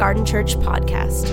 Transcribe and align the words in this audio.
Garden 0.00 0.24
Church 0.24 0.56
Podcast. 0.56 1.28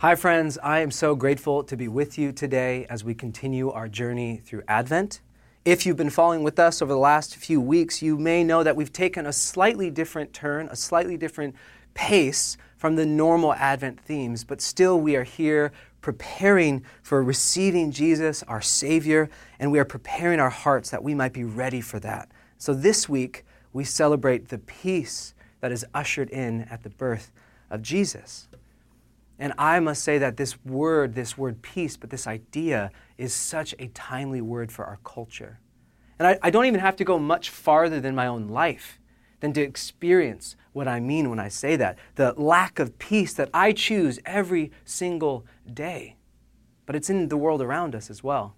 Hi, 0.00 0.16
friends. 0.16 0.58
I 0.60 0.80
am 0.80 0.90
so 0.90 1.14
grateful 1.14 1.62
to 1.62 1.76
be 1.76 1.86
with 1.86 2.18
you 2.18 2.32
today 2.32 2.84
as 2.90 3.04
we 3.04 3.14
continue 3.14 3.70
our 3.70 3.86
journey 3.86 4.38
through 4.44 4.64
Advent. 4.66 5.20
If 5.64 5.86
you've 5.86 5.96
been 5.96 6.10
following 6.10 6.42
with 6.42 6.58
us 6.58 6.82
over 6.82 6.92
the 6.92 6.98
last 6.98 7.36
few 7.36 7.60
weeks, 7.60 8.02
you 8.02 8.18
may 8.18 8.42
know 8.42 8.64
that 8.64 8.74
we've 8.74 8.92
taken 8.92 9.24
a 9.24 9.32
slightly 9.32 9.88
different 9.88 10.32
turn, 10.32 10.66
a 10.68 10.74
slightly 10.74 11.16
different 11.16 11.54
pace 11.94 12.56
from 12.76 12.96
the 12.96 13.06
normal 13.06 13.54
Advent 13.54 14.00
themes, 14.00 14.42
but 14.42 14.60
still 14.60 15.00
we 15.00 15.14
are 15.14 15.22
here 15.22 15.70
preparing 16.08 16.82
for 17.02 17.22
receiving 17.22 17.90
Jesus, 17.90 18.42
our 18.44 18.62
Savior, 18.62 19.28
and 19.58 19.70
we 19.70 19.78
are 19.78 19.84
preparing 19.84 20.40
our 20.40 20.48
hearts 20.48 20.88
that 20.88 21.02
we 21.02 21.14
might 21.14 21.34
be 21.34 21.44
ready 21.44 21.82
for 21.82 22.00
that. 22.00 22.30
So 22.56 22.72
this 22.72 23.10
week, 23.10 23.44
we 23.74 23.84
celebrate 23.84 24.48
the 24.48 24.56
peace 24.56 25.34
that 25.60 25.70
is 25.70 25.84
ushered 25.92 26.30
in 26.30 26.62
at 26.70 26.82
the 26.82 26.88
birth 26.88 27.30
of 27.68 27.82
Jesus. 27.82 28.48
And 29.38 29.52
I 29.58 29.80
must 29.80 30.02
say 30.02 30.16
that 30.16 30.38
this 30.38 30.64
word, 30.64 31.14
this 31.14 31.36
word 31.36 31.60
peace, 31.60 31.98
but 31.98 32.08
this 32.08 32.26
idea 32.26 32.90
is 33.18 33.34
such 33.34 33.74
a 33.78 33.88
timely 33.88 34.40
word 34.40 34.72
for 34.72 34.86
our 34.86 34.98
culture. 35.04 35.60
And 36.18 36.26
I, 36.26 36.38
I 36.42 36.48
don't 36.48 36.64
even 36.64 36.80
have 36.80 36.96
to 36.96 37.04
go 37.04 37.18
much 37.18 37.50
farther 37.50 38.00
than 38.00 38.14
my 38.14 38.28
own 38.28 38.48
life 38.48 38.97
than 39.40 39.52
to 39.52 39.62
experience 39.62 40.56
what 40.72 40.88
I 40.88 41.00
mean 41.00 41.30
when 41.30 41.38
I 41.38 41.48
say 41.48 41.76
that. 41.76 41.98
The 42.16 42.34
lack 42.36 42.78
of 42.78 42.98
peace 42.98 43.32
that 43.34 43.50
I 43.52 43.72
choose 43.72 44.18
every 44.24 44.70
single 44.84 45.46
day. 45.72 46.16
But 46.86 46.96
it's 46.96 47.10
in 47.10 47.28
the 47.28 47.36
world 47.36 47.62
around 47.62 47.94
us 47.94 48.10
as 48.10 48.22
well. 48.22 48.54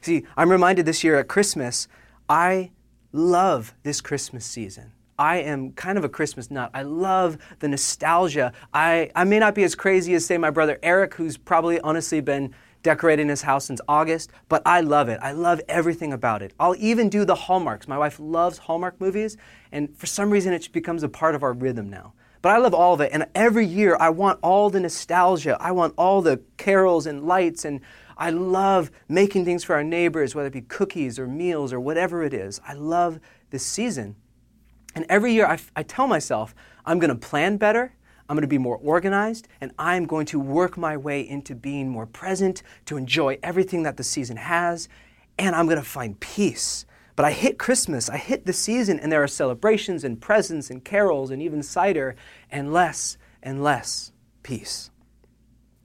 See, 0.00 0.24
I'm 0.36 0.50
reminded 0.50 0.86
this 0.86 1.04
year 1.04 1.18
at 1.18 1.28
Christmas, 1.28 1.86
I 2.28 2.70
love 3.12 3.74
this 3.82 4.00
Christmas 4.00 4.44
season. 4.44 4.92
I 5.18 5.36
am 5.36 5.72
kind 5.72 5.98
of 5.98 6.04
a 6.04 6.08
Christmas 6.08 6.50
nut. 6.50 6.70
I 6.74 6.82
love 6.82 7.38
the 7.60 7.68
nostalgia. 7.68 8.52
I, 8.72 9.10
I 9.14 9.24
may 9.24 9.38
not 9.38 9.54
be 9.54 9.62
as 9.62 9.74
crazy 9.74 10.14
as, 10.14 10.24
say, 10.24 10.38
my 10.38 10.50
brother 10.50 10.78
Eric, 10.82 11.14
who's 11.14 11.36
probably 11.36 11.78
honestly 11.80 12.20
been 12.20 12.54
decorating 12.82 13.28
his 13.28 13.42
house 13.42 13.64
since 13.64 13.80
August, 13.88 14.30
but 14.48 14.62
I 14.66 14.80
love 14.80 15.08
it. 15.08 15.18
I 15.22 15.32
love 15.32 15.60
everything 15.68 16.12
about 16.12 16.42
it. 16.42 16.52
I'll 16.58 16.76
even 16.76 17.08
do 17.08 17.24
the 17.24 17.34
Hallmarks. 17.34 17.88
My 17.88 17.98
wife 17.98 18.18
loves 18.18 18.58
Hallmark 18.58 19.00
movies, 19.00 19.36
and 19.70 19.96
for 19.96 20.06
some 20.06 20.30
reason 20.30 20.52
it 20.52 20.70
becomes 20.72 21.02
a 21.02 21.08
part 21.08 21.34
of 21.34 21.42
our 21.42 21.52
rhythm 21.52 21.88
now. 21.88 22.12
But 22.42 22.50
I 22.50 22.58
love 22.58 22.74
all 22.74 22.94
of 22.94 23.00
it, 23.00 23.10
and 23.12 23.26
every 23.34 23.64
year 23.64 23.96
I 24.00 24.10
want 24.10 24.40
all 24.42 24.68
the 24.68 24.80
nostalgia. 24.80 25.56
I 25.60 25.70
want 25.70 25.94
all 25.96 26.22
the 26.22 26.42
carols 26.56 27.06
and 27.06 27.24
lights, 27.24 27.64
and 27.64 27.80
I 28.18 28.30
love 28.30 28.90
making 29.08 29.44
things 29.44 29.62
for 29.62 29.74
our 29.74 29.84
neighbors, 29.84 30.34
whether 30.34 30.48
it 30.48 30.52
be 30.52 30.62
cookies 30.62 31.18
or 31.18 31.26
meals 31.28 31.72
or 31.72 31.78
whatever 31.78 32.24
it 32.24 32.34
is. 32.34 32.60
I 32.66 32.74
love 32.74 33.20
this 33.50 33.64
season. 33.64 34.16
And 34.94 35.06
every 35.08 35.32
year 35.32 35.46
I, 35.46 35.58
I 35.76 35.84
tell 35.84 36.08
myself, 36.08 36.54
I'm 36.84 36.98
going 36.98 37.10
to 37.10 37.14
plan 37.14 37.56
better 37.56 37.94
I'm 38.28 38.36
going 38.36 38.42
to 38.42 38.48
be 38.48 38.58
more 38.58 38.76
organized, 38.76 39.48
and 39.60 39.72
I'm 39.78 40.06
going 40.06 40.26
to 40.26 40.40
work 40.40 40.76
my 40.76 40.96
way 40.96 41.26
into 41.26 41.54
being 41.54 41.88
more 41.88 42.06
present 42.06 42.62
to 42.86 42.96
enjoy 42.96 43.38
everything 43.42 43.82
that 43.82 43.96
the 43.96 44.04
season 44.04 44.36
has, 44.36 44.88
and 45.38 45.54
I'm 45.54 45.66
going 45.66 45.78
to 45.78 45.84
find 45.84 46.18
peace. 46.20 46.86
But 47.14 47.26
I 47.26 47.32
hit 47.32 47.58
Christmas, 47.58 48.08
I 48.08 48.16
hit 48.16 48.46
the 48.46 48.52
season, 48.52 48.98
and 48.98 49.12
there 49.12 49.22
are 49.22 49.28
celebrations 49.28 50.04
and 50.04 50.20
presents 50.20 50.70
and 50.70 50.84
carols 50.84 51.30
and 51.30 51.42
even 51.42 51.62
cider, 51.62 52.16
and 52.50 52.72
less 52.72 53.18
and 53.42 53.62
less 53.62 54.12
peace. 54.42 54.90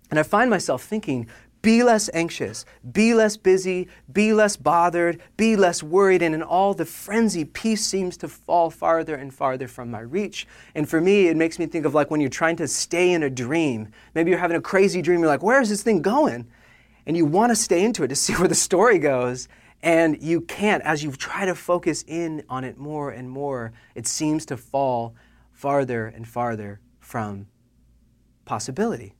And 0.09 0.19
I 0.19 0.23
find 0.23 0.49
myself 0.49 0.83
thinking, 0.83 1.27
be 1.67 1.83
less 1.83 2.09
anxious, 2.13 2.63
be 2.93 3.13
less 3.13 3.35
busy, 3.35 3.89
be 4.13 4.31
less 4.31 4.55
bothered, 4.55 5.21
be 5.35 5.57
less 5.57 5.83
worried, 5.83 6.21
and 6.21 6.33
in 6.33 6.41
all 6.41 6.73
the 6.73 6.85
frenzy, 6.85 7.43
peace 7.43 7.85
seems 7.85 8.15
to 8.15 8.25
fall 8.29 8.69
farther 8.69 9.15
and 9.15 9.33
farther 9.33 9.67
from 9.67 9.91
my 9.91 9.99
reach. 9.99 10.47
And 10.75 10.87
for 10.87 11.01
me, 11.01 11.27
it 11.27 11.35
makes 11.35 11.59
me 11.59 11.65
think 11.65 11.85
of 11.85 11.93
like 11.93 12.09
when 12.09 12.21
you're 12.21 12.29
trying 12.29 12.55
to 12.55 12.69
stay 12.69 13.11
in 13.11 13.21
a 13.21 13.29
dream. 13.29 13.89
Maybe 14.15 14.29
you're 14.29 14.39
having 14.39 14.55
a 14.55 14.61
crazy 14.61 15.01
dream, 15.01 15.19
you're 15.19 15.27
like, 15.27 15.43
where 15.43 15.59
is 15.59 15.67
this 15.67 15.83
thing 15.83 16.01
going? 16.01 16.47
And 17.05 17.17
you 17.17 17.25
want 17.25 17.51
to 17.51 17.55
stay 17.57 17.83
into 17.83 18.01
it 18.03 18.07
to 18.07 18.15
see 18.23 18.31
where 18.35 18.47
the 18.47 18.55
story 18.55 18.97
goes. 18.97 19.49
And 19.83 20.23
you 20.23 20.39
can't. 20.39 20.81
As 20.83 21.03
you 21.03 21.11
try 21.11 21.43
to 21.43 21.53
focus 21.53 22.01
in 22.07 22.45
on 22.47 22.63
it 22.63 22.77
more 22.77 23.11
and 23.11 23.29
more, 23.29 23.73
it 23.93 24.07
seems 24.07 24.45
to 24.45 24.55
fall 24.55 25.15
farther 25.51 26.07
and 26.07 26.25
farther 26.25 26.79
from 27.01 27.47
possibility. 28.45 29.16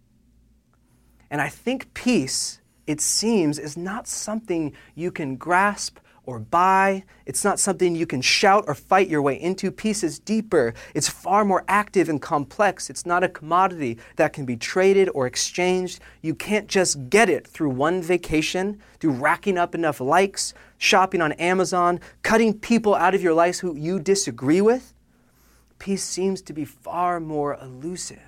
And 1.30 1.42
I 1.42 1.50
think 1.50 1.94
peace 1.94 2.62
it 2.88 3.02
seems, 3.02 3.60
is 3.60 3.76
not 3.76 4.08
something 4.08 4.74
you 4.96 5.12
can 5.12 5.36
grasp 5.36 6.00
or 6.28 6.40
buy. 6.40 7.04
It's 7.26 7.44
not 7.44 7.60
something 7.60 7.96
you 7.96 8.06
can 8.06 8.22
shout 8.22 8.66
or 8.68 8.76
fight 8.76 9.08
your 9.10 9.22
way 9.22 9.40
into. 9.40 9.72
Peace 9.72 10.04
is 10.04 10.20
deeper. 10.20 10.74
It's 10.94 11.08
far 11.08 11.46
more 11.46 11.64
active 11.68 12.10
and 12.10 12.22
complex. 12.22 12.90
It's 12.90 13.06
not 13.06 13.24
a 13.24 13.30
commodity 13.30 13.98
that 14.18 14.34
can 14.34 14.46
be 14.46 14.58
traded 14.58 15.10
or 15.14 15.26
exchanged. 15.26 16.00
You 16.22 16.36
can't 16.36 16.68
just 16.68 17.10
get 17.10 17.30
it 17.30 17.48
through 17.48 17.70
one 17.70 18.02
vacation, 18.02 18.82
through 19.00 19.12
racking 19.12 19.58
up 19.58 19.74
enough 19.74 20.02
likes, 20.02 20.54
shopping 20.78 21.22
on 21.22 21.32
Amazon, 21.34 22.00
cutting 22.24 22.58
people 22.58 22.94
out 22.94 23.16
of 23.16 23.24
your 23.24 23.34
life 23.34 23.60
who 23.60 23.76
you 23.76 24.00
disagree 24.00 24.62
with. 24.62 24.94
Peace 25.80 26.04
seems 26.04 26.42
to 26.42 26.54
be 26.54 26.66
far 26.66 27.20
more 27.20 27.58
elusive, 27.62 28.20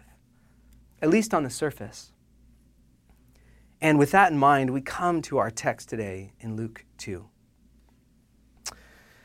at 1.02 1.10
least 1.10 1.34
on 1.34 1.44
the 1.44 1.50
surface. 1.50 2.12
And 3.82 3.98
with 3.98 4.12
that 4.12 4.32
in 4.32 4.38
mind, 4.38 4.72
we 4.72 4.82
come 4.82 5.22
to 5.24 5.38
our 5.38 5.50
text 5.50 5.90
today 5.90 6.34
in 6.40 6.56
Luke 6.56 6.86
2. 6.98 7.26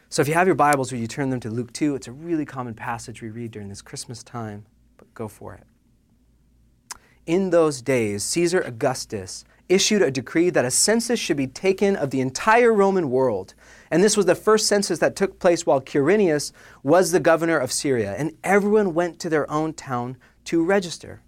So 0.08 0.22
if 0.22 0.28
you 0.28 0.34
have 0.34 0.46
your 0.46 0.54
Bibles 0.54 0.92
or 0.92 0.96
you 0.96 1.08
turn 1.08 1.30
them 1.30 1.40
to 1.40 1.50
Luke 1.50 1.72
2, 1.72 1.96
it's 1.96 2.06
a 2.06 2.12
really 2.12 2.44
common 2.44 2.74
passage 2.74 3.20
we 3.20 3.30
read 3.30 3.50
during 3.50 3.68
this 3.68 3.82
Christmas 3.82 4.22
time, 4.22 4.64
but 4.96 5.12
go 5.12 5.26
for 5.26 5.54
it. 5.54 5.64
In 7.26 7.50
those 7.50 7.82
days, 7.82 8.22
Caesar 8.22 8.60
Augustus 8.60 9.44
issued 9.68 10.02
a 10.02 10.12
decree 10.12 10.50
that 10.50 10.64
a 10.64 10.70
census 10.70 11.18
should 11.18 11.36
be 11.36 11.48
taken 11.48 11.96
of 11.96 12.10
the 12.10 12.20
entire 12.20 12.72
Roman 12.72 13.10
world. 13.10 13.54
And 13.90 14.04
this 14.04 14.16
was 14.16 14.26
the 14.26 14.36
first 14.36 14.68
census 14.68 15.00
that 15.00 15.16
took 15.16 15.40
place 15.40 15.66
while 15.66 15.80
Quirinius 15.80 16.52
was 16.84 17.10
the 17.10 17.18
governor 17.18 17.58
of 17.58 17.72
Syria. 17.72 18.14
And 18.16 18.36
everyone 18.44 18.94
went 18.94 19.18
to 19.18 19.28
their 19.28 19.50
own 19.50 19.72
town 19.72 20.16
to 20.44 20.62
register. 20.62 21.23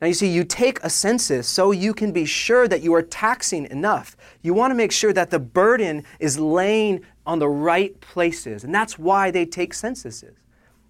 Now, 0.00 0.06
you 0.06 0.14
see, 0.14 0.28
you 0.28 0.44
take 0.44 0.78
a 0.84 0.90
census 0.90 1.48
so 1.48 1.72
you 1.72 1.92
can 1.92 2.12
be 2.12 2.24
sure 2.24 2.68
that 2.68 2.82
you 2.82 2.94
are 2.94 3.02
taxing 3.02 3.66
enough. 3.66 4.16
You 4.42 4.54
want 4.54 4.70
to 4.70 4.76
make 4.76 4.92
sure 4.92 5.12
that 5.12 5.30
the 5.30 5.40
burden 5.40 6.04
is 6.20 6.38
laying 6.38 7.04
on 7.26 7.40
the 7.40 7.48
right 7.48 8.00
places. 8.00 8.62
And 8.62 8.72
that's 8.72 8.98
why 8.98 9.30
they 9.30 9.44
take 9.44 9.74
censuses. 9.74 10.36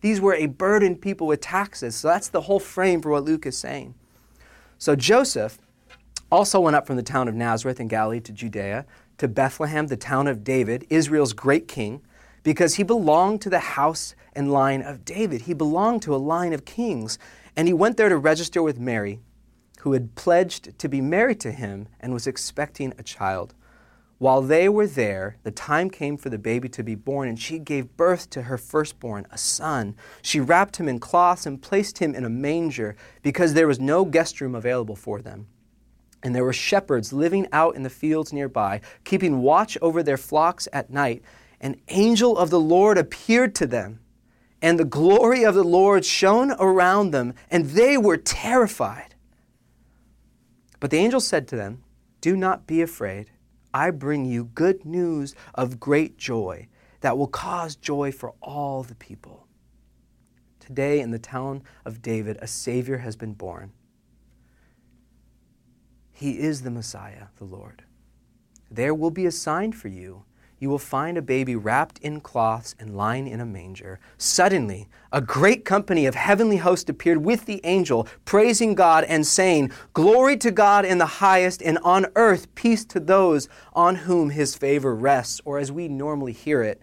These 0.02 0.20
were 0.20 0.34
a 0.34 0.46
burdened 0.46 1.00
people 1.00 1.26
with 1.26 1.40
taxes. 1.40 1.96
So 1.96 2.08
that's 2.08 2.28
the 2.28 2.43
whole 2.43 2.60
frame 2.60 3.00
for 3.00 3.10
what 3.10 3.25
Luke 3.25 3.46
is 3.46 3.56
saying. 3.56 3.94
So 4.76 4.94
Joseph 4.94 5.58
also 6.31 6.61
went 6.61 6.76
up 6.76 6.87
from 6.87 6.96
the 6.96 7.02
town 7.02 7.28
of 7.28 7.34
Nazareth 7.34 7.81
in 7.81 7.88
Galilee 7.88 8.20
to 8.20 8.32
Judea, 8.32 8.84
to 9.16 9.26
Bethlehem, 9.26 9.87
the 9.87 9.96
town 9.96 10.26
of 10.26 10.44
David, 10.44 10.87
Israel's 10.90 11.32
great 11.32 11.66
king, 11.66 12.02
because 12.43 12.76
he 12.76 12.82
belonged 12.82 13.40
to 13.43 13.50
the 13.50 13.58
house 13.58 14.14
and 14.34 14.52
line 14.52 14.82
of 14.82 15.04
David. 15.04 15.43
He 15.43 15.54
belonged 15.54 16.02
to 16.02 16.14
a 16.14 16.16
line 16.16 16.52
of 16.52 16.64
kings. 16.64 17.19
And 17.58 17.66
he 17.66 17.75
went 17.75 17.96
there 17.96 18.08
to 18.08 18.16
register 18.16 18.62
with 18.62 18.78
Mary, 18.78 19.19
who 19.81 19.93
had 19.93 20.14
pledged 20.14 20.78
to 20.78 20.88
be 20.88 21.00
married 21.00 21.40
to 21.40 21.50
him 21.50 21.88
and 21.99 22.12
was 22.12 22.28
expecting 22.28 22.94
a 22.96 23.02
child. 23.02 23.52
While 24.19 24.43
they 24.43 24.69
were 24.69 24.87
there, 24.87 25.38
the 25.43 25.50
time 25.50 25.90
came 25.90 26.16
for 26.16 26.31
the 26.31 26.38
baby 26.38 26.69
to 26.69 26.84
be 26.84 26.94
born, 26.94 27.26
and 27.28 27.37
she 27.37 27.58
gave 27.58 27.96
birth 27.96 28.31
to 28.31 28.43
her 28.43 28.58
firstborn, 28.58 29.26
a 29.32 29.38
son. 29.38 29.96
She 30.22 30.38
wrapped 30.38 30.76
him 30.76 30.87
in 30.87 31.00
cloths 31.00 31.46
and 31.46 31.60
placed 31.60 31.99
him 31.99 32.14
in 32.14 32.25
a 32.25 32.31
manger 32.31 32.94
because 33.22 33.55
there 33.55 33.66
was 33.66 33.81
no 33.81 34.04
guest 34.04 34.40
room 34.40 34.54
available 34.54 34.94
for 34.94 35.20
them. 35.20 35.49
And 36.22 36.37
there 36.37 36.44
were 36.44 36.52
shepherds 36.52 37.12
living 37.12 37.49
out 37.50 37.75
in 37.75 37.82
the 37.82 37.90
fields 37.90 38.32
nearby, 38.32 38.82
keeping 39.02 39.43
watch 39.43 39.76
over 39.82 40.04
their 40.04 40.16
flocks 40.16 40.69
at 40.72 40.90
night. 40.90 41.22
An 41.61 41.81
angel 41.88 42.38
of 42.38 42.50
the 42.50 42.61
Lord 42.61 42.99
appeared 42.99 43.56
to 43.56 43.66
them 43.66 43.99
and 44.60 44.78
the 44.78 44.84
glory 44.84 45.44
of 45.44 45.55
the 45.55 45.64
Lord 45.64 46.05
shone 46.05 46.52
around 46.52 47.10
them, 47.10 47.34
and 47.50 47.66
they 47.66 47.96
were 47.96 48.16
terrified. 48.16 49.14
But 50.81 50.90
the 50.90 50.99
angel 50.99 51.20
said 51.20 51.46
to 51.49 51.56
them, 51.56 51.82
Do 52.20 52.37
not 52.37 52.66
be 52.66 52.82
afraid. 52.82 53.31
I 53.72 53.90
bring 53.90 54.25
you 54.25 54.44
good 54.44 54.84
news 54.84 55.34
of 55.55 55.78
great 55.78 56.19
joy 56.19 56.69
that 57.00 57.16
will 57.16 57.28
cause 57.28 57.76
joy 57.76 58.10
for 58.10 58.34
all 58.43 58.82
the 58.82 58.94
people. 58.94 59.46
Today, 60.58 61.00
in 61.00 61.11
the 61.11 61.19
town 61.19 61.62
of 61.84 62.02
David, 62.02 62.38
a 62.43 62.46
Savior 62.46 62.99
has 62.99 63.16
been 63.16 63.34
born. 63.34 63.72
He 66.12 66.38
is 66.38 66.62
the 66.62 66.70
Messiah, 66.70 67.26
the 67.37 67.44
Lord. 67.44 67.84
There 68.70 68.94
will 68.94 69.11
be 69.11 69.26
a 69.26 69.31
sign 69.31 69.72
for 69.72 69.88
you 69.88 70.25
you 70.58 70.69
will 70.69 70.78
find 70.78 71.16
a 71.16 71.22
baby 71.22 71.55
wrapped 71.55 71.99
in 71.99 72.20
cloths 72.20 72.75
and 72.78 72.96
lying 72.96 73.28
in 73.28 73.40
a 73.40 73.46
manger. 73.46 74.00
Suddenly, 74.16 74.88
a 75.12 75.20
great 75.20 75.64
company 75.64 76.06
of 76.06 76.14
heavenly 76.14 76.56
hosts 76.56 76.90
appeared 76.90 77.25
with 77.25 77.46
the 77.46 77.60
angel, 77.64 78.08
praising 78.25 78.75
God 78.75 79.05
and 79.05 79.26
saying, 79.26 79.70
Glory 79.93 80.37
to 80.38 80.50
God 80.50 80.84
in 80.84 80.99
the 80.99 81.06
highest, 81.06 81.62
and 81.62 81.78
on 81.78 82.06
earth 82.16 82.52
peace 82.55 82.84
to 82.87 83.00
those 83.00 83.49
on 83.72 83.94
whom 83.94 84.31
his 84.31 84.56
favor 84.56 84.94
rests. 84.94 85.40
Or 85.44 85.58
as 85.58 85.70
we 85.70 85.87
normally 85.87 86.32
hear 86.32 86.62
it, 86.62 86.81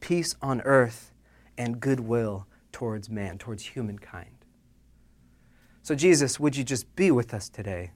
peace 0.00 0.34
on 0.40 0.60
earth 0.62 1.12
and 1.58 1.80
goodwill 1.80 2.46
towards 2.72 3.10
man, 3.10 3.38
towards 3.38 3.64
humankind. 3.64 4.30
So, 5.82 5.94
Jesus, 5.94 6.40
would 6.40 6.56
you 6.56 6.64
just 6.64 6.96
be 6.96 7.10
with 7.10 7.34
us 7.34 7.50
today 7.50 7.90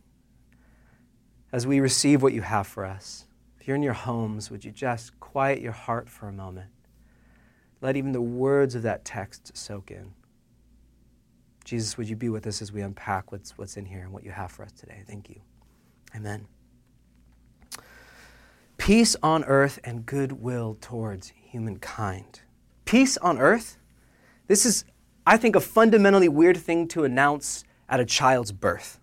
as 1.51 1.67
we 1.67 1.81
receive 1.81 2.23
what 2.23 2.35
you 2.35 2.43
have 2.43 2.67
for 2.67 2.85
us? 2.85 3.25
You're 3.69 3.77
in 3.77 3.83
your 3.83 3.93
homes, 3.93 4.51
would 4.51 4.65
you 4.65 4.73
just 4.73 5.21
quiet 5.21 5.61
your 5.61 5.73
heart 5.73 6.09
for 6.09 6.29
a 6.29 6.33
moment? 6.33 6.71
Let 7.81 7.97
even 7.97 8.13
the 8.13 8.21
words 8.21 8.75
of 8.75 8.83
that 8.83 9.05
text 9.05 9.57
soak 9.57 9.91
in. 9.91 10.13
Jesus, 11.65 11.99
would 11.99 12.09
you 12.09 12.17
be 12.17 12.31
with 12.31 12.47
us 12.47 12.63
as 12.63 12.73
we 12.73 12.81
unpack 12.81 13.31
what's, 13.31 13.59
what's 13.59 13.77
in 13.77 13.85
here 13.85 14.01
and 14.01 14.11
what 14.11 14.25
you 14.25 14.31
have 14.31 14.51
for 14.51 14.65
us 14.65 14.73
today? 14.73 15.05
Thank 15.07 15.29
you. 15.29 15.41
Amen. 16.17 16.47
Peace 18.79 19.15
on 19.23 19.45
earth 19.45 19.79
and 19.85 20.07
goodwill 20.07 20.79
towards 20.81 21.29
humankind. 21.37 22.41
Peace 22.87 23.19
on 23.19 23.39
earth? 23.39 23.77
This 24.47 24.65
is, 24.65 24.85
I 25.27 25.37
think, 25.37 25.55
a 25.55 25.61
fundamentally 25.61 26.29
weird 26.29 26.57
thing 26.57 26.89
to 26.89 27.05
announce 27.05 27.65
at 27.87 28.01
a 28.01 28.07
child's 28.07 28.51
birth. 28.51 28.99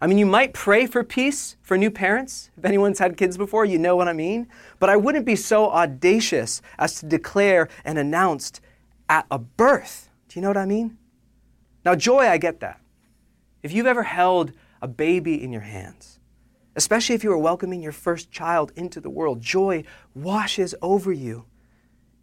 I 0.00 0.06
mean, 0.06 0.16
you 0.16 0.24
might 0.24 0.54
pray 0.54 0.86
for 0.86 1.04
peace 1.04 1.56
for 1.60 1.76
new 1.76 1.90
parents. 1.90 2.50
If 2.56 2.64
anyone's 2.64 2.98
had 2.98 3.18
kids 3.18 3.36
before, 3.36 3.66
you 3.66 3.78
know 3.78 3.96
what 3.96 4.08
I 4.08 4.14
mean. 4.14 4.48
But 4.78 4.88
I 4.88 4.96
wouldn't 4.96 5.26
be 5.26 5.36
so 5.36 5.70
audacious 5.70 6.62
as 6.78 7.00
to 7.00 7.06
declare 7.06 7.68
and 7.84 7.98
announce 7.98 8.60
at 9.10 9.26
a 9.30 9.38
birth. 9.38 10.08
Do 10.28 10.38
you 10.38 10.42
know 10.42 10.48
what 10.48 10.56
I 10.56 10.64
mean? 10.64 10.96
Now, 11.84 11.94
joy, 11.94 12.28
I 12.28 12.38
get 12.38 12.60
that. 12.60 12.80
If 13.62 13.72
you've 13.72 13.86
ever 13.86 14.04
held 14.04 14.52
a 14.80 14.88
baby 14.88 15.42
in 15.42 15.52
your 15.52 15.62
hands, 15.62 16.18
especially 16.76 17.14
if 17.14 17.22
you 17.22 17.30
are 17.32 17.38
welcoming 17.38 17.82
your 17.82 17.92
first 17.92 18.30
child 18.30 18.72
into 18.76 19.00
the 19.00 19.10
world, 19.10 19.42
joy 19.42 19.84
washes 20.14 20.74
over 20.80 21.12
you. 21.12 21.44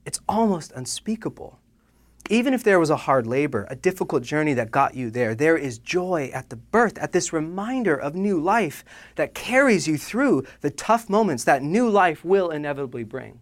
It's 0.04 0.20
almost 0.28 0.72
unspeakable. 0.72 1.60
Even 2.30 2.54
if 2.54 2.64
there 2.64 2.80
was 2.80 2.90
a 2.90 2.98
hard 2.98 3.26
labor, 3.26 3.66
a 3.70 3.76
difficult 3.76 4.22
journey 4.22 4.54
that 4.54 4.70
got 4.70 4.96
you 4.96 5.10
there, 5.10 5.34
there 5.34 5.56
is 5.58 5.78
joy 5.78 6.30
at 6.34 6.50
the 6.50 6.58
birth, 6.58 6.98
at 6.98 7.14
this 7.14 7.32
reminder 7.32 7.96
of 7.96 8.16
new 8.16 8.40
life 8.40 8.84
that 9.16 9.34
carries 9.34 9.88
you 9.88 9.98
through 9.98 10.44
the 10.62 10.70
tough 10.70 11.10
moments 11.10 11.46
that 11.46 11.64
new 11.64 11.90
life 11.90 12.26
will 12.26 12.50
inevitably 12.50 13.06
bring. 13.06 13.40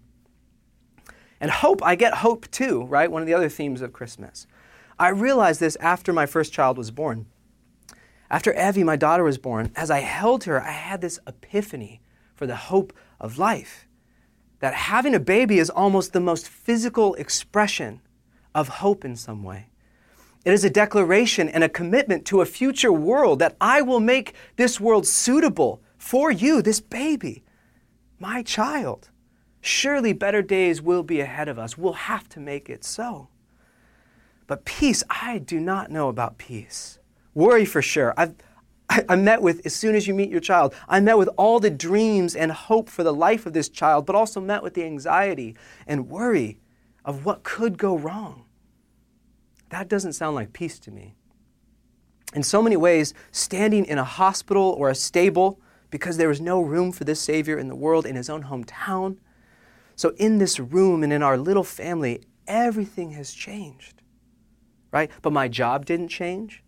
And 1.40 1.50
hope, 1.50 1.84
I 1.84 1.96
get 1.96 2.16
hope 2.16 2.50
too, 2.52 2.84
right? 2.84 3.12
One 3.12 3.24
of 3.24 3.28
the 3.28 3.34
other 3.34 3.50
themes 3.50 3.82
of 3.82 3.92
Christmas. 3.92 4.46
I 5.00 5.10
realized 5.10 5.60
this 5.60 5.76
after 5.78 6.14
my 6.14 6.26
first 6.26 6.54
child 6.54 6.78
was 6.78 6.92
born. 6.92 7.26
After 8.30 8.54
Evie, 8.54 8.84
my 8.84 8.96
daughter, 8.96 9.24
was 9.24 9.38
born, 9.38 9.72
as 9.76 9.90
I 9.92 10.00
held 10.00 10.44
her, 10.46 10.62
I 10.62 10.72
had 10.72 11.02
this 11.02 11.20
epiphany 11.28 12.02
for 12.36 12.48
the 12.48 12.56
hope 12.56 12.94
of 13.20 13.38
life. 13.38 13.88
That 14.60 14.74
having 14.74 15.14
a 15.14 15.20
baby 15.20 15.60
is 15.60 15.70
almost 15.70 16.14
the 16.14 16.20
most 16.20 16.48
physical 16.48 17.16
expression 17.16 18.02
of 18.56 18.70
hope 18.70 19.06
in 19.06 19.16
some 19.16 19.44
way. 19.44 19.68
It 20.46 20.54
is 20.54 20.64
a 20.64 20.70
declaration 20.70 21.50
and 21.50 21.64
a 21.64 21.70
commitment 21.70 22.26
to 22.28 22.42
a 22.42 22.46
future 22.46 22.92
world 22.92 23.40
that 23.40 23.56
I 23.60 23.82
will 23.82 24.00
make 24.00 24.34
this 24.56 24.80
world 24.80 25.06
suitable 25.06 25.82
for 25.98 26.32
you, 26.32 26.62
this 26.62 26.80
baby, 26.80 27.44
my 28.20 28.42
child. 28.42 29.10
Surely 29.60 30.14
better 30.14 30.42
days 30.42 30.82
will 30.82 31.04
be 31.04 31.20
ahead 31.20 31.50
of 31.50 31.60
us. 31.60 31.78
We'll 31.78 31.94
have 31.94 32.30
to 32.30 32.40
make 32.40 32.70
it 32.70 32.84
so. 32.84 33.28
But 34.48 34.64
peace, 34.64 35.04
I 35.10 35.40
do 35.40 35.60
not 35.60 35.90
know 35.92 36.08
about 36.08 36.38
peace. 36.38 37.00
Worry 37.34 37.66
for 37.66 37.82
sure. 37.82 38.14
I've, 38.16 38.36
I, 38.88 39.16
met 39.16 39.42
with, 39.42 39.66
as 39.66 39.76
soon 39.76 39.96
as 39.96 40.08
you 40.08 40.14
meet 40.14 40.30
your 40.30 40.40
child, 40.40 40.76
I 40.88 41.00
met 41.00 41.18
with 41.18 41.30
all 41.38 41.60
the 41.60 41.72
dreams 41.72 42.36
and 42.36 42.52
hope 42.52 42.88
for 42.88 43.04
the 43.04 43.14
life 43.14 43.48
of 43.48 43.54
this 43.54 43.68
child, 43.68 44.06
but 44.06 44.16
also 44.16 44.40
met 44.40 44.62
with 44.62 44.76
the 44.76 44.84
anxiety 44.84 45.56
and 45.88 46.08
worry 46.08 46.60
of 47.04 47.26
what 47.26 47.44
could 47.44 47.80
go 47.80 47.98
wrong. 47.98 48.45
That 49.76 49.90
doesn't 49.90 50.14
sound 50.14 50.36
like 50.36 50.54
peace 50.54 50.80
to 50.80 50.90
me. 50.90 51.16
In 52.34 52.44
so 52.44 52.62
many 52.62 52.78
ways, 52.78 53.14
standing 53.34 53.84
in 53.84 53.98
a 53.98 54.06
hospital 54.06 54.64
or 54.64 54.90
a 54.90 54.96
stable 54.96 55.60
because 55.90 56.16
there 56.16 56.30
was 56.30 56.40
no 56.40 56.62
room 56.62 56.94
for 56.94 57.04
this 57.04 57.20
Savior 57.20 57.58
in 57.58 57.68
the 57.68 57.76
world 57.76 58.06
in 58.06 58.16
his 58.16 58.30
own 58.30 58.44
hometown. 58.44 59.18
So, 59.98 60.14
in 60.16 60.38
this 60.38 60.62
room 60.62 61.04
and 61.04 61.12
in 61.12 61.22
our 61.22 61.38
little 61.38 61.66
family, 61.66 62.24
everything 62.48 63.12
has 63.12 63.34
changed, 63.34 64.02
right? 64.94 65.12
But 65.22 65.34
my 65.34 65.50
job 65.50 65.86
didn't 65.86 66.08
change. 66.08 66.64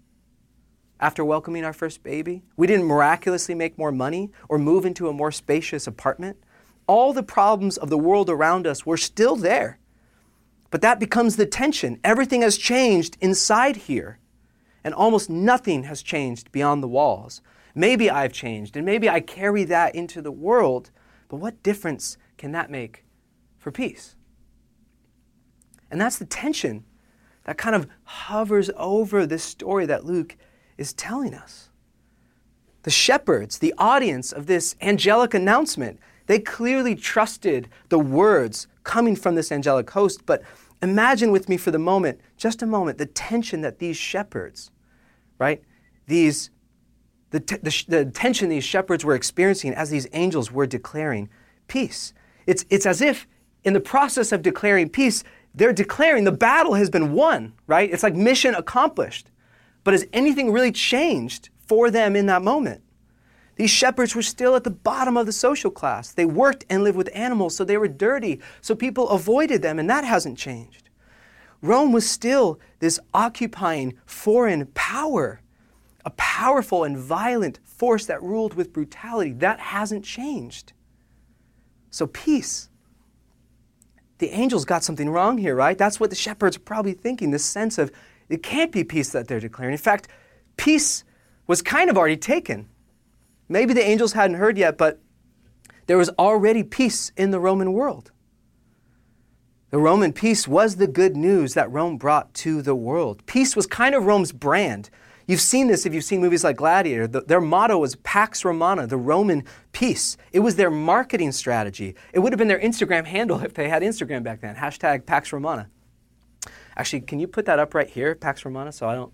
after 1.00 1.24
welcoming 1.24 1.64
our 1.64 1.72
first 1.72 2.04
baby. 2.04 2.44
We 2.58 2.68
didn't 2.68 2.88
miraculously 2.88 3.56
make 3.56 3.78
more 3.78 3.92
money 3.94 4.32
or 4.50 4.58
move 4.58 4.86
into 4.86 5.08
a 5.08 5.14
more 5.14 5.32
spacious 5.32 5.88
apartment. 5.88 6.38
All 6.88 7.14
the 7.14 7.24
problems 7.24 7.78
of 7.78 7.90
the 7.90 7.98
world 7.98 8.30
around 8.30 8.68
us 8.68 8.86
were 8.86 8.98
still 8.98 9.38
there. 9.38 9.80
But 10.70 10.82
that 10.82 11.00
becomes 11.00 11.36
the 11.36 11.46
tension. 11.46 12.00
Everything 12.04 12.42
has 12.42 12.58
changed 12.58 13.18
inside 13.22 13.76
here, 13.76 14.20
and 14.84 14.94
almost 14.94 15.30
nothing 15.30 15.84
has 15.84 16.02
changed 16.02 16.52
beyond 16.52 16.84
the 16.84 16.88
walls. 16.88 17.42
Maybe 17.74 18.10
I've 18.10 18.34
changed, 18.34 18.76
and 18.76 18.86
maybe 18.86 19.10
I 19.10 19.20
carry 19.20 19.64
that 19.66 19.96
into 19.96 20.22
the 20.22 20.32
world, 20.32 20.92
but 21.30 21.38
what 21.38 21.64
difference 21.64 22.18
can 22.38 22.52
that 22.52 22.72
make 22.72 23.06
for 23.58 23.72
peace? 23.72 24.16
And 25.90 26.02
that's 26.02 26.18
the 26.18 26.26
tension 26.26 26.84
that 27.46 27.58
kind 27.58 27.76
of 27.76 27.88
hovers 28.04 28.70
over 28.76 29.26
this 29.26 29.44
story 29.44 29.86
that 29.86 30.06
Luke 30.06 30.36
is 30.78 30.94
telling 30.94 31.34
us. 31.34 31.70
The 32.84 32.90
shepherds, 32.92 33.60
the 33.60 33.74
audience 33.78 34.32
of 34.32 34.48
this 34.48 34.76
angelic 34.82 35.34
announcement, 35.34 36.00
they 36.28 36.40
clearly 36.40 36.96
trusted 36.96 37.70
the 37.90 38.00
words 38.00 38.68
coming 38.84 39.16
from 39.16 39.36
this 39.36 39.52
angelic 39.52 39.90
host, 39.90 40.26
but 40.26 40.44
imagine 40.82 41.32
with 41.32 41.50
me 41.50 41.58
for 41.58 41.72
the 41.72 41.80
moment, 41.80 42.22
just 42.38 42.62
a 42.62 42.66
moment, 42.66 42.98
the 42.98 43.06
tension 43.06 43.62
that 43.62 43.80
these 43.80 43.98
shepherds, 43.98 44.72
right? 45.40 45.62
These 46.06 46.52
the, 47.32 47.40
t- 47.40 47.58
the, 47.62 47.72
sh- 47.72 47.86
the 47.86 48.06
tension 48.06 48.50
these 48.50 48.64
shepherds 48.64 49.04
were 49.04 49.16
experiencing 49.16 49.74
as 49.74 49.90
these 49.90 50.08
angels 50.14 50.52
were 50.52 50.66
declaring 50.66 51.30
peace. 51.68 52.14
It's, 52.46 52.66
it's 52.70 52.86
as 52.86 53.02
if 53.02 53.28
in 53.64 53.74
the 53.74 53.82
process 53.82 54.32
of 54.32 54.42
declaring 54.42 54.90
peace, 54.90 55.24
they're 55.54 55.74
declaring 55.74 56.24
the 56.24 56.32
battle 56.32 56.76
has 56.76 56.90
been 56.90 57.14
won, 57.14 57.54
right? 57.68 57.92
It's 57.92 58.04
like 58.04 58.16
mission 58.16 58.56
accomplished. 58.56 59.30
But 59.84 59.94
has 59.94 60.06
anything 60.14 60.52
really 60.52 60.72
changed 60.72 61.50
for 61.66 61.92
them 61.92 62.16
in 62.16 62.28
that 62.28 62.42
moment? 62.42 62.82
These 63.58 63.72
shepherds 63.72 64.16
were 64.16 64.22
still 64.22 64.56
at 64.56 64.64
the 64.64 64.70
bottom 64.70 65.18
of 65.18 65.26
the 65.26 65.32
social 65.32 65.72
class. 65.72 66.12
They 66.12 66.26
worked 66.26 66.66
and 66.70 66.84
lived 66.84 66.98
with 66.98 67.10
animals, 67.14 67.56
so 67.56 67.64
they 67.64 67.78
were 67.78 67.88
dirty, 67.88 68.40
so 68.62 68.76
people 68.76 69.10
avoided 69.10 69.62
them, 69.62 69.80
and 69.80 69.90
that 69.90 70.04
hasn't 70.04 70.38
changed. 70.38 70.90
Rome 71.62 71.92
was 71.92 72.10
still 72.10 72.60
this 72.80 73.00
occupying 73.14 73.96
foreign 74.06 74.68
power, 74.68 75.42
a 76.06 76.12
powerful 76.12 76.84
and 76.84 76.98
violent 76.98 77.60
force 77.64 78.06
that 78.06 78.22
ruled 78.24 78.54
with 78.54 78.72
brutality. 78.74 79.34
That 79.34 79.60
hasn't 79.60 80.06
changed. 80.06 80.74
So, 81.90 82.06
peace 82.06 82.70
the 84.20 84.30
angels 84.32 84.66
got 84.66 84.84
something 84.84 85.10
wrong 85.10 85.38
here, 85.38 85.56
right? 85.56 85.78
That's 85.78 86.00
what 86.00 86.10
the 86.10 86.16
shepherds 86.16 86.58
are 86.58 86.62
probably 86.62 86.94
thinking 86.94 87.32
this 87.32 87.46
sense 87.46 87.78
of 87.78 87.92
it 88.30 88.44
can't 88.44 88.72
be 88.72 88.84
peace 88.84 89.12
that 89.12 89.28
they're 89.28 89.40
declaring. 89.40 89.74
In 89.74 89.78
fact, 89.78 90.08
peace 90.58 91.04
was 91.46 91.62
kind 91.62 91.90
of 91.90 91.98
already 91.98 92.18
taken. 92.18 92.68
Maybe 93.50 93.74
the 93.74 93.84
angels 93.84 94.14
hadn't 94.14 94.38
heard 94.38 94.58
yet, 94.58 94.78
but 94.78 95.00
there 95.88 95.98
was 95.98 96.10
already 96.20 96.64
peace 96.64 97.12
in 97.16 97.32
the 97.32 97.40
Roman 97.40 97.74
world. 97.74 98.12
The 99.70 99.80
Roman 99.80 100.14
peace 100.14 100.48
was 100.48 100.78
the 100.78 100.88
good 100.88 101.18
news 101.18 101.54
that 101.54 101.72
Rome 101.72 101.98
brought 101.98 102.34
to 102.36 102.62
the 102.62 102.76
world. 102.76 103.26
Peace 103.26 103.56
was 103.56 103.68
kind 103.68 103.96
of 103.96 104.06
Rome's 104.06 104.32
brand. 104.32 104.90
You've 105.28 105.42
seen 105.42 105.68
this 105.68 105.86
if 105.86 105.94
you've 105.94 106.06
seen 106.06 106.22
movies 106.22 106.46
like 106.46 106.56
Gladiator. 106.56 107.06
The, 107.06 107.22
their 107.22 107.42
motto 107.42 107.78
was 107.78 107.96
Pax 107.98 108.46
Romana, 108.46 108.88
the 108.88 108.96
Roman 108.96 109.44
peace. 109.74 110.16
It 110.32 110.40
was 110.40 110.56
their 110.56 110.72
marketing 110.72 111.34
strategy. 111.34 111.96
It 112.14 112.20
would 112.20 112.32
have 112.32 112.38
been 112.38 112.48
their 112.48 112.60
Instagram 112.60 113.06
handle 113.06 113.40
if 113.44 113.54
they 113.54 113.68
had 113.68 113.82
Instagram 113.82 114.24
back 114.24 114.40
then. 114.40 114.56
Hashtag 114.56 115.06
Pax 115.06 115.34
Romana. 115.34 115.70
Actually, 116.78 117.02
can 117.02 117.20
you 117.20 117.28
put 117.28 117.46
that 117.46 117.60
up 117.60 117.74
right 117.74 117.90
here, 117.90 118.16
Pax 118.16 118.46
Romana, 118.46 118.72
so 118.72 118.88
I 118.88 118.96
don't 118.96 119.12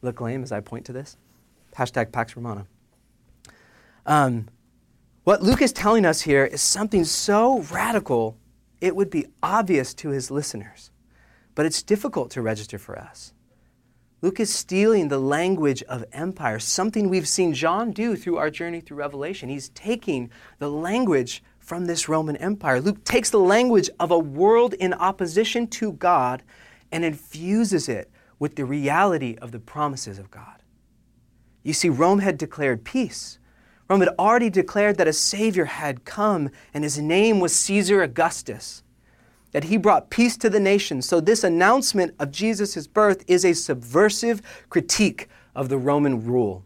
look 0.00 0.20
lame 0.20 0.42
as 0.42 0.52
I 0.52 0.60
point 0.60 0.86
to 0.86 0.92
this? 0.92 1.18
Hashtag 1.76 2.12
Pax 2.12 2.34
Romana. 2.34 2.66
Um, 4.06 4.48
what 5.24 5.42
Luke 5.42 5.62
is 5.62 5.72
telling 5.72 6.04
us 6.04 6.22
here 6.22 6.44
is 6.44 6.60
something 6.60 7.04
so 7.04 7.60
radical, 7.72 8.36
it 8.80 8.96
would 8.96 9.10
be 9.10 9.26
obvious 9.42 9.94
to 9.94 10.10
his 10.10 10.30
listeners, 10.30 10.90
but 11.54 11.66
it's 11.66 11.82
difficult 11.82 12.30
to 12.32 12.42
register 12.42 12.78
for 12.78 12.98
us. 12.98 13.32
Luke 14.20 14.38
is 14.38 14.54
stealing 14.54 15.08
the 15.08 15.18
language 15.18 15.82
of 15.84 16.04
empire, 16.12 16.60
something 16.60 17.08
we've 17.08 17.28
seen 17.28 17.54
John 17.54 17.90
do 17.90 18.14
through 18.14 18.36
our 18.36 18.50
journey 18.50 18.80
through 18.80 18.98
Revelation. 18.98 19.48
He's 19.48 19.68
taking 19.70 20.30
the 20.60 20.70
language 20.70 21.42
from 21.58 21.86
this 21.86 22.08
Roman 22.08 22.36
Empire. 22.36 22.80
Luke 22.80 23.02
takes 23.04 23.30
the 23.30 23.40
language 23.40 23.90
of 23.98 24.10
a 24.10 24.18
world 24.18 24.74
in 24.74 24.94
opposition 24.94 25.66
to 25.68 25.92
God 25.92 26.42
and 26.92 27.04
infuses 27.04 27.88
it 27.88 28.10
with 28.38 28.56
the 28.56 28.64
reality 28.64 29.36
of 29.40 29.50
the 29.50 29.58
promises 29.58 30.18
of 30.18 30.30
God. 30.30 30.62
You 31.64 31.72
see, 31.72 31.88
Rome 31.88 32.20
had 32.20 32.38
declared 32.38 32.84
peace. 32.84 33.38
Rome 33.88 34.00
had 34.00 34.14
already 34.18 34.50
declared 34.50 34.96
that 34.98 35.08
a 35.08 35.12
Savior 35.12 35.66
had 35.66 36.04
come, 36.04 36.50
and 36.72 36.84
his 36.84 36.98
name 36.98 37.40
was 37.40 37.54
Caesar 37.54 38.02
Augustus 38.02 38.82
that 39.52 39.64
he 39.64 39.76
brought 39.76 40.10
peace 40.10 40.36
to 40.38 40.50
the 40.50 40.60
nations. 40.60 41.06
So, 41.06 41.20
this 41.20 41.44
announcement 41.44 42.14
of 42.18 42.32
Jesus' 42.32 42.86
birth 42.86 43.22
is 43.28 43.44
a 43.44 43.52
subversive 43.52 44.42
critique 44.68 45.28
of 45.54 45.68
the 45.68 45.78
Roman 45.78 46.24
rule. 46.24 46.64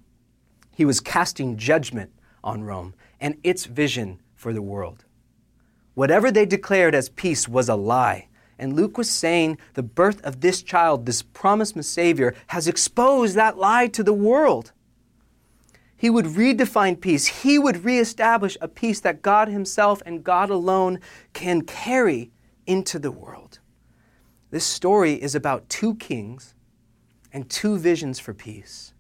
He 0.75 0.85
was 0.85 1.01
casting 1.01 1.57
judgment 1.57 2.13
on 2.43 2.65
Rome 2.65 2.95
and 3.21 3.37
its 3.43 3.67
vision 3.67 4.21
for 4.35 4.53
the 4.53 4.63
world. 4.63 5.05
Whatever 5.95 6.31
they 6.31 6.47
declared 6.47 6.95
as 6.95 7.09
peace 7.09 7.49
was 7.49 7.69
a 7.69 7.75
lie. 7.75 8.29
And 8.59 8.75
Luke 8.75 8.97
was 8.97 9.11
saying 9.11 9.59
the 9.75 9.83
birth 9.83 10.23
of 10.23 10.41
this 10.41 10.63
child, 10.63 11.05
this 11.05 11.23
promised 11.23 11.83
Savior, 11.85 12.35
has 12.49 12.69
exposed 12.69 13.35
that 13.35 13.59
lie 13.59 13.87
to 13.89 14.03
the 14.03 14.15
world. 14.15 14.73
He 15.97 16.11
would 16.11 16.27
redefine 16.27 17.01
peace. 17.01 17.43
He 17.43 17.59
would 17.59 17.85
reestablish 17.85 18.57
a 18.61 18.69
peace 18.69 19.01
that 19.01 19.23
God 19.23 19.49
Himself 19.49 20.03
and 20.05 20.23
God 20.23 20.51
alone 20.51 21.01
can 21.33 21.63
carry 21.63 22.31
into 22.67 22.99
the 22.99 23.11
world. 23.11 23.61
This 24.51 24.65
story 24.65 25.15
is 25.15 25.35
about 25.35 25.69
two 25.69 25.95
kings 25.97 26.55
and 27.33 27.49
two 27.49 27.79
visions 27.79 28.19
for 28.19 28.35
peace. 28.35 28.93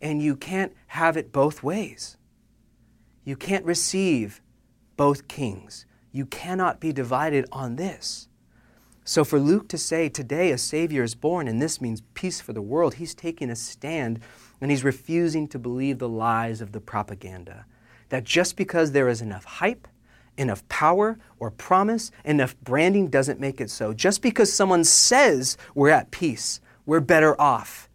And 0.00 0.22
you 0.22 0.36
can't 0.36 0.74
have 0.88 1.16
it 1.16 1.32
both 1.32 1.62
ways. 1.62 2.16
You 3.24 3.36
can't 3.36 3.64
receive 3.64 4.40
both 4.96 5.28
kings. 5.28 5.86
You 6.12 6.24
cannot 6.26 6.80
be 6.80 6.92
divided 6.92 7.46
on 7.52 7.76
this. 7.76 8.28
So, 9.04 9.24
for 9.24 9.40
Luke 9.40 9.68
to 9.68 9.78
say, 9.78 10.08
Today 10.08 10.50
a 10.50 10.58
Savior 10.58 11.02
is 11.02 11.14
born, 11.14 11.48
and 11.48 11.62
this 11.62 11.80
means 11.80 12.02
peace 12.14 12.40
for 12.40 12.52
the 12.52 12.62
world, 12.62 12.94
he's 12.94 13.14
taking 13.14 13.48
a 13.50 13.56
stand 13.56 14.20
and 14.60 14.70
he's 14.70 14.84
refusing 14.84 15.48
to 15.48 15.58
believe 15.58 15.98
the 15.98 16.08
lies 16.08 16.60
of 16.60 16.72
the 16.72 16.80
propaganda. 16.80 17.66
That 18.08 18.24
just 18.24 18.56
because 18.56 18.92
there 18.92 19.08
is 19.08 19.20
enough 19.20 19.44
hype, 19.44 19.86
enough 20.36 20.66
power 20.68 21.18
or 21.38 21.50
promise, 21.50 22.10
enough 22.24 22.56
branding 22.60 23.08
doesn't 23.08 23.40
make 23.40 23.60
it 23.60 23.70
so. 23.70 23.92
Just 23.92 24.22
because 24.22 24.52
someone 24.52 24.84
says 24.84 25.56
we're 25.74 25.90
at 25.90 26.10
peace, 26.10 26.60
we're 26.86 27.00
better 27.00 27.38
off, 27.40 27.88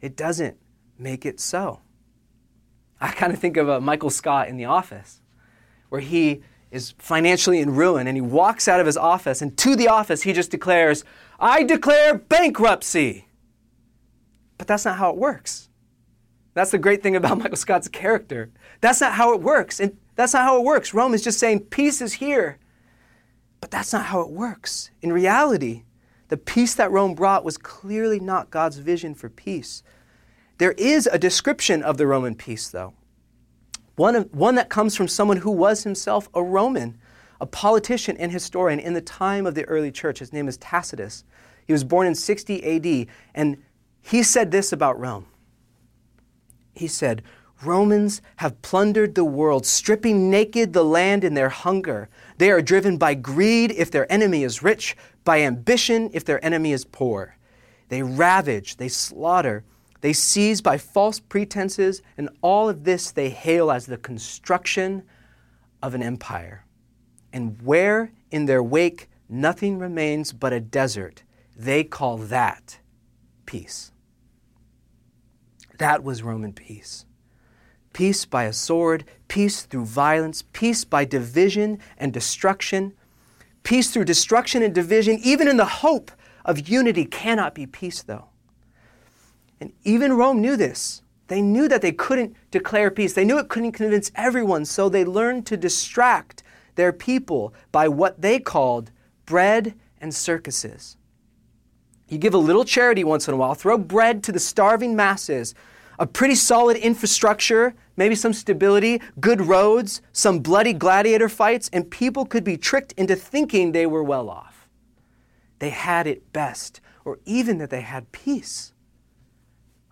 it 0.00 0.16
doesn't 0.16 0.56
make 0.98 1.26
it 1.26 1.40
so. 1.40 1.80
I 3.00 3.12
kind 3.12 3.32
of 3.32 3.38
think 3.38 3.56
of 3.56 3.68
uh, 3.68 3.80
Michael 3.80 4.10
Scott 4.10 4.48
in 4.48 4.56
The 4.56 4.66
Office, 4.66 5.20
where 5.88 6.02
he 6.02 6.42
is 6.70 6.94
financially 6.98 7.58
in 7.60 7.74
ruin 7.74 8.06
and 8.06 8.16
he 8.16 8.20
walks 8.20 8.68
out 8.68 8.78
of 8.78 8.86
his 8.86 8.96
office, 8.96 9.42
and 9.42 9.56
to 9.58 9.74
the 9.74 9.88
office, 9.88 10.22
he 10.22 10.32
just 10.32 10.50
declares, 10.50 11.04
I 11.40 11.64
declare 11.64 12.14
bankruptcy. 12.14 13.26
But 14.58 14.66
that's 14.66 14.84
not 14.84 14.98
how 14.98 15.10
it 15.10 15.16
works. 15.16 15.69
That's 16.54 16.70
the 16.70 16.78
great 16.78 17.02
thing 17.02 17.16
about 17.16 17.38
Michael 17.42 17.56
Scott's 17.56 17.88
character. 17.88 18.50
That's 18.80 19.00
not 19.00 19.12
how 19.12 19.34
it 19.34 19.40
works. 19.40 19.80
And 19.80 19.96
that's 20.16 20.34
not 20.34 20.44
how 20.44 20.58
it 20.58 20.64
works. 20.64 20.94
Rome 20.94 21.14
is 21.14 21.22
just 21.22 21.38
saying 21.38 21.60
peace 21.60 22.00
is 22.00 22.14
here. 22.14 22.58
But 23.60 23.70
that's 23.70 23.92
not 23.92 24.06
how 24.06 24.20
it 24.20 24.30
works. 24.30 24.90
In 25.02 25.12
reality, 25.12 25.84
the 26.28 26.36
peace 26.36 26.74
that 26.74 26.90
Rome 26.90 27.14
brought 27.14 27.44
was 27.44 27.58
clearly 27.58 28.20
not 28.20 28.50
God's 28.50 28.78
vision 28.78 29.14
for 29.14 29.28
peace. 29.28 29.82
There 30.58 30.72
is 30.72 31.06
a 31.06 31.18
description 31.18 31.82
of 31.82 31.96
the 31.96 32.06
Roman 32.06 32.34
peace, 32.34 32.68
though. 32.68 32.94
One, 33.96 34.16
of, 34.16 34.34
one 34.34 34.54
that 34.54 34.70
comes 34.70 34.96
from 34.96 35.08
someone 35.08 35.38
who 35.38 35.50
was 35.50 35.84
himself 35.84 36.28
a 36.34 36.42
Roman, 36.42 36.98
a 37.40 37.46
politician 37.46 38.16
and 38.16 38.32
historian 38.32 38.78
in 38.78 38.94
the 38.94 39.00
time 39.00 39.46
of 39.46 39.54
the 39.54 39.64
early 39.64 39.90
church. 39.90 40.20
His 40.20 40.32
name 40.32 40.48
is 40.48 40.56
Tacitus. 40.56 41.24
He 41.66 41.72
was 41.72 41.84
born 41.84 42.06
in 42.06 42.14
60 42.14 42.64
AD, 42.64 43.06
and 43.34 43.62
he 44.00 44.22
said 44.22 44.50
this 44.50 44.72
about 44.72 44.98
Rome. 44.98 45.26
He 46.74 46.86
said, 46.86 47.22
Romans 47.62 48.22
have 48.36 48.62
plundered 48.62 49.14
the 49.14 49.24
world, 49.24 49.66
stripping 49.66 50.30
naked 50.30 50.72
the 50.72 50.84
land 50.84 51.24
in 51.24 51.34
their 51.34 51.50
hunger. 51.50 52.08
They 52.38 52.50
are 52.50 52.62
driven 52.62 52.96
by 52.96 53.14
greed 53.14 53.70
if 53.72 53.90
their 53.90 54.10
enemy 54.10 54.44
is 54.44 54.62
rich, 54.62 54.96
by 55.24 55.40
ambition 55.40 56.10
if 56.14 56.24
their 56.24 56.42
enemy 56.44 56.72
is 56.72 56.86
poor. 56.86 57.36
They 57.88 58.02
ravage, 58.02 58.76
they 58.76 58.88
slaughter, 58.88 59.64
they 60.00 60.14
seize 60.14 60.62
by 60.62 60.78
false 60.78 61.20
pretenses, 61.20 62.00
and 62.16 62.30
all 62.40 62.68
of 62.68 62.84
this 62.84 63.10
they 63.10 63.28
hail 63.28 63.70
as 63.70 63.86
the 63.86 63.98
construction 63.98 65.02
of 65.82 65.94
an 65.94 66.02
empire. 66.02 66.64
And 67.32 67.60
where 67.62 68.12
in 68.30 68.46
their 68.46 68.62
wake 68.62 69.08
nothing 69.28 69.78
remains 69.78 70.32
but 70.32 70.52
a 70.52 70.60
desert, 70.60 71.22
they 71.54 71.84
call 71.84 72.16
that 72.16 72.78
peace. 73.44 73.89
That 75.80 76.04
was 76.04 76.22
Roman 76.22 76.52
peace. 76.52 77.06
Peace 77.94 78.26
by 78.26 78.44
a 78.44 78.52
sword, 78.52 79.06
peace 79.28 79.62
through 79.62 79.86
violence, 79.86 80.44
peace 80.52 80.84
by 80.84 81.06
division 81.06 81.78
and 81.96 82.12
destruction. 82.12 82.92
Peace 83.62 83.90
through 83.90 84.04
destruction 84.04 84.62
and 84.62 84.74
division, 84.74 85.18
even 85.22 85.48
in 85.48 85.56
the 85.56 85.64
hope 85.64 86.10
of 86.44 86.68
unity, 86.68 87.06
cannot 87.06 87.54
be 87.54 87.64
peace, 87.64 88.02
though. 88.02 88.26
And 89.58 89.72
even 89.82 90.12
Rome 90.12 90.42
knew 90.42 90.54
this. 90.54 91.00
They 91.28 91.40
knew 91.40 91.66
that 91.66 91.80
they 91.80 91.92
couldn't 91.92 92.36
declare 92.50 92.90
peace. 92.90 93.14
They 93.14 93.24
knew 93.24 93.38
it 93.38 93.48
couldn't 93.48 93.72
convince 93.72 94.12
everyone, 94.14 94.66
so 94.66 94.90
they 94.90 95.06
learned 95.06 95.46
to 95.46 95.56
distract 95.56 96.42
their 96.74 96.92
people 96.92 97.54
by 97.72 97.88
what 97.88 98.20
they 98.20 98.38
called 98.38 98.90
bread 99.24 99.74
and 99.98 100.14
circuses. 100.14 100.98
You 102.10 102.18
give 102.18 102.34
a 102.34 102.38
little 102.38 102.64
charity 102.64 103.04
once 103.04 103.28
in 103.28 103.34
a 103.34 103.36
while, 103.36 103.54
throw 103.54 103.78
bread 103.78 104.22
to 104.24 104.32
the 104.32 104.40
starving 104.40 104.96
masses, 104.96 105.54
a 105.98 106.06
pretty 106.06 106.34
solid 106.34 106.76
infrastructure, 106.76 107.74
maybe 107.96 108.16
some 108.16 108.32
stability, 108.32 109.00
good 109.20 109.40
roads, 109.40 110.02
some 110.12 110.40
bloody 110.40 110.72
gladiator 110.72 111.28
fights, 111.28 111.70
and 111.72 111.88
people 111.88 112.26
could 112.26 112.42
be 112.42 112.56
tricked 112.56 112.92
into 112.92 113.14
thinking 113.14 113.70
they 113.70 113.86
were 113.86 114.02
well 114.02 114.28
off. 114.28 114.68
They 115.60 115.70
had 115.70 116.08
it 116.08 116.32
best, 116.32 116.80
or 117.04 117.20
even 117.26 117.58
that 117.58 117.70
they 117.70 117.82
had 117.82 118.10
peace. 118.10 118.72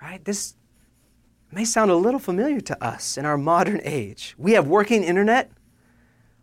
Right? 0.03 0.25
This 0.25 0.57
may 1.53 1.65
sound 1.65 1.91
a 1.91 1.97
little 1.97 2.21
familiar 2.21 2.61
to 2.63 2.85
us 2.85 3.17
in 3.17 3.25
our 3.25 3.39
modern 3.39 3.81
age. 3.85 4.35
We 4.39 4.53
have 4.53 4.67
working 4.67 5.05
internet, 5.05 5.53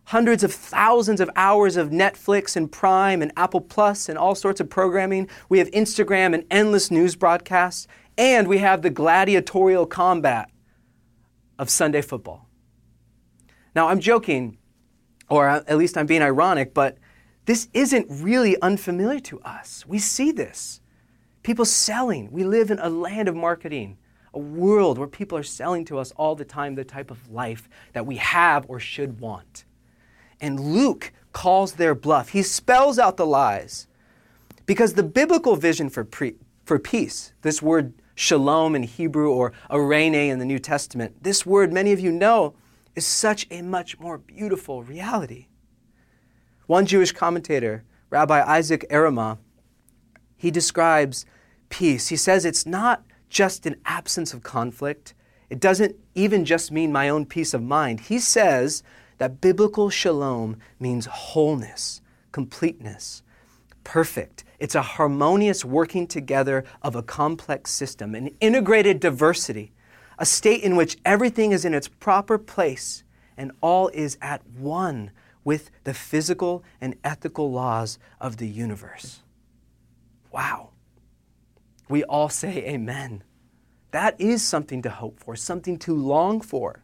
hundreds 0.06 0.44
of 0.44 0.52
thousands 0.52 1.20
of 1.20 1.28
hours 1.36 1.76
of 1.76 1.90
Netflix 1.90 2.56
and 2.56 2.70
Prime 2.70 3.22
and 3.22 3.32
Apple 3.36 3.60
Plus 3.60 4.08
and 4.08 4.16
all 4.16 4.34
sorts 4.34 4.60
of 4.60 4.70
programming. 4.70 5.28
We 5.48 5.58
have 5.58 5.70
Instagram 5.72 6.32
and 6.34 6.44
endless 6.50 6.90
news 6.90 7.16
broadcasts, 7.16 7.86
and 8.16 8.46
we 8.48 8.58
have 8.58 8.82
the 8.82 8.90
gladiatorial 8.90 9.86
combat 9.86 10.50
of 11.58 11.68
Sunday 11.68 12.02
football. 12.02 12.48
Now, 13.74 13.88
I'm 13.88 14.00
joking, 14.00 14.58
or 15.28 15.48
at 15.48 15.76
least 15.76 15.98
I'm 15.98 16.06
being 16.06 16.22
ironic, 16.22 16.72
but 16.72 16.98
this 17.46 17.68
isn't 17.74 18.06
really 18.08 18.60
unfamiliar 18.62 19.20
to 19.20 19.40
us. 19.40 19.84
We 19.86 19.98
see 19.98 20.30
this. 20.30 20.80
People 21.42 21.64
selling. 21.64 22.30
We 22.32 22.44
live 22.44 22.70
in 22.70 22.78
a 22.78 22.88
land 22.88 23.28
of 23.28 23.36
marketing 23.36 23.98
a 24.34 24.38
world 24.38 24.98
where 24.98 25.08
people 25.08 25.38
are 25.38 25.42
selling 25.42 25.84
to 25.86 25.98
us 25.98 26.12
all 26.12 26.34
the 26.34 26.44
time 26.44 26.74
the 26.74 26.84
type 26.84 27.10
of 27.10 27.30
life 27.30 27.68
that 27.94 28.04
we 28.04 28.16
have 28.16 28.66
or 28.68 28.78
should 28.78 29.18
want. 29.18 29.64
And 30.40 30.60
Luke 30.60 31.12
calls 31.32 31.74
their 31.74 31.94
bluff. 31.94 32.30
He 32.30 32.42
spells 32.42 32.98
out 32.98 33.16
the 33.16 33.26
lies. 33.26 33.86
Because 34.64 34.94
the 34.94 35.02
biblical 35.02 35.56
vision 35.56 35.88
for, 35.88 36.04
pre- 36.04 36.36
for 36.64 36.78
peace, 36.78 37.32
this 37.42 37.62
word 37.62 37.94
shalom 38.14 38.74
in 38.74 38.82
Hebrew 38.82 39.30
or 39.30 39.52
eirene 39.70 40.28
in 40.28 40.38
the 40.38 40.44
New 40.44 40.58
Testament, 40.58 41.22
this 41.22 41.46
word 41.46 41.72
many 41.72 41.92
of 41.92 42.00
you 42.00 42.10
know 42.10 42.54
is 42.96 43.06
such 43.06 43.46
a 43.50 43.62
much 43.62 44.00
more 44.00 44.18
beautiful 44.18 44.82
reality. 44.82 45.46
One 46.66 46.86
Jewish 46.86 47.12
commentator, 47.12 47.84
Rabbi 48.10 48.42
Isaac 48.42 48.86
Arama, 48.90 49.38
he 50.36 50.50
describes 50.50 51.26
peace. 51.68 52.08
He 52.08 52.16
says 52.16 52.44
it's 52.44 52.66
not 52.66 53.04
just 53.28 53.66
an 53.66 53.76
absence 53.84 54.32
of 54.32 54.42
conflict. 54.42 55.14
It 55.48 55.60
doesn't 55.60 55.94
even 56.14 56.44
just 56.44 56.72
mean 56.72 56.90
my 56.90 57.08
own 57.08 57.26
peace 57.26 57.54
of 57.54 57.62
mind. 57.62 58.00
He 58.00 58.18
says 58.18 58.82
that 59.18 59.40
biblical 59.40 59.90
shalom 59.90 60.58
means 60.78 61.06
wholeness, 61.06 62.00
completeness, 62.32 63.22
perfect. 63.84 64.44
It's 64.58 64.74
a 64.74 64.82
harmonious 64.82 65.64
working 65.64 66.06
together 66.06 66.64
of 66.82 66.94
a 66.96 67.02
complex 67.02 67.70
system, 67.70 68.14
an 68.14 68.30
integrated 68.40 69.00
diversity, 69.00 69.72
a 70.18 70.26
state 70.26 70.62
in 70.62 70.76
which 70.76 70.96
everything 71.04 71.52
is 71.52 71.64
in 71.64 71.74
its 71.74 71.88
proper 71.88 72.38
place 72.38 73.04
and 73.36 73.52
all 73.60 73.88
is 73.88 74.16
at 74.22 74.46
one 74.46 75.10
with 75.44 75.70
the 75.84 75.94
physical 75.94 76.64
and 76.80 76.96
ethical 77.04 77.50
laws 77.52 77.98
of 78.20 78.38
the 78.38 78.48
universe. 78.48 79.22
Wow 80.32 80.70
we 81.88 82.04
all 82.04 82.28
say 82.28 82.64
amen. 82.66 83.22
That 83.92 84.20
is 84.20 84.42
something 84.42 84.82
to 84.82 84.90
hope 84.90 85.20
for, 85.20 85.36
something 85.36 85.78
to 85.80 85.94
long 85.94 86.40
for. 86.40 86.82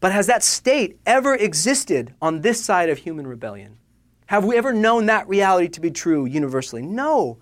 But 0.00 0.12
has 0.12 0.26
that 0.26 0.44
state 0.44 0.98
ever 1.06 1.34
existed 1.34 2.14
on 2.22 2.40
this 2.40 2.64
side 2.64 2.88
of 2.88 2.98
human 2.98 3.26
rebellion? 3.26 3.78
Have 4.26 4.44
we 4.44 4.56
ever 4.56 4.72
known 4.72 5.06
that 5.06 5.28
reality 5.28 5.68
to 5.68 5.80
be 5.80 5.90
true 5.90 6.24
universally? 6.24 6.82
No. 6.82 7.38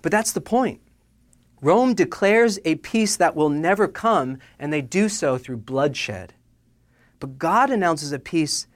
But 0.00 0.12
that's 0.12 0.32
the 0.32 0.40
point. 0.40 0.80
Rome 1.60 1.94
declares 1.94 2.58
a 2.64 2.76
peace 2.76 3.16
that 3.16 3.34
will 3.34 3.48
never 3.48 3.88
come, 3.88 4.38
and 4.58 4.72
they 4.72 4.82
do 4.82 5.08
so 5.08 5.38
through 5.38 5.58
bloodshed. 5.58 6.34
But 7.20 7.38
God 7.38 7.70
announces 7.70 8.12
a 8.12 8.18
peace 8.18 8.66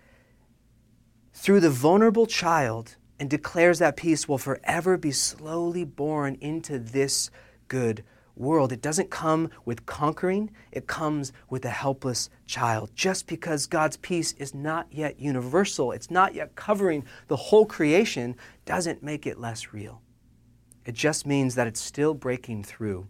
through 1.35 1.61
the 1.61 1.71
vulnerable 1.71 2.27
child 2.27 2.97
and 3.21 3.29
declares 3.29 3.79
that 3.79 3.97
peace 3.97 4.29
will 4.29 4.39
forever 4.39 4.97
be 4.97 5.13
slowly 5.13 5.85
born 5.85 6.37
into 6.41 6.79
this 6.79 7.31
good 7.69 8.03
world. 8.39 8.73
It 8.73 8.83
doesn't 8.83 9.11
come 9.11 9.51
with 9.65 9.87
conquering, 9.87 10.51
it 10.73 10.87
comes 10.87 11.33
with 11.51 11.65
a 11.65 11.71
helpless 11.71 12.31
child. 12.47 12.91
Just 12.95 13.27
because 13.27 13.67
God's 13.67 13.97
peace 13.97 14.33
is 14.39 14.55
not 14.55 14.87
yet 14.91 15.21
universal, 15.21 15.93
it's 15.93 16.11
not 16.11 16.35
yet 16.35 16.55
covering 16.55 17.05
the 17.29 17.37
whole 17.37 17.67
creation, 17.67 18.37
doesn't 18.65 19.03
make 19.03 19.27
it 19.27 19.39
less 19.39 19.73
real. 19.73 20.03
It 20.85 20.95
just 20.95 21.27
means 21.27 21.55
that 21.55 21.67
it's 21.67 21.81
still 21.81 22.15
breaking 22.15 22.65
through, 22.65 23.07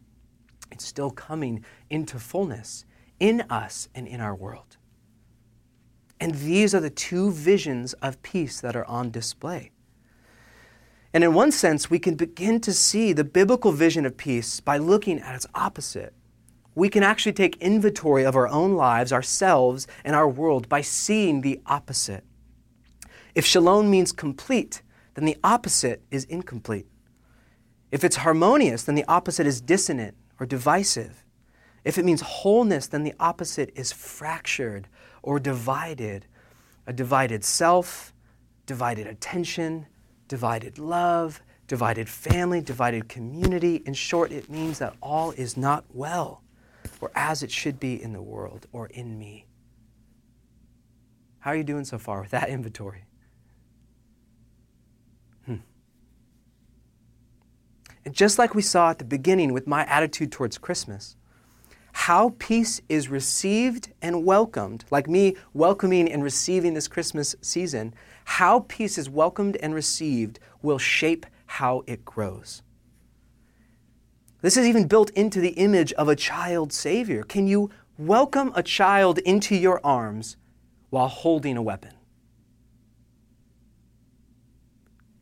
it's 0.73 0.85
still 0.85 1.11
coming 1.11 1.64
into 1.91 2.19
fullness 2.19 2.85
in 3.21 3.43
us 3.51 3.88
and 3.95 4.07
in 4.07 4.21
our 4.21 4.35
world. 4.35 4.77
And 6.21 6.35
these 6.35 6.75
are 6.75 6.81
the 6.81 6.91
two 6.91 7.31
visions 7.31 7.93
of 7.95 8.21
peace 8.23 8.61
that 8.61 8.75
are 8.75 8.87
on 8.87 9.11
display. 9.11 9.71
And 11.14 11.25
in 11.25 11.35
one 11.35 11.53
sense, 11.53 11.88
we 11.88 11.99
can 11.99 12.14
begin 12.16 12.61
to 12.61 12.73
see 12.73 13.12
the 13.12 13.25
biblical 13.25 13.73
vision 13.73 14.05
of 14.05 14.16
peace 14.16 14.61
by 14.61 14.77
looking 14.77 15.18
at 15.21 15.35
its 15.35 15.47
opposite. 15.55 16.12
We 16.75 16.88
can 16.88 17.03
actually 17.03 17.33
take 17.33 17.57
inventory 17.57 18.25
of 18.25 18.37
our 18.37 18.47
own 18.49 18.75
lives, 18.75 19.12
ourselves, 19.12 19.87
and 20.05 20.14
our 20.14 20.29
world 20.29 20.68
by 20.68 20.83
seeing 20.83 21.40
the 21.40 21.61
opposite. 21.66 22.25
If 23.35 23.47
shalom 23.47 23.90
means 23.90 24.12
complete, 24.12 24.83
then 25.14 25.25
the 25.25 25.37
opposite 25.42 26.03
is 26.11 26.25
incomplete. 26.25 26.87
If 27.90 28.05
it's 28.05 28.16
harmonious, 28.16 28.85
then 28.85 28.94
the 28.94 29.05
opposite 29.09 29.47
is 29.47 29.61
dissonant 29.61 30.14
or 30.38 30.47
divisive. 30.47 31.25
If 31.85 31.99
it 31.99 32.05
means 32.05 32.21
wholeness, 32.21 32.87
then 32.87 33.03
the 33.03 33.14
opposite 33.18 33.73
is 33.75 33.92
fractured 33.92 34.88
or 35.23 35.40
divided. 35.40 36.27
A 36.87 36.92
divided 36.92 37.44
self, 37.44 38.12
divided 38.66 39.07
attention, 39.07 39.87
divided 40.29 40.79
love, 40.79 41.43
divided 41.67 42.09
family, 42.09 42.61
divided 42.61 43.09
community. 43.09 43.83
In 43.87 43.95
short, 43.95 44.31
it 44.31 44.49
means 44.49 44.79
that 44.79 44.95
all 45.03 45.33
is 45.33 45.57
not 45.57 45.85
well 45.93 46.43
or 47.01 47.11
as 47.14 47.43
it 47.43 47.51
should 47.51 47.81
be 47.81 48.01
in 48.01 48.12
the 48.12 48.23
world 48.23 48.67
or 48.73 48.87
in 48.87 49.19
me. 49.19 49.47
How 51.41 51.53
are 51.53 51.57
you 51.57 51.64
doing 51.64 51.85
so 51.85 51.99
far 51.99 52.21
with 52.21 52.31
that 52.31 52.49
inventory? 52.49 53.05
Hmm. 55.47 55.57
And 58.05 58.14
just 58.14 58.38
like 58.38 58.55
we 58.55 58.62
saw 58.62 58.91
at 58.91 58.99
the 58.99 59.05
beginning 59.05 59.53
with 59.53 59.67
my 59.67 59.85
attitude 59.87 60.33
towards 60.33 60.59
Christmas, 60.59 61.17
how 61.93 62.35
peace 62.38 62.81
is 62.88 63.09
received 63.09 63.93
and 64.01 64.25
welcomed, 64.25 64.85
like 64.91 65.09
me 65.09 65.37
welcoming 65.53 66.11
and 66.11 66.23
receiving 66.23 66.75
this 66.75 66.87
Christmas 66.87 67.35
season, 67.41 67.95
how 68.29 68.67
peace 68.69 68.99
is 68.99 69.09
welcomed 69.09 69.57
and 69.57 69.75
received 69.75 70.38
will 70.61 70.77
shape 70.77 71.25
how 71.47 71.83
it 71.87 72.05
grows. 72.05 72.62
This 74.43 74.57
is 74.57 74.67
even 74.67 74.87
built 74.87 75.09
into 75.11 75.41
the 75.41 75.53
image 75.53 75.95
of 75.95 76.09
a 76.09 76.14
child 76.14 76.71
Savior. 76.71 77.23
Can 77.25 77.49
you 77.49 77.71
welcome 77.97 78.53
a 78.55 78.62
child 78.62 79.17
into 79.19 79.57
your 79.57 79.85
arms 79.85 80.37
while 80.91 81.09
holding 81.09 81.57
a 81.57 81.62
weapon? 81.62 81.95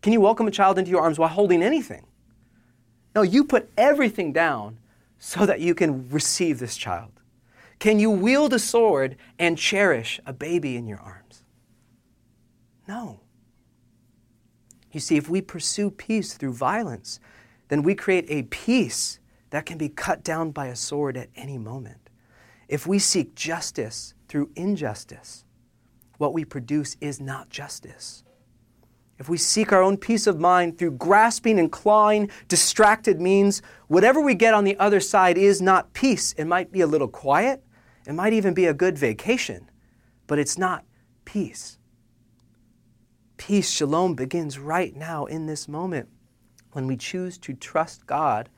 Can 0.02 0.12
you 0.12 0.20
welcome 0.20 0.48
a 0.48 0.50
child 0.50 0.76
into 0.76 0.90
your 0.90 1.00
arms 1.00 1.18
while 1.18 1.28
holding 1.28 1.62
anything? 1.62 2.06
No, 3.14 3.22
you 3.22 3.44
put 3.44 3.70
everything 3.78 4.32
down 4.32 4.78
so 5.18 5.46
that 5.46 5.60
you 5.60 5.76
can 5.76 6.10
receive 6.10 6.58
this 6.58 6.76
child? 6.76 7.12
Can 7.78 8.00
you 8.00 8.10
wield 8.10 8.52
a 8.52 8.58
sword 8.58 9.16
and 9.38 9.56
cherish 9.56 10.20
a 10.26 10.32
baby 10.32 10.76
in 10.76 10.88
your 10.88 10.98
arms? 10.98 11.25
No. 12.88 13.20
You 14.92 15.00
see, 15.00 15.16
if 15.16 15.28
we 15.28 15.40
pursue 15.40 15.90
peace 15.90 16.34
through 16.34 16.54
violence, 16.54 17.20
then 17.68 17.82
we 17.82 17.94
create 17.94 18.26
a 18.28 18.44
peace 18.44 19.18
that 19.50 19.66
can 19.66 19.78
be 19.78 19.88
cut 19.88 20.22
down 20.24 20.50
by 20.52 20.66
a 20.66 20.76
sword 20.76 21.16
at 21.16 21.28
any 21.36 21.58
moment. 21.58 22.10
If 22.68 22.86
we 22.86 22.98
seek 22.98 23.34
justice 23.34 24.14
through 24.28 24.50
injustice, 24.56 25.44
what 26.18 26.32
we 26.32 26.44
produce 26.44 26.96
is 27.00 27.20
not 27.20 27.50
justice. 27.50 28.24
if 29.18 29.28
we 29.28 29.38
seek 29.38 29.72
our 29.72 29.82
own 29.82 29.96
peace 29.96 30.26
of 30.26 30.38
mind 30.38 30.78
through 30.78 30.90
grasping 30.92 31.58
and 31.58 31.72
clawing, 31.72 32.30
distracted 32.48 33.20
means, 33.20 33.62
whatever 33.88 34.20
we 34.20 34.34
get 34.34 34.52
on 34.52 34.64
the 34.64 34.78
other 34.78 35.00
side 35.00 35.38
is 35.38 35.62
not 35.62 35.92
peace. 35.94 36.34
It 36.34 36.44
might 36.44 36.70
be 36.70 36.82
a 36.82 36.86
little 36.86 37.08
quiet, 37.08 37.62
it 38.06 38.12
might 38.12 38.32
even 38.32 38.54
be 38.54 38.66
a 38.66 38.74
good 38.74 38.98
vacation, 38.98 39.70
but 40.26 40.38
it's 40.38 40.58
not 40.58 40.84
peace. 41.24 41.78
Peace, 43.36 43.70
shalom, 43.70 44.14
begins 44.14 44.58
right 44.58 44.96
now 44.96 45.26
in 45.26 45.46
this 45.46 45.68
moment 45.68 46.08
when 46.72 46.86
we 46.86 46.96
choose 46.96 47.38
to 47.38 47.52
trust 47.52 48.06
God 48.06 48.48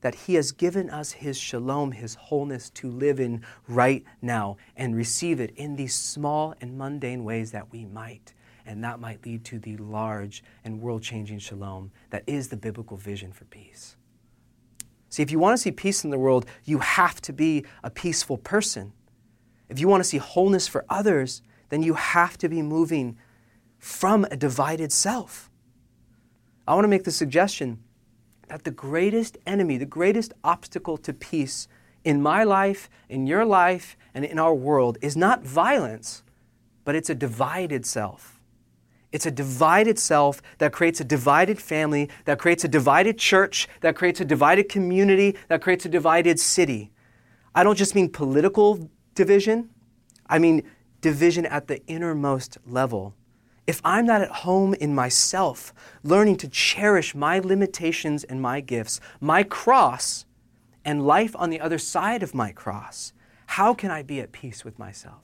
that 0.00 0.14
He 0.14 0.34
has 0.34 0.52
given 0.52 0.90
us 0.90 1.12
His 1.12 1.38
shalom, 1.38 1.92
His 1.92 2.14
wholeness 2.14 2.70
to 2.70 2.90
live 2.90 3.18
in 3.18 3.42
right 3.66 4.04
now 4.22 4.56
and 4.76 4.94
receive 4.94 5.40
it 5.40 5.52
in 5.56 5.76
these 5.76 5.94
small 5.94 6.54
and 6.60 6.78
mundane 6.78 7.24
ways 7.24 7.50
that 7.52 7.72
we 7.72 7.84
might 7.84 8.34
and 8.68 8.84
that 8.84 9.00
might 9.00 9.24
lead 9.24 9.44
to 9.46 9.58
the 9.58 9.78
large 9.78 10.44
and 10.62 10.80
world 10.80 11.02
changing 11.02 11.38
shalom 11.38 11.90
that 12.10 12.22
is 12.26 12.48
the 12.48 12.56
biblical 12.56 12.98
vision 12.98 13.32
for 13.32 13.46
peace. 13.46 13.96
See, 15.08 15.22
if 15.22 15.30
you 15.30 15.38
want 15.38 15.56
to 15.56 15.62
see 15.62 15.72
peace 15.72 16.04
in 16.04 16.10
the 16.10 16.18
world, 16.18 16.44
you 16.64 16.78
have 16.80 17.22
to 17.22 17.32
be 17.32 17.64
a 17.82 17.88
peaceful 17.88 18.36
person. 18.36 18.92
If 19.70 19.80
you 19.80 19.88
want 19.88 20.02
to 20.02 20.08
see 20.08 20.18
wholeness 20.18 20.68
for 20.68 20.84
others, 20.90 21.40
then 21.70 21.82
you 21.82 21.94
have 21.94 22.36
to 22.38 22.48
be 22.48 22.60
moving 22.60 23.16
from 23.78 24.24
a 24.30 24.36
divided 24.36 24.92
self. 24.92 25.50
I 26.66 26.74
want 26.74 26.84
to 26.84 26.88
make 26.88 27.04
the 27.04 27.10
suggestion 27.10 27.78
that 28.48 28.64
the 28.64 28.70
greatest 28.70 29.38
enemy, 29.46 29.76
the 29.78 29.86
greatest 29.86 30.32
obstacle 30.42 30.96
to 30.98 31.12
peace 31.12 31.68
in 32.04 32.22
my 32.22 32.44
life, 32.44 32.88
in 33.08 33.26
your 33.26 33.44
life, 33.44 33.96
and 34.14 34.24
in 34.24 34.38
our 34.38 34.54
world 34.54 34.98
is 35.00 35.16
not 35.16 35.42
violence, 35.42 36.22
but 36.84 36.94
it's 36.94 37.10
a 37.10 37.14
divided 37.14 37.84
self. 37.84 38.40
It's 39.10 39.26
a 39.26 39.30
divided 39.30 39.98
self 39.98 40.42
that 40.58 40.72
creates 40.72 41.00
a 41.00 41.04
divided 41.04 41.60
family, 41.60 42.10
that 42.26 42.38
creates 42.38 42.64
a 42.64 42.68
divided 42.68 43.18
church, 43.18 43.68
that 43.80 43.96
creates 43.96 44.20
a 44.20 44.24
divided 44.24 44.68
community, 44.68 45.36
that 45.48 45.62
creates 45.62 45.86
a 45.86 45.88
divided 45.88 46.38
city. 46.38 46.90
I 47.54 47.64
don't 47.64 47.76
just 47.76 47.94
mean 47.94 48.10
political 48.10 48.90
division, 49.14 49.70
I 50.26 50.38
mean 50.38 50.62
division 51.00 51.46
at 51.46 51.68
the 51.68 51.84
innermost 51.86 52.58
level. 52.66 53.14
If 53.68 53.82
I'm 53.84 54.06
not 54.06 54.22
at 54.22 54.30
home 54.30 54.72
in 54.72 54.94
myself, 54.94 55.74
learning 56.02 56.38
to 56.38 56.48
cherish 56.48 57.14
my 57.14 57.38
limitations 57.38 58.24
and 58.24 58.40
my 58.40 58.62
gifts, 58.62 58.98
my 59.20 59.42
cross, 59.42 60.24
and 60.86 61.06
life 61.06 61.36
on 61.36 61.50
the 61.50 61.60
other 61.60 61.76
side 61.76 62.22
of 62.22 62.34
my 62.34 62.50
cross, 62.50 63.12
how 63.44 63.74
can 63.74 63.90
I 63.90 64.02
be 64.02 64.20
at 64.20 64.32
peace 64.32 64.64
with 64.64 64.78
myself? 64.78 65.20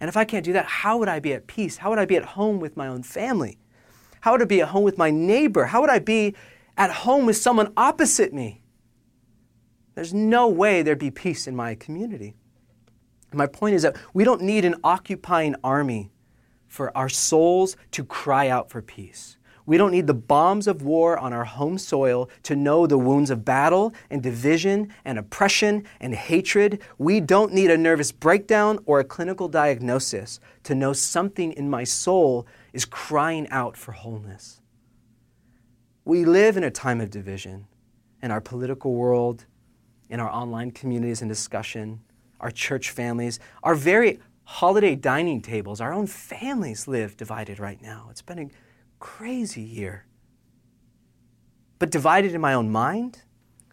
And 0.00 0.10
if 0.10 0.18
I 0.18 0.26
can't 0.26 0.44
do 0.44 0.52
that, 0.52 0.66
how 0.66 0.98
would 0.98 1.08
I 1.08 1.18
be 1.18 1.32
at 1.32 1.46
peace? 1.46 1.78
How 1.78 1.88
would 1.88 1.98
I 1.98 2.04
be 2.04 2.16
at 2.16 2.36
home 2.36 2.60
with 2.60 2.76
my 2.76 2.86
own 2.86 3.02
family? 3.02 3.56
How 4.20 4.32
would 4.32 4.42
I 4.42 4.44
be 4.44 4.60
at 4.60 4.68
home 4.68 4.84
with 4.84 4.98
my 4.98 5.10
neighbor? 5.10 5.64
How 5.64 5.80
would 5.80 5.88
I 5.88 5.98
be 5.98 6.34
at 6.76 6.90
home 6.90 7.24
with 7.24 7.38
someone 7.38 7.72
opposite 7.74 8.34
me? 8.34 8.60
There's 9.94 10.12
no 10.12 10.46
way 10.46 10.82
there'd 10.82 10.98
be 10.98 11.10
peace 11.10 11.46
in 11.46 11.56
my 11.56 11.74
community. 11.74 12.34
my 13.32 13.46
point 13.46 13.76
is 13.76 13.80
that 13.80 13.96
we 14.12 14.24
don't 14.24 14.42
need 14.42 14.66
an 14.66 14.74
occupying 14.84 15.54
army 15.64 16.10
for 16.70 16.96
our 16.96 17.08
souls 17.08 17.76
to 17.90 18.04
cry 18.04 18.48
out 18.48 18.70
for 18.70 18.80
peace. 18.80 19.36
We 19.66 19.76
don't 19.76 19.90
need 19.90 20.06
the 20.06 20.14
bombs 20.14 20.66
of 20.66 20.82
war 20.82 21.18
on 21.18 21.32
our 21.32 21.44
home 21.44 21.78
soil 21.78 22.30
to 22.44 22.56
know 22.56 22.86
the 22.86 22.96
wounds 22.96 23.30
of 23.30 23.44
battle 23.44 23.92
and 24.08 24.22
division 24.22 24.92
and 25.04 25.18
oppression 25.18 25.84
and 26.00 26.14
hatred. 26.14 26.80
We 26.96 27.20
don't 27.20 27.52
need 27.52 27.70
a 27.70 27.76
nervous 27.76 28.10
breakdown 28.12 28.78
or 28.86 29.00
a 29.00 29.04
clinical 29.04 29.48
diagnosis 29.48 30.40
to 30.64 30.74
know 30.74 30.92
something 30.92 31.52
in 31.52 31.68
my 31.68 31.84
soul 31.84 32.46
is 32.72 32.84
crying 32.84 33.48
out 33.50 33.76
for 33.76 33.92
wholeness. 33.92 34.60
We 36.04 36.24
live 36.24 36.56
in 36.56 36.64
a 36.64 36.70
time 36.70 37.00
of 37.00 37.10
division 37.10 37.66
in 38.22 38.30
our 38.30 38.40
political 38.40 38.94
world, 38.94 39.44
in 40.08 40.20
our 40.20 40.30
online 40.30 40.70
communities 40.70 41.20
and 41.20 41.28
discussion, 41.28 42.00
our 42.40 42.50
church 42.50 42.90
families, 42.90 43.38
our 43.62 43.74
very 43.74 44.18
holiday 44.50 44.96
dining 44.96 45.40
tables, 45.40 45.80
our 45.80 45.92
own 45.92 46.08
families 46.08 46.88
live 46.88 47.16
divided 47.16 47.60
right 47.60 47.80
now. 47.80 48.08
It's 48.10 48.20
been 48.20 48.38
a 48.40 48.50
crazy 48.98 49.62
year. 49.62 50.06
But 51.78 51.90
divided 51.90 52.34
in 52.34 52.40
my 52.40 52.52
own 52.52 52.68
mind, 52.68 53.22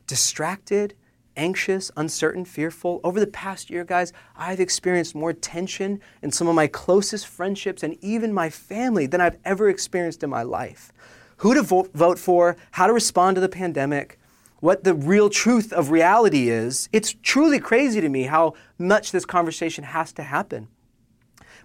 distracted, 0.05 0.93
anxious, 1.35 1.89
uncertain, 1.97 2.45
fearful. 2.45 3.01
Over 3.03 3.19
the 3.19 3.25
past 3.25 3.71
year, 3.71 3.83
guys, 3.83 4.13
I've 4.35 4.59
experienced 4.59 5.15
more 5.15 5.33
tension 5.33 5.99
in 6.21 6.31
some 6.31 6.47
of 6.47 6.53
my 6.53 6.67
closest 6.67 7.25
friendships 7.25 7.81
and 7.81 7.97
even 8.03 8.31
my 8.31 8.51
family 8.51 9.07
than 9.07 9.19
I've 9.19 9.39
ever 9.43 9.69
experienced 9.69 10.23
in 10.23 10.29
my 10.29 10.43
life. 10.43 10.91
Who 11.37 11.55
to 11.55 11.63
vote 11.63 12.19
for, 12.19 12.55
how 12.71 12.85
to 12.85 12.93
respond 12.93 13.33
to 13.35 13.41
the 13.41 13.49
pandemic, 13.49 14.19
what 14.59 14.83
the 14.83 14.93
real 14.93 15.29
truth 15.29 15.71
of 15.71 15.91
reality 15.91 16.49
is. 16.49 16.89
It's 16.91 17.15
truly 17.21 17.59
crazy 17.59 18.01
to 18.01 18.09
me 18.09 18.23
how 18.23 18.53
much 18.77 19.11
this 19.11 19.25
conversation 19.25 19.83
has 19.83 20.11
to 20.13 20.23
happen. 20.23 20.67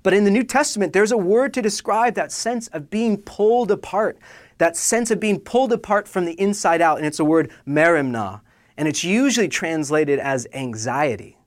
But 0.02 0.14
in 0.14 0.24
the 0.24 0.30
New 0.30 0.42
Testament, 0.42 0.92
there's 0.92 1.12
a 1.12 1.16
word 1.16 1.54
to 1.54 1.62
describe 1.62 2.14
that 2.14 2.32
sense 2.32 2.68
of 2.68 2.90
being 2.90 3.18
pulled 3.18 3.70
apart, 3.70 4.18
that 4.58 4.76
sense 4.76 5.10
of 5.10 5.20
being 5.20 5.38
pulled 5.38 5.72
apart 5.72 6.08
from 6.08 6.24
the 6.24 6.38
inside 6.40 6.80
out, 6.80 6.98
and 6.98 7.06
it's 7.06 7.20
a 7.20 7.24
word 7.24 7.52
merimna, 7.66 8.40
and 8.76 8.88
it's 8.88 9.04
usually 9.04 9.48
translated 9.48 10.18
as 10.18 10.46
anxiety. 10.52 11.38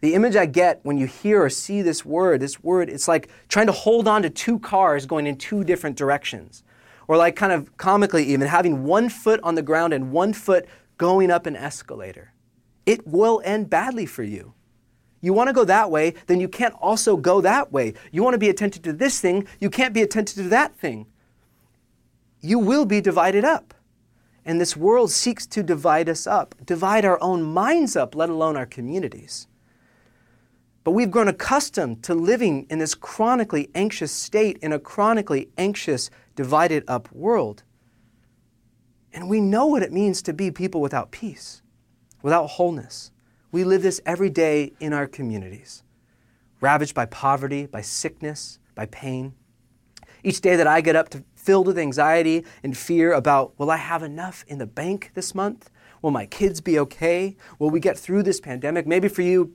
The 0.00 0.14
image 0.14 0.36
I 0.36 0.46
get 0.46 0.80
when 0.82 0.98
you 0.98 1.06
hear 1.06 1.44
or 1.44 1.48
see 1.48 1.80
this 1.80 2.04
word, 2.04 2.40
this 2.40 2.62
word, 2.62 2.90
it's 2.90 3.08
like 3.08 3.30
trying 3.48 3.66
to 3.66 3.72
hold 3.72 4.08
on 4.08 4.22
to 4.22 4.30
two 4.30 4.58
cars 4.58 5.06
going 5.06 5.26
in 5.26 5.36
two 5.36 5.64
different 5.64 5.96
directions. 5.96 6.64
Or 7.08 7.16
like 7.16 7.36
kind 7.36 7.52
of 7.52 7.76
comically 7.76 8.24
even 8.24 8.46
having 8.48 8.84
one 8.84 9.08
foot 9.08 9.40
on 9.42 9.54
the 9.54 9.62
ground 9.62 9.92
and 9.92 10.12
one 10.12 10.32
foot 10.32 10.66
going 10.98 11.30
up 11.30 11.46
an 11.46 11.56
escalator. 11.56 12.32
It 12.86 13.06
will 13.06 13.40
end 13.44 13.70
badly 13.70 14.06
for 14.06 14.22
you. 14.22 14.54
You 15.20 15.32
want 15.32 15.48
to 15.48 15.54
go 15.54 15.64
that 15.64 15.90
way, 15.90 16.14
then 16.26 16.40
you 16.40 16.48
can't 16.48 16.74
also 16.80 17.16
go 17.16 17.40
that 17.40 17.72
way. 17.72 17.94
You 18.10 18.22
want 18.22 18.34
to 18.34 18.38
be 18.38 18.48
attentive 18.48 18.82
to 18.82 18.92
this 18.92 19.20
thing, 19.20 19.46
you 19.60 19.70
can't 19.70 19.94
be 19.94 20.02
attentive 20.02 20.36
to 20.36 20.48
that 20.48 20.76
thing. 20.76 21.06
You 22.40 22.58
will 22.58 22.84
be 22.84 23.00
divided 23.00 23.44
up. 23.44 23.72
And 24.44 24.60
this 24.60 24.76
world 24.76 25.12
seeks 25.12 25.46
to 25.46 25.62
divide 25.62 26.08
us 26.08 26.26
up, 26.26 26.56
divide 26.66 27.04
our 27.04 27.22
own 27.22 27.42
minds 27.44 27.94
up, 27.94 28.16
let 28.16 28.28
alone 28.28 28.56
our 28.56 28.66
communities. 28.66 29.46
But 30.82 30.90
we've 30.90 31.12
grown 31.12 31.28
accustomed 31.28 32.02
to 32.02 32.14
living 32.14 32.66
in 32.68 32.80
this 32.80 32.96
chronically 32.96 33.70
anxious 33.76 34.10
state, 34.10 34.58
in 34.58 34.72
a 34.72 34.80
chronically 34.80 35.48
anxious, 35.56 36.10
divided 36.34 36.84
up 36.88 37.10
world. 37.12 37.62
And 39.12 39.28
we 39.28 39.40
know 39.40 39.66
what 39.66 39.82
it 39.82 39.92
means 39.92 40.22
to 40.22 40.32
be 40.32 40.50
people 40.50 40.80
without 40.80 41.10
peace, 41.10 41.62
without 42.22 42.46
wholeness, 42.46 43.12
we 43.52 43.64
live 43.64 43.82
this 43.82 44.00
every 44.06 44.30
day 44.30 44.72
in 44.80 44.94
our 44.94 45.06
communities, 45.06 45.82
ravaged 46.62 46.94
by 46.94 47.04
poverty, 47.04 47.66
by 47.66 47.82
sickness, 47.82 48.58
by 48.74 48.86
pain. 48.86 49.34
Each 50.24 50.40
day 50.40 50.56
that 50.56 50.66
I 50.66 50.80
get 50.80 50.96
up 50.96 51.10
to, 51.10 51.22
filled 51.34 51.66
with 51.66 51.78
anxiety 51.78 52.46
and 52.62 52.76
fear 52.76 53.12
about 53.12 53.52
will 53.58 53.70
I 53.70 53.76
have 53.76 54.02
enough 54.02 54.44
in 54.48 54.56
the 54.56 54.66
bank 54.66 55.10
this 55.14 55.34
month? 55.34 55.68
Will 56.00 56.10
my 56.12 56.24
kids 56.24 56.60
be 56.62 56.78
okay? 56.78 57.36
Will 57.58 57.68
we 57.68 57.78
get 57.78 57.98
through 57.98 58.22
this 58.22 58.40
pandemic? 58.40 58.86
Maybe 58.86 59.08
for 59.08 59.22
you, 59.22 59.54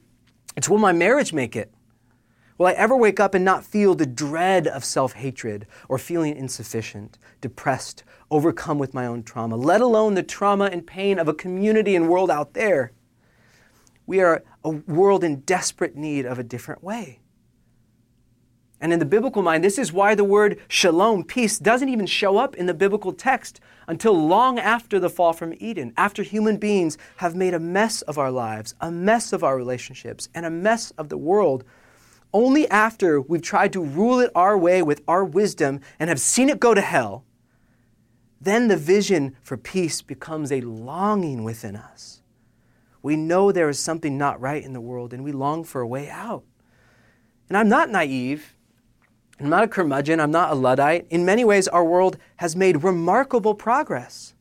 it's 0.56 0.70
will 0.70 0.78
my 0.78 0.94
marriage 0.94 1.34
make 1.34 1.56
it? 1.56 1.74
Will 2.58 2.66
I 2.66 2.72
ever 2.72 2.98
wake 2.98 3.20
up 3.20 3.36
and 3.36 3.46
not 3.46 3.66
feel 3.66 3.94
the 3.94 4.06
dread 4.06 4.68
of 4.68 4.84
self 4.84 5.14
hatred 5.14 5.68
or 5.88 5.98
feeling 5.98 6.36
insufficient, 6.36 7.18
depressed, 7.40 8.04
overcome 8.32 8.80
with 8.80 8.94
my 8.94 9.06
own 9.06 9.24
trauma, 9.24 9.56
let 9.56 9.82
alone 9.82 10.16
the 10.16 10.24
trauma 10.24 10.66
and 10.66 10.86
pain 10.86 11.20
of 11.20 11.28
a 11.28 11.34
community 11.34 11.96
and 11.96 12.10
world 12.10 12.32
out 12.32 12.54
there? 12.54 12.92
We 14.08 14.22
are 14.22 14.44
a 14.64 14.70
world 14.70 15.24
in 15.24 15.42
desperate 15.42 15.96
need 15.96 16.26
of 16.26 16.40
a 16.40 16.44
different 16.44 16.84
way. 16.84 17.20
And 18.80 18.94
in 18.94 19.00
the 19.00 19.06
biblical 19.06 19.42
mind, 19.42 19.64
this 19.64 19.80
is 19.80 19.92
why 19.92 20.14
the 20.14 20.24
word 20.24 20.60
shalom, 20.68 21.24
peace, 21.24 21.58
doesn't 21.58 21.90
even 21.90 22.06
show 22.06 22.38
up 22.38 22.56
in 22.56 22.68
the 22.68 22.74
biblical 22.74 23.12
text 23.12 23.60
until 23.88 24.14
long 24.14 24.60
after 24.60 25.00
the 25.00 25.10
fall 25.10 25.34
from 25.34 25.54
Eden, 25.60 25.94
after 25.98 26.22
human 26.22 26.58
beings 26.58 26.98
have 27.18 27.36
made 27.36 27.54
a 27.54 27.60
mess 27.60 28.02
of 28.04 28.18
our 28.18 28.32
lives, 28.32 28.76
a 28.80 28.92
mess 28.92 29.34
of 29.34 29.44
our 29.44 29.58
relationships, 29.58 30.30
and 30.36 30.46
a 30.46 30.52
mess 30.52 30.92
of 30.92 31.10
the 31.10 31.18
world. 31.18 31.64
Only 32.34 32.68
after 32.70 33.22
we've 33.22 33.42
tried 33.42 33.74
to 33.74 33.82
rule 33.82 34.20
it 34.20 34.32
our 34.36 34.58
way 34.58 34.82
with 34.82 35.02
our 35.08 35.24
wisdom 35.24 35.80
and 36.00 36.10
have 36.10 36.20
seen 36.20 36.50
it 36.50 36.60
go 36.60 36.74
to 36.74 36.82
hell, 36.82 37.24
then 38.40 38.68
the 38.68 38.78
vision 38.78 39.36
for 39.42 39.58
peace 39.58 40.02
becomes 40.02 40.52
a 40.52 40.62
longing 40.62 41.44
within 41.44 41.76
us. 41.76 42.22
We 43.02 43.16
know 43.16 43.52
there 43.52 43.70
is 43.70 43.80
something 43.80 44.18
not 44.18 44.40
right 44.42 44.64
in 44.64 44.74
the 44.74 44.82
world 44.82 45.14
and 45.14 45.24
we 45.24 45.32
long 45.32 45.64
for 45.64 45.82
a 45.82 45.88
way 45.88 46.10
out. 46.10 46.44
And 47.48 47.58
I'm 47.58 47.70
not 47.70 47.90
naive. 47.90 48.54
I'm 49.40 49.50
not 49.50 49.64
a 49.64 49.68
curmudgeon. 49.68 50.20
I'm 50.20 50.32
not 50.32 50.52
a 50.52 50.56
Luddite. 50.56 51.08
In 51.10 51.26
many 51.26 51.46
ways, 51.46 51.68
our 51.68 51.86
world 51.86 52.18
has 52.38 52.56
made 52.56 52.84
remarkable 52.84 53.56
progress. 53.56 54.34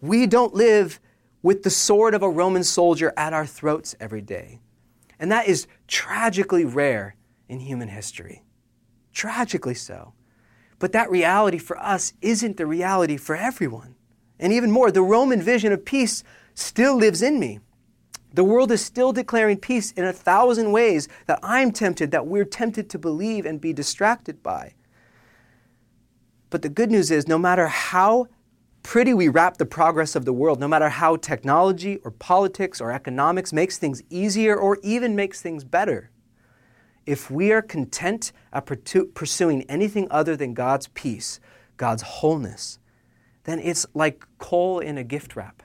We 0.00 0.26
don't 0.26 0.54
live 0.54 1.00
with 1.42 1.62
the 1.62 1.70
sword 1.70 2.14
of 2.14 2.22
a 2.22 2.30
Roman 2.30 2.64
soldier 2.64 3.12
at 3.16 3.32
our 3.32 3.46
throats 3.46 3.94
every 4.00 4.22
day. 4.22 4.60
And 5.18 5.30
that 5.32 5.48
is 5.48 5.66
tragically 5.86 6.64
rare 6.64 7.16
in 7.48 7.60
human 7.60 7.88
history. 7.88 8.42
Tragically 9.12 9.74
so. 9.74 10.12
But 10.78 10.92
that 10.92 11.10
reality 11.10 11.58
for 11.58 11.78
us 11.78 12.12
isn't 12.20 12.56
the 12.56 12.66
reality 12.66 13.16
for 13.16 13.34
everyone. 13.34 13.96
And 14.38 14.52
even 14.52 14.70
more, 14.70 14.92
the 14.92 15.02
Roman 15.02 15.42
vision 15.42 15.72
of 15.72 15.84
peace 15.84 16.22
still 16.54 16.96
lives 16.96 17.22
in 17.22 17.40
me. 17.40 17.58
The 18.32 18.44
world 18.44 18.70
is 18.70 18.84
still 18.84 19.12
declaring 19.12 19.56
peace 19.56 19.90
in 19.92 20.04
a 20.04 20.12
thousand 20.12 20.70
ways 20.70 21.08
that 21.26 21.40
I'm 21.42 21.72
tempted, 21.72 22.10
that 22.10 22.26
we're 22.26 22.44
tempted 22.44 22.88
to 22.90 22.98
believe 22.98 23.46
and 23.46 23.60
be 23.60 23.72
distracted 23.72 24.42
by. 24.42 24.74
But 26.50 26.62
the 26.62 26.68
good 26.68 26.90
news 26.90 27.10
is 27.10 27.26
no 27.26 27.38
matter 27.38 27.66
how 27.66 28.28
pretty 28.88 29.12
we 29.12 29.28
wrap 29.28 29.58
the 29.58 29.66
progress 29.66 30.16
of 30.16 30.24
the 30.24 30.32
world, 30.32 30.58
no 30.58 30.66
matter 30.66 30.88
how 30.88 31.14
technology 31.14 31.98
or 32.04 32.10
politics 32.10 32.80
or 32.80 32.90
economics 32.90 33.52
makes 33.52 33.76
things 33.76 34.02
easier 34.08 34.56
or 34.56 34.78
even 34.82 35.14
makes 35.14 35.42
things 35.42 35.62
better, 35.62 36.10
if 37.04 37.30
we 37.30 37.52
are 37.52 37.60
content 37.60 38.32
at 38.50 38.64
pursuing 39.12 39.62
anything 39.64 40.08
other 40.10 40.36
than 40.36 40.54
God's 40.54 40.88
peace, 40.94 41.38
God's 41.76 42.00
wholeness, 42.00 42.78
then 43.44 43.58
it's 43.58 43.84
like 43.92 44.24
coal 44.38 44.78
in 44.78 44.96
a 44.96 45.04
gift 45.04 45.36
wrap. 45.36 45.62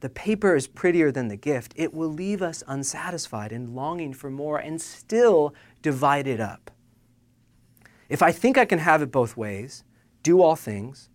The 0.00 0.08
paper 0.08 0.56
is 0.56 0.66
prettier 0.66 1.12
than 1.12 1.28
the 1.28 1.36
gift. 1.36 1.74
It 1.76 1.92
will 1.92 2.08
leave 2.08 2.40
us 2.40 2.62
unsatisfied 2.66 3.52
and 3.52 3.74
longing 3.74 4.14
for 4.14 4.30
more 4.30 4.56
and 4.56 4.80
still 4.80 5.54
divided 5.82 6.40
up. 6.40 6.70
If 8.08 8.22
I 8.22 8.32
think 8.32 8.56
I 8.56 8.64
can 8.64 8.78
have 8.78 9.02
it 9.02 9.12
both 9.12 9.36
ways, 9.36 9.84
do 10.22 10.40
all 10.40 10.56
things, 10.56 11.09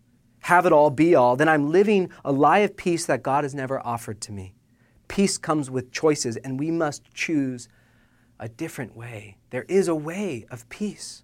have 0.46 0.68
it 0.68 0.72
all, 0.72 0.92
be 0.92 1.16
all, 1.16 1.36
then 1.36 1.50
I'm 1.50 1.72
living 1.72 2.12
a 2.24 2.32
lie 2.32 2.60
of 2.60 2.78
peace 2.78 3.08
that 3.08 3.24
God 3.24 3.44
has 3.44 3.56
never 3.56 3.84
offered 3.84 4.22
to 4.22 4.32
me. 4.32 4.54
Peace 5.08 5.40
comes 5.40 5.72
with 5.72 5.92
choices, 5.92 6.38
and 6.38 6.60
we 6.60 6.70
must 6.70 7.12
choose 7.16 7.68
a 8.40 8.48
different 8.48 8.96
way. 8.96 9.38
There 9.50 9.66
is 9.68 9.88
a 9.88 9.96
way 9.96 10.46
of 10.52 10.70
peace. 10.70 11.24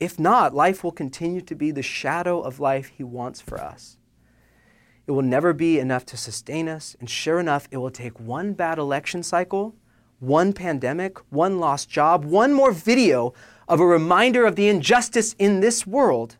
If 0.00 0.18
not, 0.18 0.56
life 0.56 0.82
will 0.82 0.90
continue 0.90 1.40
to 1.42 1.54
be 1.54 1.70
the 1.70 1.82
shadow 1.82 2.40
of 2.40 2.58
life 2.58 2.88
He 2.96 3.04
wants 3.04 3.40
for 3.40 3.60
us. 3.60 3.96
It 5.06 5.12
will 5.12 5.22
never 5.22 5.52
be 5.52 5.78
enough 5.78 6.04
to 6.06 6.16
sustain 6.16 6.68
us, 6.68 6.96
and 6.98 7.08
sure 7.08 7.38
enough, 7.38 7.68
it 7.70 7.76
will 7.76 7.92
take 7.92 8.18
one 8.18 8.54
bad 8.54 8.78
election 8.78 9.22
cycle, 9.22 9.76
one 10.18 10.52
pandemic, 10.52 11.18
one 11.30 11.60
lost 11.60 11.88
job, 11.88 12.24
one 12.24 12.52
more 12.52 12.72
video 12.72 13.34
of 13.68 13.78
a 13.78 13.86
reminder 13.86 14.46
of 14.46 14.56
the 14.56 14.66
injustice 14.66 15.36
in 15.38 15.60
this 15.60 15.86
world 15.86 16.38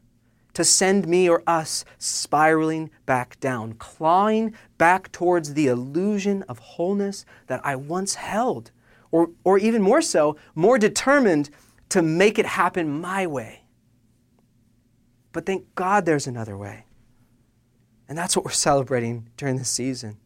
to 0.59 0.65
send 0.65 1.07
me 1.07 1.29
or 1.29 1.41
us 1.47 1.85
spiraling 1.99 2.91
back 3.07 3.39
down, 3.39 3.75
clawing 3.75 4.53
back 4.77 5.13
towards 5.13 5.55
the 5.55 5.69
illusion 5.69 6.43
of 6.49 6.59
wholeness 6.59 7.25
that 7.47 7.61
I 7.63 7.77
once 7.77 8.17
held 8.17 8.73
or, 9.13 9.31
or 9.45 9.59
even 9.59 9.81
more 9.81 10.03
so, 10.03 10.37
more 10.57 10.77
determined 10.77 11.49
to 11.91 12.03
make 12.03 12.41
it 12.41 12.45
happen 12.45 13.01
my 13.01 13.25
way. 13.25 13.67
But 15.31 15.47
thank 15.47 15.73
God 15.77 16.05
there's 16.05 16.27
another 16.27 16.57
way. 16.57 16.87
And 18.09 18.19
that's 18.19 18.35
what 18.35 18.45
we're 18.45 18.51
celebrating 18.51 19.29
during 19.37 19.59
this 19.59 19.71
season. 19.71 20.17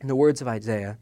In 0.00 0.08
the 0.08 0.16
words 0.16 0.42
of 0.42 0.48
Isaiah, 0.48 0.98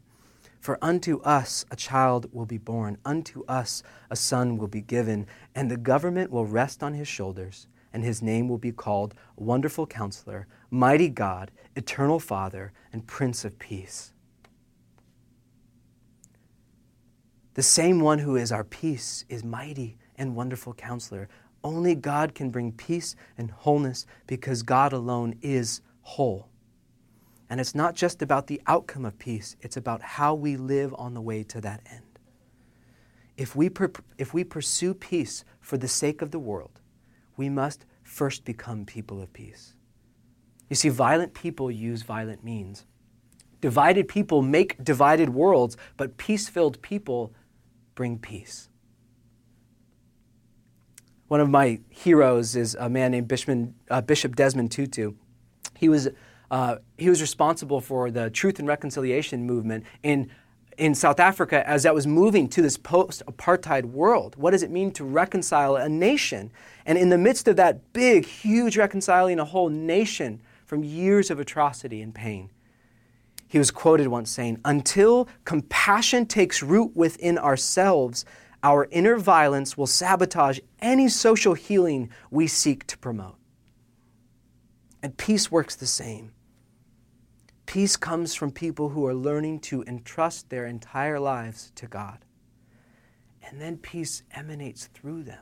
for 0.59 0.77
unto 0.83 1.19
us 1.21 1.65
a 1.71 1.75
child 1.75 2.27
will 2.31 2.45
be 2.45 2.59
born, 2.59 2.99
unto 3.05 3.43
us 3.47 3.81
a 4.11 4.15
son 4.15 4.59
will 4.59 4.67
be 4.67 4.81
given, 4.81 5.25
and 5.55 5.71
the 5.71 5.77
government 5.77 6.29
will 6.29 6.45
rest 6.45 6.83
on 6.83 6.93
his 6.93 7.07
shoulders, 7.07 7.65
and 7.93 8.03
his 8.03 8.21
name 8.21 8.47
will 8.47 8.57
be 8.57 8.71
called 8.71 9.13
Wonderful 9.35 9.87
Counselor, 9.87 10.47
Mighty 10.69 11.09
God, 11.09 11.51
Eternal 11.75 12.19
Father, 12.19 12.71
and 12.93 13.07
Prince 13.07 13.43
of 13.45 13.59
Peace. 13.59 14.13
The 17.53 17.63
same 17.63 17.99
one 17.99 18.19
who 18.19 18.35
is 18.37 18.51
our 18.51 18.63
peace 18.63 19.25
is 19.27 19.43
mighty 19.43 19.97
and 20.15 20.35
wonderful 20.35 20.73
counselor. 20.73 21.27
Only 21.63 21.95
God 21.95 22.33
can 22.33 22.49
bring 22.49 22.71
peace 22.71 23.15
and 23.37 23.51
wholeness 23.51 24.05
because 24.25 24.63
God 24.63 24.93
alone 24.93 25.35
is 25.41 25.81
whole. 26.01 26.47
And 27.49 27.59
it's 27.59 27.75
not 27.75 27.95
just 27.95 28.21
about 28.21 28.47
the 28.47 28.61
outcome 28.67 29.03
of 29.03 29.19
peace, 29.19 29.57
it's 29.59 29.75
about 29.75 30.01
how 30.01 30.33
we 30.33 30.55
live 30.55 30.95
on 30.97 31.13
the 31.13 31.21
way 31.21 31.43
to 31.43 31.59
that 31.61 31.81
end. 31.91 32.19
If 33.35 33.55
we, 33.55 33.69
per- 33.69 33.91
if 34.17 34.33
we 34.33 34.43
pursue 34.43 34.93
peace 34.93 35.43
for 35.59 35.77
the 35.77 35.87
sake 35.87 36.21
of 36.21 36.31
the 36.31 36.39
world, 36.39 36.80
we 37.37 37.49
must 37.49 37.85
first 38.03 38.45
become 38.45 38.85
people 38.85 39.21
of 39.21 39.31
peace. 39.33 39.73
You 40.69 40.75
see, 40.75 40.89
violent 40.89 41.33
people 41.33 41.69
use 41.69 42.01
violent 42.01 42.43
means. 42.43 42.85
Divided 43.59 44.07
people 44.07 44.41
make 44.41 44.83
divided 44.83 45.29
worlds, 45.29 45.77
but 45.97 46.17
peace 46.17 46.49
filled 46.49 46.81
people 46.81 47.33
bring 47.93 48.17
peace. 48.17 48.69
One 51.27 51.39
of 51.39 51.49
my 51.49 51.79
heroes 51.89 52.55
is 52.55 52.75
a 52.75 52.89
man 52.89 53.11
named 53.11 53.27
Bishop, 53.27 53.69
uh, 53.89 54.01
Bishop 54.01 54.35
Desmond 54.35 54.71
Tutu. 54.71 55.13
He 55.77 55.87
was, 55.87 56.09
uh, 56.49 56.77
he 56.97 57.09
was 57.09 57.21
responsible 57.21 57.79
for 57.79 58.11
the 58.11 58.29
Truth 58.29 58.59
and 58.59 58.67
Reconciliation 58.67 59.45
movement 59.45 59.85
in, 60.03 60.29
in 60.81 60.95
South 60.95 61.19
Africa 61.19 61.65
as 61.69 61.83
that 61.83 61.93
was 61.93 62.07
moving 62.07 62.49
to 62.49 62.59
this 62.59 62.75
post 62.75 63.21
apartheid 63.27 63.85
world. 63.85 64.35
What 64.35 64.49
does 64.49 64.63
it 64.63 64.71
mean 64.71 64.89
to 64.93 65.03
reconcile 65.03 65.75
a 65.75 65.87
nation? 65.87 66.51
And 66.87 66.97
in 66.97 67.09
the 67.09 67.19
midst 67.19 67.47
of 67.47 67.55
that 67.57 67.93
big, 67.93 68.25
huge 68.25 68.77
reconciling 68.77 69.37
a 69.37 69.45
whole 69.45 69.69
nation 69.69 70.41
from 70.65 70.83
years 70.83 71.29
of 71.29 71.39
atrocity 71.39 72.01
and 72.01 72.15
pain, 72.15 72.49
he 73.47 73.59
was 73.59 73.69
quoted 73.69 74.07
once 74.07 74.31
saying, 74.31 74.59
Until 74.65 75.27
compassion 75.45 76.25
takes 76.25 76.63
root 76.63 76.95
within 76.95 77.37
ourselves, 77.37 78.25
our 78.63 78.87
inner 78.89 79.17
violence 79.17 79.77
will 79.77 79.85
sabotage 79.85 80.57
any 80.79 81.07
social 81.09 81.53
healing 81.53 82.09
we 82.31 82.47
seek 82.47 82.87
to 82.87 82.97
promote. 82.97 83.35
And 85.03 85.15
peace 85.15 85.51
works 85.51 85.75
the 85.75 85.85
same. 85.85 86.31
Peace 87.71 87.95
comes 87.95 88.35
from 88.35 88.51
people 88.51 88.89
who 88.89 89.05
are 89.05 89.13
learning 89.13 89.57
to 89.57 89.81
entrust 89.83 90.49
their 90.49 90.65
entire 90.65 91.17
lives 91.17 91.71
to 91.75 91.87
God. 91.87 92.17
And 93.41 93.61
then 93.61 93.77
peace 93.77 94.23
emanates 94.33 94.87
through 94.87 95.23
them. 95.23 95.41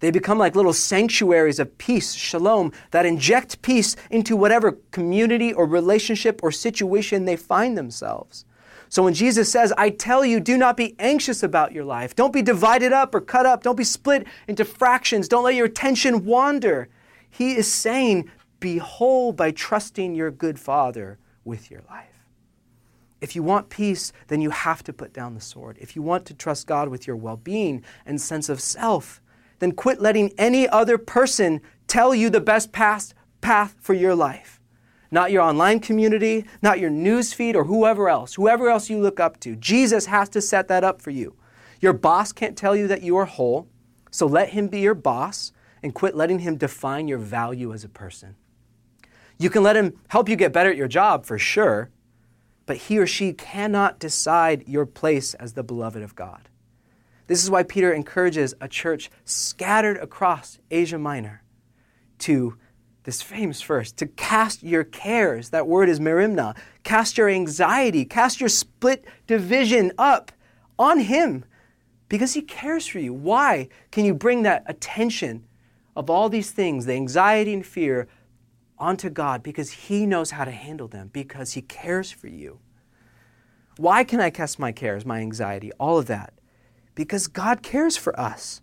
They 0.00 0.10
become 0.10 0.38
like 0.38 0.56
little 0.56 0.72
sanctuaries 0.72 1.58
of 1.58 1.76
peace, 1.76 2.14
shalom, 2.14 2.72
that 2.92 3.04
inject 3.04 3.60
peace 3.60 3.94
into 4.10 4.38
whatever 4.38 4.78
community 4.90 5.52
or 5.52 5.66
relationship 5.66 6.40
or 6.42 6.50
situation 6.50 7.26
they 7.26 7.36
find 7.36 7.76
themselves. 7.76 8.46
So 8.88 9.02
when 9.02 9.12
Jesus 9.12 9.52
says, 9.52 9.70
I 9.76 9.90
tell 9.90 10.24
you, 10.24 10.40
do 10.40 10.56
not 10.56 10.78
be 10.78 10.96
anxious 10.98 11.42
about 11.42 11.72
your 11.72 11.84
life, 11.84 12.16
don't 12.16 12.32
be 12.32 12.40
divided 12.40 12.94
up 12.94 13.14
or 13.14 13.20
cut 13.20 13.44
up, 13.44 13.62
don't 13.62 13.76
be 13.76 13.84
split 13.84 14.26
into 14.46 14.64
fractions, 14.64 15.28
don't 15.28 15.44
let 15.44 15.56
your 15.56 15.66
attention 15.66 16.24
wander, 16.24 16.88
he 17.30 17.54
is 17.54 17.70
saying, 17.70 18.30
Be 18.60 18.78
whole 18.78 19.32
by 19.32 19.50
trusting 19.50 20.14
your 20.14 20.30
good 20.30 20.58
Father 20.58 21.18
with 21.44 21.70
your 21.70 21.82
life. 21.88 22.18
If 23.20 23.34
you 23.34 23.42
want 23.42 23.68
peace, 23.68 24.12
then 24.28 24.40
you 24.40 24.50
have 24.50 24.82
to 24.84 24.92
put 24.92 25.12
down 25.12 25.34
the 25.34 25.40
sword. 25.40 25.76
If 25.80 25.96
you 25.96 26.02
want 26.02 26.24
to 26.26 26.34
trust 26.34 26.66
God 26.66 26.88
with 26.88 27.06
your 27.06 27.16
well 27.16 27.36
being 27.36 27.84
and 28.06 28.20
sense 28.20 28.48
of 28.48 28.60
self, 28.60 29.20
then 29.58 29.72
quit 29.72 30.00
letting 30.00 30.32
any 30.38 30.68
other 30.68 30.98
person 30.98 31.60
tell 31.88 32.14
you 32.14 32.30
the 32.30 32.40
best 32.40 32.70
path, 32.70 33.12
path 33.40 33.74
for 33.80 33.94
your 33.94 34.14
life. 34.14 34.60
Not 35.10 35.32
your 35.32 35.42
online 35.42 35.80
community, 35.80 36.44
not 36.62 36.78
your 36.78 36.90
newsfeed, 36.90 37.54
or 37.54 37.64
whoever 37.64 38.08
else, 38.08 38.34
whoever 38.34 38.68
else 38.68 38.90
you 38.90 39.00
look 39.00 39.18
up 39.18 39.40
to. 39.40 39.56
Jesus 39.56 40.06
has 40.06 40.28
to 40.30 40.40
set 40.40 40.68
that 40.68 40.84
up 40.84 41.00
for 41.00 41.10
you. 41.10 41.34
Your 41.80 41.94
boss 41.94 42.32
can't 42.32 42.56
tell 42.58 42.76
you 42.76 42.86
that 42.88 43.02
you 43.02 43.16
are 43.16 43.24
whole, 43.24 43.68
so 44.10 44.26
let 44.26 44.50
him 44.50 44.68
be 44.68 44.80
your 44.80 44.94
boss 44.94 45.52
and 45.82 45.94
quit 45.94 46.14
letting 46.14 46.40
him 46.40 46.56
define 46.56 47.08
your 47.08 47.18
value 47.18 47.72
as 47.72 47.84
a 47.84 47.88
person. 47.88 48.36
You 49.38 49.50
can 49.50 49.62
let 49.62 49.76
him 49.76 49.98
help 50.08 50.28
you 50.28 50.36
get 50.36 50.52
better 50.52 50.70
at 50.70 50.76
your 50.76 50.88
job 50.88 51.24
for 51.24 51.38
sure, 51.38 51.90
but 52.66 52.76
he 52.76 52.98
or 52.98 53.06
she 53.06 53.32
cannot 53.32 53.98
decide 53.98 54.66
your 54.66 54.84
place 54.84 55.34
as 55.34 55.54
the 55.54 55.62
beloved 55.62 56.02
of 56.02 56.14
God. 56.14 56.48
This 57.28 57.44
is 57.44 57.50
why 57.50 57.62
Peter 57.62 57.92
encourages 57.92 58.54
a 58.60 58.68
church 58.68 59.10
scattered 59.24 59.98
across 59.98 60.58
Asia 60.70 60.98
Minor 60.98 61.42
to 62.20 62.56
this 63.04 63.22
famous 63.22 63.62
verse 63.62 63.92
to 63.92 64.06
cast 64.06 64.62
your 64.62 64.84
cares. 64.84 65.50
That 65.50 65.66
word 65.66 65.88
is 65.88 66.00
merimna. 66.00 66.56
Cast 66.82 67.16
your 67.16 67.28
anxiety, 67.28 68.04
cast 68.04 68.40
your 68.40 68.48
split 68.48 69.04
division 69.26 69.92
up 69.96 70.32
on 70.78 71.00
Him 71.00 71.44
because 72.08 72.34
He 72.34 72.42
cares 72.42 72.86
for 72.86 72.98
you. 72.98 73.14
Why 73.14 73.68
can 73.90 74.04
you 74.04 74.14
bring 74.14 74.42
that 74.42 74.64
attention 74.66 75.46
of 75.94 76.10
all 76.10 76.28
these 76.28 76.50
things, 76.50 76.86
the 76.86 76.94
anxiety 76.94 77.54
and 77.54 77.64
fear, 77.64 78.08
onto 78.78 79.10
God? 79.10 79.42
Because 79.42 79.70
He 79.70 80.06
knows 80.06 80.30
how 80.32 80.44
to 80.44 80.50
handle 80.50 80.88
them, 80.88 81.10
because 81.12 81.52
He 81.52 81.62
cares 81.62 82.10
for 82.10 82.28
you. 82.28 82.58
Why 83.76 84.04
can 84.04 84.20
I 84.20 84.30
cast 84.30 84.58
my 84.58 84.72
cares, 84.72 85.06
my 85.06 85.20
anxiety, 85.20 85.70
all 85.78 85.98
of 85.98 86.06
that? 86.06 86.34
Because 86.94 87.28
God 87.28 87.62
cares 87.62 87.96
for 87.96 88.18
us. 88.18 88.60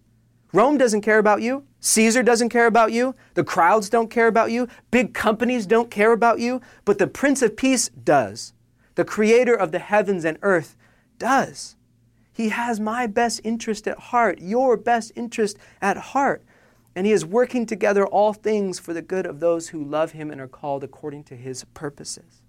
Rome 0.51 0.78
doesn't 0.78 1.01
care 1.01 1.19
about 1.19 1.41
you. 1.41 1.65
Caesar 1.80 2.23
doesn't 2.23 2.49
care 2.49 2.67
about 2.67 2.91
you. 2.91 3.15
The 3.34 3.43
crowds 3.43 3.89
don't 3.89 4.10
care 4.10 4.28
about 4.28 4.51
you. 4.51 4.67
Big 4.91 5.13
companies 5.13 5.65
don't 5.65 5.91
care 5.91 6.12
about 6.12 6.39
you. 6.39 6.62
But 6.86 6.97
the 6.97 7.08
Prince 7.08 7.41
of 7.41 7.58
Peace 7.58 7.89
does. 7.89 8.54
The 8.95 9.06
creator 9.06 9.54
of 9.54 9.71
the 9.71 9.80
heavens 9.80 10.23
and 10.25 10.38
earth 10.41 10.78
does. 11.17 11.75
He 12.32 12.49
has 12.49 12.80
my 12.80 13.08
best 13.08 13.41
interest 13.43 13.88
at 13.88 13.97
heart, 13.97 14.39
your 14.41 14.75
best 14.75 15.12
interest 15.15 15.58
at 15.82 15.97
heart. 15.97 16.43
And 16.95 17.05
he 17.05 17.12
is 17.12 17.25
working 17.25 17.65
together 17.65 18.05
all 18.05 18.31
things 18.31 18.79
for 18.79 18.93
the 18.93 19.01
good 19.01 19.25
of 19.25 19.41
those 19.41 19.69
who 19.69 19.84
love 19.84 20.12
him 20.12 20.31
and 20.31 20.39
are 20.39 20.47
called 20.47 20.84
according 20.84 21.25
to 21.25 21.36
his 21.36 21.65
purposes. 21.73 22.41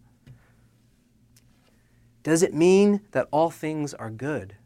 Does 2.22 2.42
it 2.42 2.54
mean 2.54 3.02
that 3.10 3.28
all 3.32 3.50
things 3.50 3.92
are 3.94 4.10
good? 4.10 4.56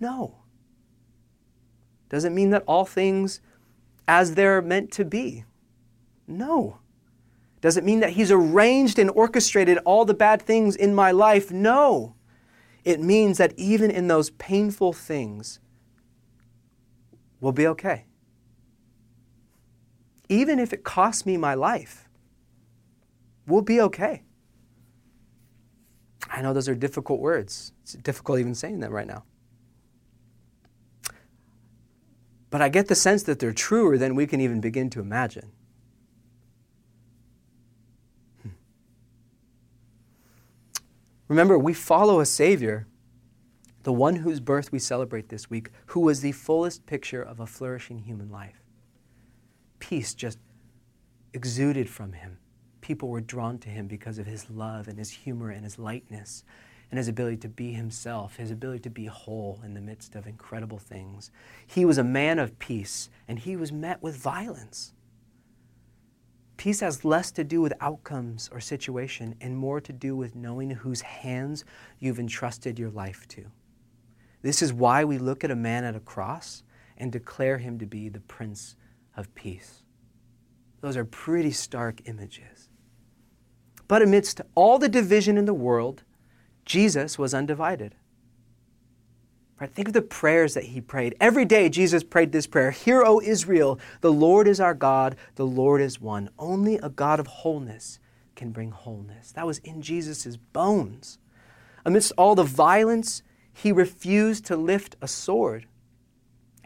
No. 0.00 0.36
Does 2.08 2.24
it 2.24 2.32
mean 2.32 2.50
that 2.50 2.64
all 2.66 2.84
things 2.84 3.40
as 4.08 4.34
they're 4.34 4.62
meant 4.62 4.90
to 4.92 5.04
be? 5.04 5.44
No. 6.26 6.78
Does 7.60 7.76
it 7.76 7.84
mean 7.84 8.00
that 8.00 8.10
He's 8.10 8.30
arranged 8.30 8.98
and 8.98 9.10
orchestrated 9.10 9.78
all 9.86 10.04
the 10.04 10.14
bad 10.14 10.42
things 10.42 10.76
in 10.76 10.94
my 10.94 11.10
life? 11.10 11.50
No. 11.50 12.14
It 12.84 13.00
means 13.00 13.38
that 13.38 13.54
even 13.56 13.90
in 13.90 14.08
those 14.08 14.30
painful 14.30 14.92
things, 14.92 15.60
we'll 17.40 17.52
be 17.52 17.66
okay. 17.68 18.04
Even 20.28 20.58
if 20.58 20.72
it 20.72 20.84
costs 20.84 21.26
me 21.26 21.36
my 21.36 21.54
life, 21.54 22.08
we'll 23.46 23.62
be 23.62 23.80
okay. 23.80 24.22
I 26.30 26.42
know 26.42 26.52
those 26.52 26.68
are 26.68 26.74
difficult 26.74 27.20
words. 27.20 27.72
It's 27.82 27.92
difficult 27.92 28.38
even 28.38 28.54
saying 28.54 28.80
them 28.80 28.92
right 28.92 29.06
now. 29.06 29.24
But 32.50 32.62
I 32.62 32.68
get 32.68 32.88
the 32.88 32.94
sense 32.94 33.24
that 33.24 33.38
they're 33.38 33.52
truer 33.52 33.98
than 33.98 34.14
we 34.14 34.26
can 34.26 34.40
even 34.40 34.60
begin 34.60 34.88
to 34.90 35.00
imagine. 35.00 35.50
Hmm. 38.42 38.50
Remember, 41.28 41.58
we 41.58 41.74
follow 41.74 42.20
a 42.20 42.26
Savior, 42.26 42.86
the 43.82 43.92
one 43.92 44.16
whose 44.16 44.40
birth 44.40 44.72
we 44.72 44.78
celebrate 44.78 45.28
this 45.28 45.50
week, 45.50 45.70
who 45.86 46.00
was 46.00 46.20
the 46.20 46.32
fullest 46.32 46.86
picture 46.86 47.22
of 47.22 47.40
a 47.40 47.46
flourishing 47.46 47.98
human 47.98 48.30
life. 48.30 48.63
Peace 49.88 50.14
just 50.14 50.38
exuded 51.34 51.90
from 51.90 52.14
him. 52.14 52.38
People 52.80 53.10
were 53.10 53.20
drawn 53.20 53.58
to 53.58 53.68
him 53.68 53.86
because 53.86 54.16
of 54.16 54.24
his 54.24 54.48
love 54.48 54.88
and 54.88 54.98
his 54.98 55.10
humor 55.10 55.50
and 55.50 55.62
his 55.62 55.78
lightness 55.78 56.42
and 56.90 56.96
his 56.96 57.06
ability 57.06 57.36
to 57.36 57.50
be 57.50 57.72
himself, 57.72 58.36
his 58.36 58.50
ability 58.50 58.78
to 58.78 58.88
be 58.88 59.04
whole 59.04 59.60
in 59.62 59.74
the 59.74 59.82
midst 59.82 60.14
of 60.14 60.26
incredible 60.26 60.78
things. 60.78 61.30
He 61.66 61.84
was 61.84 61.98
a 61.98 62.02
man 62.02 62.38
of 62.38 62.58
peace, 62.58 63.10
and 63.28 63.38
he 63.38 63.56
was 63.56 63.72
met 63.72 64.02
with 64.02 64.16
violence. 64.16 64.94
Peace 66.56 66.80
has 66.80 67.04
less 67.04 67.30
to 67.32 67.44
do 67.44 67.60
with 67.60 67.74
outcomes 67.78 68.48
or 68.50 68.60
situation 68.60 69.34
and 69.42 69.54
more 69.54 69.82
to 69.82 69.92
do 69.92 70.16
with 70.16 70.34
knowing 70.34 70.70
whose 70.70 71.02
hands 71.02 71.62
you've 71.98 72.18
entrusted 72.18 72.78
your 72.78 72.90
life 72.90 73.28
to. 73.28 73.44
This 74.40 74.62
is 74.62 74.72
why 74.72 75.04
we 75.04 75.18
look 75.18 75.44
at 75.44 75.50
a 75.50 75.56
man 75.56 75.84
at 75.84 75.94
a 75.94 76.00
cross 76.00 76.62
and 76.96 77.12
declare 77.12 77.58
him 77.58 77.78
to 77.80 77.86
be 77.86 78.08
the 78.08 78.20
Prince 78.20 78.76
of 79.16 79.34
Peace. 79.34 79.82
Those 80.80 80.96
are 80.96 81.04
pretty 81.04 81.50
stark 81.50 82.00
images. 82.06 82.68
But 83.88 84.02
amidst 84.02 84.40
all 84.54 84.78
the 84.78 84.88
division 84.88 85.36
in 85.38 85.44
the 85.44 85.54
world, 85.54 86.02
Jesus 86.64 87.18
was 87.18 87.34
undivided. 87.34 87.94
Right? 89.60 89.72
Think 89.72 89.88
of 89.88 89.94
the 89.94 90.02
prayers 90.02 90.54
that 90.54 90.64
he 90.64 90.80
prayed. 90.80 91.14
Every 91.20 91.44
day, 91.44 91.68
Jesus 91.68 92.02
prayed 92.02 92.32
this 92.32 92.46
prayer 92.46 92.70
Hear, 92.70 93.02
O 93.02 93.20
Israel, 93.20 93.78
the 94.00 94.12
Lord 94.12 94.48
is 94.48 94.60
our 94.60 94.74
God, 94.74 95.16
the 95.36 95.46
Lord 95.46 95.80
is 95.80 96.00
one. 96.00 96.28
Only 96.38 96.76
a 96.76 96.88
God 96.88 97.20
of 97.20 97.28
wholeness 97.28 97.98
can 98.34 98.50
bring 98.50 98.70
wholeness. 98.72 99.32
That 99.32 99.46
was 99.46 99.58
in 99.58 99.80
Jesus' 99.80 100.36
bones. 100.36 101.18
Amidst 101.84 102.12
all 102.18 102.34
the 102.34 102.42
violence, 102.42 103.22
he 103.52 103.70
refused 103.70 104.44
to 104.46 104.56
lift 104.56 104.96
a 105.00 105.06
sword. 105.06 105.66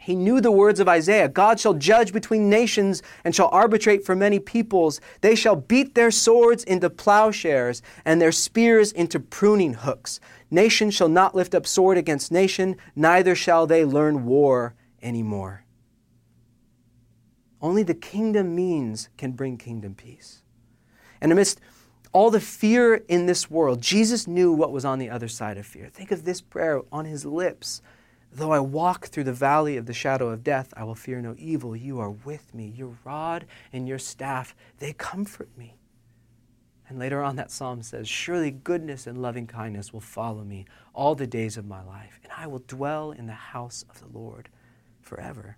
He 0.09 0.15
knew 0.15 0.41
the 0.41 0.51
words 0.51 0.79
of 0.79 0.89
Isaiah 0.89 1.29
God 1.29 1.59
shall 1.59 1.75
judge 1.75 2.11
between 2.11 2.49
nations 2.49 3.03
and 3.23 3.35
shall 3.35 3.49
arbitrate 3.51 4.03
for 4.03 4.15
many 4.15 4.39
peoples. 4.39 4.99
They 5.21 5.35
shall 5.35 5.55
beat 5.55 5.93
their 5.93 6.09
swords 6.09 6.63
into 6.63 6.89
plowshares 6.89 7.83
and 8.05 8.19
their 8.19 8.31
spears 8.31 8.91
into 8.91 9.19
pruning 9.19 9.75
hooks. 9.75 10.19
Nation 10.49 10.89
shall 10.89 11.09
not 11.09 11.35
lift 11.35 11.53
up 11.53 11.67
sword 11.67 11.95
against 11.95 12.31
nation, 12.31 12.77
neither 12.95 13.35
shall 13.35 13.67
they 13.67 13.85
learn 13.85 14.25
war 14.25 14.73
anymore. 15.03 15.63
Only 17.61 17.83
the 17.83 17.93
kingdom 17.93 18.55
means 18.55 19.09
can 19.15 19.33
bring 19.33 19.59
kingdom 19.59 19.93
peace. 19.93 20.41
And 21.21 21.31
amidst 21.31 21.61
all 22.13 22.31
the 22.31 22.41
fear 22.41 22.95
in 22.95 23.27
this 23.27 23.51
world, 23.51 23.79
Jesus 23.79 24.25
knew 24.25 24.51
what 24.51 24.71
was 24.71 24.85
on 24.85 24.97
the 24.97 25.11
other 25.11 25.27
side 25.27 25.59
of 25.59 25.67
fear. 25.67 25.87
Think 25.87 26.09
of 26.09 26.25
this 26.25 26.41
prayer 26.41 26.81
on 26.91 27.05
his 27.05 27.27
lips. 27.27 27.83
Though 28.31 28.51
I 28.51 28.59
walk 28.59 29.07
through 29.07 29.23
the 29.23 29.33
valley 29.33 29.75
of 29.75 29.85
the 29.85 29.93
shadow 29.93 30.29
of 30.29 30.43
death, 30.43 30.73
I 30.77 30.83
will 30.83 30.95
fear 30.95 31.19
no 31.21 31.35
evil. 31.37 31.75
You 31.75 31.99
are 31.99 32.11
with 32.11 32.53
me. 32.53 32.67
Your 32.67 32.97
rod 33.03 33.45
and 33.73 33.87
your 33.87 33.97
staff, 33.97 34.55
they 34.77 34.93
comfort 34.93 35.49
me. 35.57 35.79
And 36.87 36.97
later 36.97 37.23
on, 37.23 37.35
that 37.35 37.51
psalm 37.51 37.83
says, 37.83 38.07
Surely 38.07 38.49
goodness 38.51 39.05
and 39.05 39.21
loving 39.21 39.45
kindness 39.45 39.93
will 39.93 39.99
follow 40.01 40.43
me 40.43 40.65
all 40.93 41.15
the 41.15 41.27
days 41.27 41.55
of 41.57 41.67
my 41.67 41.83
life, 41.83 42.19
and 42.23 42.31
I 42.35 42.47
will 42.47 42.63
dwell 42.67 43.11
in 43.11 43.27
the 43.27 43.33
house 43.33 43.85
of 43.89 43.99
the 43.99 44.17
Lord 44.17 44.49
forever. 45.01 45.57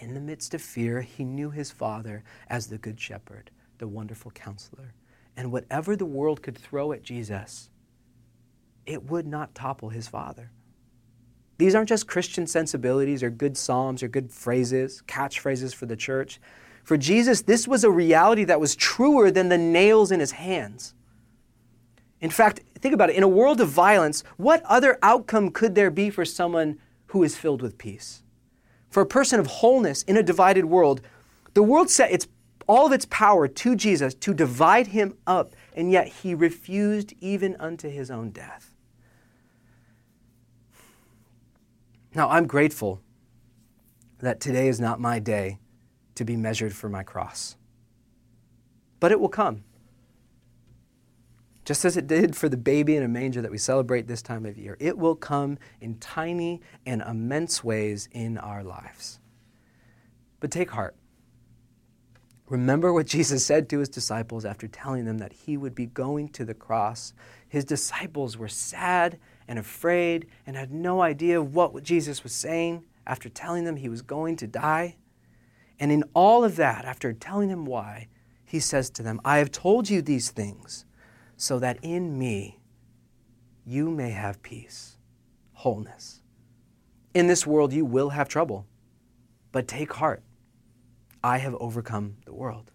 In 0.00 0.14
the 0.14 0.20
midst 0.20 0.54
of 0.54 0.62
fear, 0.62 1.00
he 1.00 1.24
knew 1.24 1.50
his 1.50 1.72
Father 1.72 2.22
as 2.48 2.68
the 2.68 2.78
Good 2.78 3.00
Shepherd, 3.00 3.50
the 3.78 3.88
wonderful 3.88 4.30
counselor. 4.30 4.94
And 5.36 5.50
whatever 5.50 5.96
the 5.96 6.04
world 6.04 6.42
could 6.42 6.56
throw 6.56 6.92
at 6.92 7.02
Jesus, 7.02 7.70
it 8.86 9.04
would 9.04 9.26
not 9.26 9.56
topple 9.56 9.88
his 9.88 10.06
Father. 10.06 10.52
These 11.58 11.74
aren't 11.74 11.88
just 11.88 12.06
Christian 12.06 12.46
sensibilities 12.46 13.22
or 13.22 13.30
good 13.30 13.56
psalms 13.56 14.02
or 14.02 14.08
good 14.08 14.30
phrases, 14.30 15.02
catchphrases 15.06 15.74
for 15.74 15.86
the 15.86 15.96
church. 15.96 16.40
For 16.84 16.96
Jesus, 16.96 17.42
this 17.42 17.66
was 17.66 17.84
a 17.84 17.90
reality 17.90 18.44
that 18.44 18.60
was 18.60 18.76
truer 18.76 19.30
than 19.30 19.48
the 19.48 19.58
nails 19.58 20.12
in 20.12 20.20
his 20.20 20.32
hands. 20.32 20.94
In 22.20 22.30
fact, 22.30 22.60
think 22.78 22.94
about 22.94 23.10
it. 23.10 23.16
In 23.16 23.22
a 23.22 23.28
world 23.28 23.60
of 23.60 23.68
violence, 23.68 24.22
what 24.36 24.62
other 24.64 24.98
outcome 25.02 25.50
could 25.50 25.74
there 25.74 25.90
be 25.90 26.10
for 26.10 26.24
someone 26.24 26.78
who 27.08 27.22
is 27.22 27.36
filled 27.36 27.62
with 27.62 27.76
peace? 27.76 28.22
For 28.88 29.02
a 29.02 29.06
person 29.06 29.38
of 29.38 29.46
wholeness 29.46 30.02
in 30.04 30.16
a 30.16 30.22
divided 30.22 30.64
world, 30.64 31.00
the 31.54 31.62
world 31.62 31.90
set 31.90 32.10
its, 32.10 32.26
all 32.66 32.86
of 32.86 32.92
its 32.92 33.06
power 33.10 33.48
to 33.48 33.76
Jesus 33.76 34.14
to 34.14 34.32
divide 34.32 34.88
him 34.88 35.16
up, 35.26 35.54
and 35.74 35.90
yet 35.90 36.08
he 36.08 36.34
refused 36.34 37.14
even 37.20 37.56
unto 37.58 37.88
his 37.88 38.10
own 38.10 38.30
death. 38.30 38.67
Now, 42.18 42.30
I'm 42.30 42.48
grateful 42.48 43.00
that 44.18 44.40
today 44.40 44.66
is 44.66 44.80
not 44.80 44.98
my 44.98 45.20
day 45.20 45.60
to 46.16 46.24
be 46.24 46.34
measured 46.36 46.74
for 46.74 46.88
my 46.88 47.04
cross. 47.04 47.56
But 48.98 49.12
it 49.12 49.20
will 49.20 49.28
come. 49.28 49.62
Just 51.64 51.84
as 51.84 51.96
it 51.96 52.08
did 52.08 52.34
for 52.34 52.48
the 52.48 52.56
baby 52.56 52.96
in 52.96 53.04
a 53.04 53.08
manger 53.08 53.40
that 53.40 53.52
we 53.52 53.56
celebrate 53.56 54.08
this 54.08 54.20
time 54.20 54.46
of 54.46 54.58
year, 54.58 54.76
it 54.80 54.98
will 54.98 55.14
come 55.14 55.58
in 55.80 55.94
tiny 56.00 56.60
and 56.84 57.02
immense 57.02 57.62
ways 57.62 58.08
in 58.10 58.36
our 58.36 58.64
lives. 58.64 59.20
But 60.40 60.50
take 60.50 60.72
heart. 60.72 60.96
Remember 62.48 62.92
what 62.92 63.06
Jesus 63.06 63.46
said 63.46 63.68
to 63.68 63.78
his 63.78 63.88
disciples 63.88 64.44
after 64.44 64.66
telling 64.66 65.04
them 65.04 65.18
that 65.18 65.32
he 65.32 65.56
would 65.56 65.76
be 65.76 65.86
going 65.86 66.30
to 66.30 66.44
the 66.44 66.54
cross. 66.54 67.12
His 67.48 67.64
disciples 67.64 68.36
were 68.36 68.48
sad 68.48 69.20
and 69.48 69.58
afraid 69.58 70.26
and 70.46 70.54
had 70.54 70.70
no 70.70 71.00
idea 71.00 71.42
what 71.42 71.82
Jesus 71.82 72.22
was 72.22 72.32
saying 72.32 72.84
after 73.06 73.28
telling 73.28 73.64
them 73.64 73.76
he 73.76 73.88
was 73.88 74.02
going 74.02 74.36
to 74.36 74.46
die. 74.46 74.96
And 75.80 75.90
in 75.90 76.04
all 76.14 76.44
of 76.44 76.56
that, 76.56 76.84
after 76.84 77.12
telling 77.12 77.48
them 77.48 77.64
why, 77.64 78.08
he 78.44 78.60
says 78.60 78.90
to 78.90 79.02
them, 79.02 79.20
I 79.24 79.38
have 79.38 79.50
told 79.50 79.88
you 79.88 80.02
these 80.02 80.30
things 80.30 80.84
so 81.36 81.58
that 81.58 81.78
in 81.82 82.18
me 82.18 82.60
you 83.64 83.90
may 83.90 84.10
have 84.10 84.42
peace, 84.42 84.98
wholeness. 85.52 86.22
In 87.14 87.26
this 87.26 87.46
world 87.46 87.72
you 87.72 87.84
will 87.84 88.10
have 88.10 88.28
trouble, 88.28 88.66
but 89.50 89.66
take 89.66 89.94
heart. 89.94 90.22
I 91.24 91.38
have 91.38 91.54
overcome 91.56 92.16
the 92.26 92.34
world. 92.34 92.70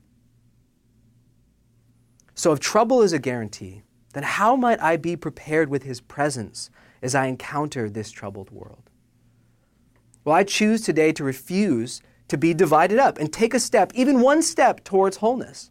So 2.35 2.51
if 2.51 2.59
trouble 2.59 3.01
is 3.01 3.13
a 3.13 3.19
guarantee, 3.19 3.83
then 4.13 4.23
how 4.23 4.55
might 4.55 4.81
I 4.81 4.97
be 4.97 5.15
prepared 5.15 5.69
with 5.69 5.83
his 5.83 6.01
presence 6.01 6.69
as 7.01 7.13
I 7.13 7.25
encounter 7.25 7.89
this 7.89 8.11
troubled 8.11 8.49
world? 8.51 8.89
Well, 10.23 10.35
I 10.35 10.43
choose 10.43 10.81
today 10.81 11.11
to 11.13 11.23
refuse 11.23 12.01
to 12.29 12.37
be 12.37 12.53
divided 12.53 12.97
up 12.97 13.17
and 13.17 13.31
take 13.31 13.53
a 13.53 13.59
step, 13.59 13.91
even 13.93 14.21
one 14.21 14.41
step, 14.41 14.83
towards 14.83 15.17
wholeness. 15.17 15.69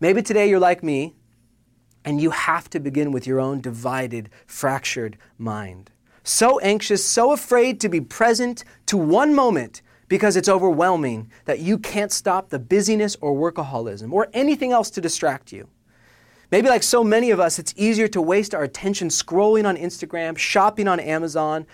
Maybe 0.00 0.22
today 0.22 0.48
you're 0.48 0.58
like 0.58 0.82
me 0.82 1.14
and 2.04 2.20
you 2.20 2.30
have 2.30 2.70
to 2.70 2.80
begin 2.80 3.12
with 3.12 3.26
your 3.26 3.38
own 3.38 3.60
divided, 3.60 4.30
fractured 4.46 5.18
mind. 5.36 5.90
So 6.22 6.58
anxious, 6.60 7.04
so 7.04 7.32
afraid 7.32 7.80
to 7.80 7.88
be 7.88 8.00
present 8.00 8.64
to 8.86 8.96
one 8.96 9.34
moment 9.34 9.82
because 10.08 10.36
it's 10.36 10.48
overwhelming 10.48 11.30
that 11.44 11.60
you 11.60 11.78
can't 11.78 12.10
stop 12.10 12.48
the 12.48 12.58
busyness 12.58 13.16
or 13.20 13.34
workaholism 13.34 14.12
or 14.12 14.28
anything 14.32 14.72
else 14.72 14.90
to 14.90 15.00
distract 15.00 15.52
you. 15.52 15.68
Maybe, 16.50 16.68
like 16.68 16.82
so 16.82 17.04
many 17.04 17.30
of 17.30 17.38
us, 17.38 17.58
it's 17.60 17.72
easier 17.76 18.08
to 18.08 18.20
waste 18.20 18.54
our 18.54 18.64
attention 18.64 19.08
scrolling 19.08 19.66
on 19.66 19.76
Instagram, 19.76 20.36
shopping 20.36 20.88
on 20.88 20.98
Amazon, 20.98 21.64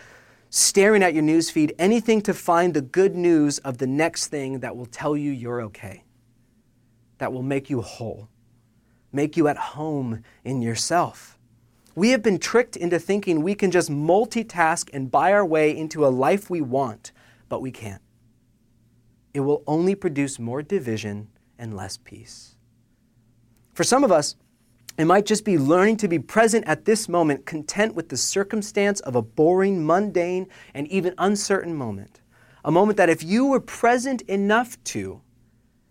staring 0.50 1.02
at 1.02 1.14
your 1.14 1.22
newsfeed, 1.22 1.72
anything 1.78 2.20
to 2.22 2.34
find 2.34 2.74
the 2.74 2.82
good 2.82 3.14
news 3.14 3.58
of 3.60 3.78
the 3.78 3.86
next 3.86 4.26
thing 4.26 4.60
that 4.60 4.76
will 4.76 4.86
tell 4.86 5.16
you 5.16 5.30
you're 5.30 5.62
okay, 5.62 6.04
that 7.18 7.32
will 7.32 7.42
make 7.42 7.70
you 7.70 7.80
whole, 7.80 8.28
make 9.12 9.36
you 9.36 9.48
at 9.48 9.56
home 9.56 10.22
in 10.44 10.60
yourself. 10.60 11.38
We 11.94 12.10
have 12.10 12.22
been 12.22 12.38
tricked 12.38 12.76
into 12.76 12.98
thinking 12.98 13.42
we 13.42 13.54
can 13.54 13.70
just 13.70 13.90
multitask 13.90 14.90
and 14.92 15.10
buy 15.10 15.32
our 15.32 15.46
way 15.46 15.74
into 15.74 16.04
a 16.04 16.08
life 16.08 16.50
we 16.50 16.60
want, 16.60 17.12
but 17.48 17.62
we 17.62 17.70
can't. 17.70 18.02
It 19.32 19.40
will 19.40 19.62
only 19.66 19.94
produce 19.94 20.38
more 20.38 20.62
division 20.62 21.28
and 21.58 21.74
less 21.74 21.96
peace. 21.96 22.56
For 23.72 23.82
some 23.82 24.04
of 24.04 24.12
us, 24.12 24.36
it 24.98 25.04
might 25.04 25.26
just 25.26 25.44
be 25.44 25.58
learning 25.58 25.98
to 25.98 26.08
be 26.08 26.18
present 26.18 26.66
at 26.66 26.86
this 26.86 27.08
moment, 27.08 27.44
content 27.44 27.94
with 27.94 28.08
the 28.08 28.16
circumstance 28.16 29.00
of 29.00 29.14
a 29.14 29.22
boring, 29.22 29.84
mundane, 29.84 30.48
and 30.72 30.88
even 30.88 31.14
uncertain 31.18 31.74
moment. 31.74 32.20
A 32.64 32.70
moment 32.70 32.96
that 32.96 33.10
if 33.10 33.22
you 33.22 33.46
were 33.46 33.60
present 33.60 34.22
enough 34.22 34.82
to, 34.84 35.20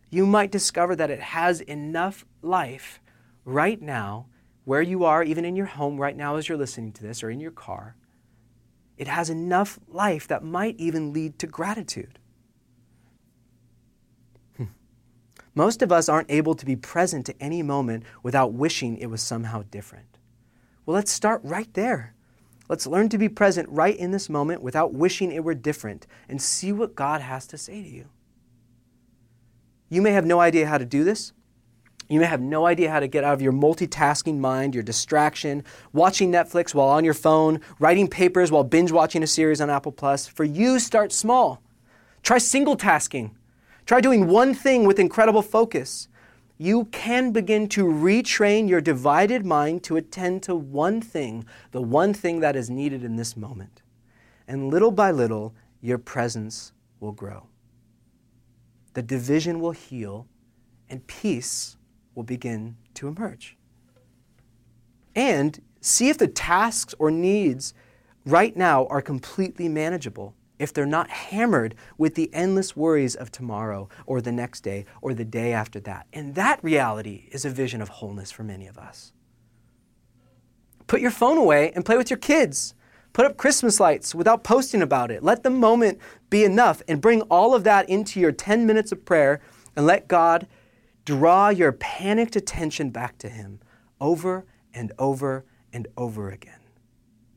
you 0.10 0.26
might 0.26 0.52
discover 0.52 0.96
that 0.96 1.12
it 1.12 1.20
has 1.20 1.62
enough 1.62 2.26
life 2.42 3.00
right 3.44 3.82
now, 3.82 4.28
where 4.64 4.82
you 4.82 5.04
are, 5.04 5.24
even 5.24 5.46
in 5.46 5.56
your 5.56 5.68
home 5.68 5.98
right 5.98 6.18
now 6.18 6.38
as 6.38 6.50
you're 6.50 6.58
listening 6.58 6.92
to 6.94 7.04
this, 7.04 7.24
or 7.24 7.30
in 7.30 7.40
your 7.40 7.52
car. 7.52 7.96
It 8.98 9.08
has 9.08 9.30
enough 9.30 9.78
life 9.88 10.28
that 10.28 10.44
might 10.44 10.76
even 10.78 11.14
lead 11.14 11.38
to 11.40 11.48
gratitude. 11.48 12.18
Most 15.56 15.82
of 15.82 15.92
us 15.92 16.10
aren't 16.10 16.30
able 16.30 16.54
to 16.54 16.66
be 16.66 16.76
present 16.76 17.26
to 17.26 17.42
any 17.42 17.64
moment 17.64 18.04
without 18.22 18.52
wishing 18.52 18.98
it 18.98 19.10
was 19.10 19.22
somehow 19.22 19.64
different. 19.72 20.18
Well, 20.86 20.96
let's 20.96 21.12
start 21.12 21.40
right 21.44 21.74
there. 21.74 22.14
Let's 22.68 22.86
learn 22.86 23.10
to 23.10 23.18
be 23.18 23.30
present 23.30 23.70
right 23.70 23.96
in 23.96 24.12
this 24.12 24.30
moment 24.30 24.62
without 24.62 24.94
wishing 24.94 25.32
it 25.32 25.44
were 25.44 25.54
different 25.54 26.08
and 26.28 26.42
see 26.42 26.74
what 26.74 26.96
God 26.96 27.22
has 27.22 27.48
to 27.48 27.58
say 27.58 27.82
to 27.82 27.88
you. 27.88 28.10
You 29.88 30.02
may 30.02 30.12
have 30.12 30.26
no 30.26 30.42
idea 30.42 30.68
how 30.68 30.78
to 30.78 30.86
do 30.86 31.04
this. 31.04 31.32
You 32.10 32.20
may 32.20 32.26
have 32.26 32.42
no 32.42 32.66
idea 32.66 32.92
how 32.92 33.00
to 33.00 33.08
get 33.08 33.24
out 33.24 33.34
of 33.34 33.42
your 33.42 33.54
multitasking 33.54 34.38
mind, 34.38 34.76
your 34.76 34.84
distraction, 34.84 35.64
watching 35.94 36.32
Netflix 36.32 36.74
while 36.74 36.90
on 36.90 37.06
your 37.06 37.14
phone, 37.14 37.62
writing 37.80 38.08
papers 38.08 38.52
while 38.52 38.64
binge 38.64 38.92
watching 38.92 39.24
a 39.24 39.28
series 39.28 39.62
on 39.62 39.70
Apple 39.70 39.92
Plus. 39.92 40.28
For 40.28 40.44
you, 40.44 40.80
start 40.80 41.12
small. 41.12 41.64
Try 42.24 42.40
single 42.40 42.76
tasking 42.76 43.36
Try 43.86 44.02
doing 44.02 44.28
one 44.28 44.56
thing 44.56 44.86
with 44.86 44.98
incredible 44.98 45.44
focus. 45.44 46.08
You 46.58 46.86
can 46.86 47.32
begin 47.32 47.68
to 47.70 47.86
retrain 47.86 48.68
your 48.68 48.82
divided 48.82 49.46
mind 49.46 49.84
to 49.84 49.98
attend 49.98 50.42
to 50.44 50.56
one 50.56 51.02
thing, 51.02 51.46
the 51.72 51.82
one 51.82 52.14
thing 52.14 52.40
that 52.40 52.56
is 52.56 52.70
needed 52.70 53.04
in 53.04 53.16
this 53.16 53.38
moment. 53.38 53.84
And 54.48 54.72
little 54.72 54.92
by 54.92 55.12
little, 55.12 55.54
your 55.82 55.98
presence 55.98 56.72
will 57.00 57.12
grow. 57.12 57.48
The 58.94 59.04
division 59.04 59.60
will 59.60 59.72
heal, 59.72 60.28
and 60.90 61.06
peace 61.06 61.78
will 62.16 62.24
begin 62.24 62.78
to 62.96 63.08
emerge. 63.08 63.58
And 65.14 65.62
see 65.82 66.10
if 66.10 66.18
the 66.18 66.28
tasks 66.28 66.96
or 66.98 67.12
needs 67.12 67.74
right 68.26 68.56
now 68.56 68.88
are 68.88 69.02
completely 69.02 69.70
manageable 69.70 70.34
if 70.60 70.74
they're 70.74 70.86
not 70.86 71.10
hammered 71.10 71.76
with 71.98 72.16
the 72.16 72.34
endless 72.34 72.76
worries 72.76 73.16
of 73.16 73.32
tomorrow 73.32 73.90
or 74.06 74.22
the 74.22 74.32
next 74.32 74.62
day 74.62 74.86
or 75.02 75.14
the 75.14 75.26
day 75.26 75.54
after 75.54 75.80
that. 75.82 76.08
And 76.14 76.36
that 76.36 76.64
reality 76.64 77.28
is 77.32 77.46
a 77.46 77.50
vision 77.50 77.82
of 77.82 77.90
wholeness 77.90 78.32
for 78.32 78.44
many 78.44 78.68
of 78.68 78.78
us. 78.78 79.12
Put 80.88 81.02
your 81.02 81.12
phone 81.12 81.38
away 81.38 81.72
and 81.72 81.86
play 81.86 81.98
with 81.98 82.10
your 82.10 82.20
kids. 82.20 82.76
Put 83.14 83.26
up 83.26 83.38
Christmas 83.38 83.80
lights 83.80 84.14
without 84.14 84.44
posting 84.44 84.82
about 84.82 85.10
it. 85.10 85.24
Let 85.24 85.44
the 85.44 85.50
moment 85.50 86.00
be 86.30 86.44
enough 86.44 86.82
and 86.88 87.02
bring 87.02 87.22
all 87.24 87.56
of 87.56 87.64
that 87.64 87.90
into 87.90 88.20
your 88.20 88.32
10 88.32 88.66
minutes 88.66 88.92
of 88.92 89.06
prayer 89.06 89.42
and 89.76 89.86
let 89.86 90.08
God 90.08 90.48
draw 91.06 91.50
your 91.50 91.72
panicked 91.72 92.36
attention 92.36 92.90
back 92.90 93.18
to 93.20 93.30
Him 93.30 93.60
over 94.02 94.46
and 94.74 94.92
over 95.00 95.46
and 95.72 95.88
over 95.98 96.30
again. 96.30 96.60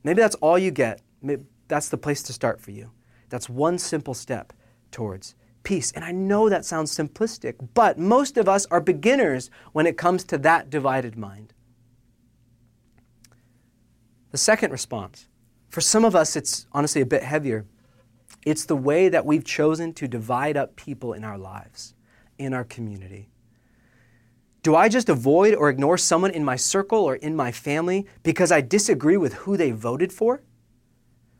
Maybe 0.02 0.20
that's 0.20 0.34
all 0.36 0.58
you 0.58 0.70
get. 0.70 1.00
Maybe 1.22 1.44
that's 1.68 1.88
the 1.88 1.98
place 1.98 2.22
to 2.24 2.32
start 2.32 2.60
for 2.60 2.70
you. 2.70 2.90
That's 3.28 3.48
one 3.48 3.78
simple 3.78 4.14
step 4.14 4.52
towards 4.90 5.34
peace. 5.62 5.92
And 5.92 6.04
I 6.04 6.12
know 6.12 6.48
that 6.48 6.64
sounds 6.64 6.96
simplistic, 6.96 7.54
but 7.74 7.98
most 7.98 8.38
of 8.38 8.48
us 8.48 8.66
are 8.66 8.80
beginners 8.80 9.50
when 9.72 9.86
it 9.86 9.98
comes 9.98 10.24
to 10.24 10.38
that 10.38 10.70
divided 10.70 11.16
mind. 11.16 11.52
The 14.30 14.38
second 14.38 14.72
response, 14.72 15.28
for 15.68 15.80
some 15.80 16.04
of 16.04 16.14
us, 16.14 16.36
it's 16.36 16.66
honestly 16.72 17.02
a 17.02 17.06
bit 17.06 17.22
heavier. 17.22 17.66
It's 18.46 18.64
the 18.64 18.76
way 18.76 19.08
that 19.08 19.26
we've 19.26 19.44
chosen 19.44 19.92
to 19.94 20.08
divide 20.08 20.56
up 20.56 20.76
people 20.76 21.12
in 21.12 21.24
our 21.24 21.36
lives, 21.38 21.94
in 22.38 22.54
our 22.54 22.64
community. 22.64 23.28
Do 24.62 24.74
I 24.74 24.88
just 24.88 25.08
avoid 25.08 25.54
or 25.54 25.70
ignore 25.70 25.98
someone 25.98 26.30
in 26.30 26.44
my 26.44 26.56
circle 26.56 27.04
or 27.04 27.16
in 27.16 27.36
my 27.36 27.52
family 27.52 28.06
because 28.22 28.50
I 28.50 28.60
disagree 28.60 29.16
with 29.16 29.34
who 29.34 29.56
they 29.56 29.70
voted 29.70 30.12
for 30.12 30.42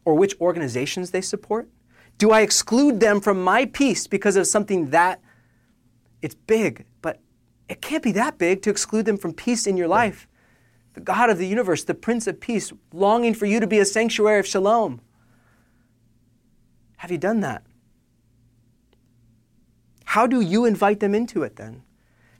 or 0.05 0.15
which 0.15 0.39
organizations 0.41 1.11
they 1.11 1.21
support? 1.21 1.69
Do 2.19 2.33
I 2.33 2.41
exclude 2.41 2.99
them 2.99 3.21
from 3.21 3.43
my 3.43 3.65
peace 3.65 4.09
because 4.09 4.35
of 4.37 4.47
something 4.47 4.91
that 4.91 5.21
it's 6.21 6.35
big, 6.35 6.85
but 7.01 7.21
it 7.69 7.81
can't 7.81 8.03
be 8.03 8.13
that 8.13 8.39
big 8.39 8.61
to 8.63 8.71
exclude 8.71 9.07
them 9.07 9.17
from 9.17 9.33
peace 9.33 9.67
in 9.67 9.77
your 9.77 9.87
life? 9.89 10.27
The 10.95 11.01
God 11.01 11.31
of 11.31 11.39
the 11.39 11.47
universe, 11.47 11.85
the 11.85 11.95
Prince 11.95 12.27
of 12.27 12.41
Peace, 12.41 12.73
longing 12.93 13.35
for 13.35 13.47
you 13.47 13.61
to 13.61 13.69
be 13.69 13.79
a 13.79 13.85
sanctuary 13.85 14.41
of 14.41 14.47
shalom. 14.47 15.01
Have 16.97 17.13
you 17.13 17.19
done 17.19 17.39
that? 17.41 17.63
How 20.05 20.27
do 20.27 20.41
you 20.41 20.65
invite 20.65 20.99
them 20.99 21.15
into 21.15 21.45
it 21.45 21.55
then? 21.55 21.85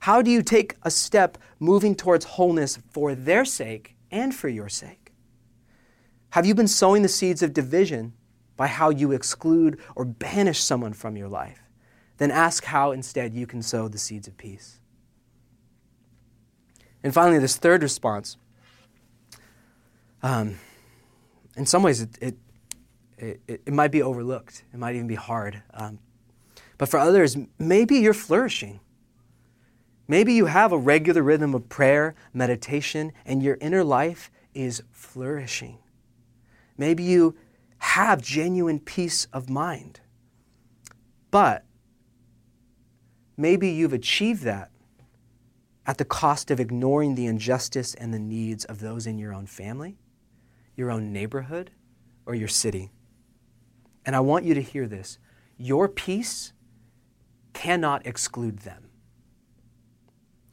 How 0.01 0.21
do 0.21 0.29
you 0.29 0.41
take 0.41 0.75
a 0.83 0.91
step 0.91 1.37
moving 1.59 1.95
towards 1.95 2.25
wholeness 2.25 2.79
for 2.89 3.15
their 3.15 3.45
sake 3.45 3.95
and 4.11 4.35
for 4.35 4.49
your 4.49 4.67
sake? 4.67 5.13
Have 6.31 6.45
you 6.45 6.53
been 6.53 6.67
sowing 6.67 7.01
the 7.01 7.07
seeds 7.07 7.41
of 7.41 7.53
division 7.53 8.13
by 8.59 8.67
how 8.67 8.89
you 8.89 9.13
exclude 9.13 9.79
or 9.95 10.03
banish 10.03 10.59
someone 10.61 10.91
from 10.91 11.15
your 11.15 11.29
life, 11.29 11.61
then 12.17 12.29
ask 12.29 12.65
how 12.65 12.91
instead 12.91 13.33
you 13.33 13.47
can 13.47 13.61
sow 13.61 13.87
the 13.87 13.97
seeds 13.97 14.27
of 14.27 14.35
peace. 14.35 14.81
And 17.01 17.13
finally, 17.13 17.39
this 17.39 17.55
third 17.55 17.81
response. 17.81 18.35
Um, 20.21 20.59
in 21.55 21.65
some 21.65 21.83
ways, 21.83 22.01
it, 22.01 22.17
it, 22.19 22.35
it, 23.17 23.61
it, 23.65 23.71
might 23.71 23.91
be 23.91 24.01
overlooked. 24.01 24.65
It 24.73 24.77
might 24.77 24.95
even 24.95 25.07
be 25.07 25.15
hard. 25.15 25.63
Um, 25.73 25.99
but 26.77 26.89
for 26.89 26.97
others, 26.97 27.37
maybe 27.57 27.95
you're 27.95 28.13
flourishing. 28.13 28.81
Maybe 30.05 30.33
you 30.33 30.47
have 30.47 30.73
a 30.73 30.77
regular 30.77 31.23
rhythm 31.23 31.55
of 31.55 31.69
prayer, 31.69 32.13
meditation, 32.33 33.13
and 33.25 33.41
your 33.41 33.57
inner 33.61 33.85
life 33.85 34.29
is 34.53 34.83
flourishing. 34.91 35.77
Maybe 36.77 37.03
you 37.03 37.37
have 37.79 38.21
genuine 38.21 38.79
peace 38.79 39.27
of 39.33 39.49
mind. 39.49 40.01
But 41.31 41.65
maybe 43.37 43.69
you've 43.69 43.93
achieved 43.93 44.43
that 44.43 44.71
at 45.85 45.97
the 45.97 46.05
cost 46.05 46.51
of 46.51 46.59
ignoring 46.59 47.15
the 47.15 47.25
injustice 47.25 47.95
and 47.95 48.13
the 48.13 48.19
needs 48.19 48.63
of 48.65 48.79
those 48.79 49.07
in 49.07 49.17
your 49.17 49.33
own 49.33 49.47
family, 49.47 49.97
your 50.75 50.91
own 50.91 51.11
neighborhood, 51.11 51.71
or 52.25 52.35
your 52.35 52.47
city. 52.47 52.91
And 54.05 54.15
I 54.15 54.19
want 54.19 54.45
you 54.45 54.53
to 54.53 54.61
hear 54.61 54.87
this 54.87 55.17
your 55.57 55.89
peace 55.89 56.53
cannot 57.53 58.05
exclude 58.05 58.59
them. 58.59 58.89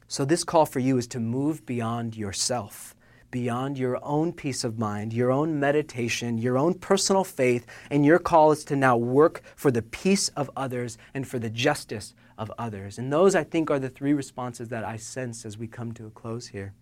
So, 0.07 0.25
this 0.25 0.43
call 0.43 0.65
for 0.65 0.79
you 0.79 0.97
is 0.97 1.07
to 1.07 1.19
move 1.19 1.65
beyond 1.65 2.15
yourself 2.15 2.95
beyond 3.37 3.77
your 3.77 3.99
own 4.01 4.33
peace 4.33 4.63
of 4.63 4.79
mind, 4.79 5.13
your 5.13 5.31
own 5.31 5.59
meditation, 5.59 6.39
your 6.39 6.57
own 6.57 6.73
personal 6.73 7.23
faith, 7.23 7.67
and 7.91 8.03
your 8.03 8.17
call 8.17 8.51
is 8.51 8.65
to 8.65 8.75
now 8.75 8.97
work 8.97 9.43
for 9.55 9.69
the 9.69 9.83
peace 9.83 10.29
of 10.29 10.49
others 10.57 10.97
and 11.13 11.27
for 11.27 11.37
the 11.37 11.49
justice 11.51 12.15
of 12.35 12.51
others. 12.57 12.97
And 12.97 13.13
those, 13.13 13.35
I 13.35 13.43
think, 13.43 13.69
are 13.69 13.77
the 13.77 13.91
three 13.91 14.13
responses 14.13 14.69
that 14.69 14.83
I 14.83 14.97
sense 14.97 15.45
as 15.45 15.55
we 15.55 15.67
come 15.67 15.91
to 15.91 16.07
a 16.07 16.09
close 16.09 16.47
here. 16.47 16.73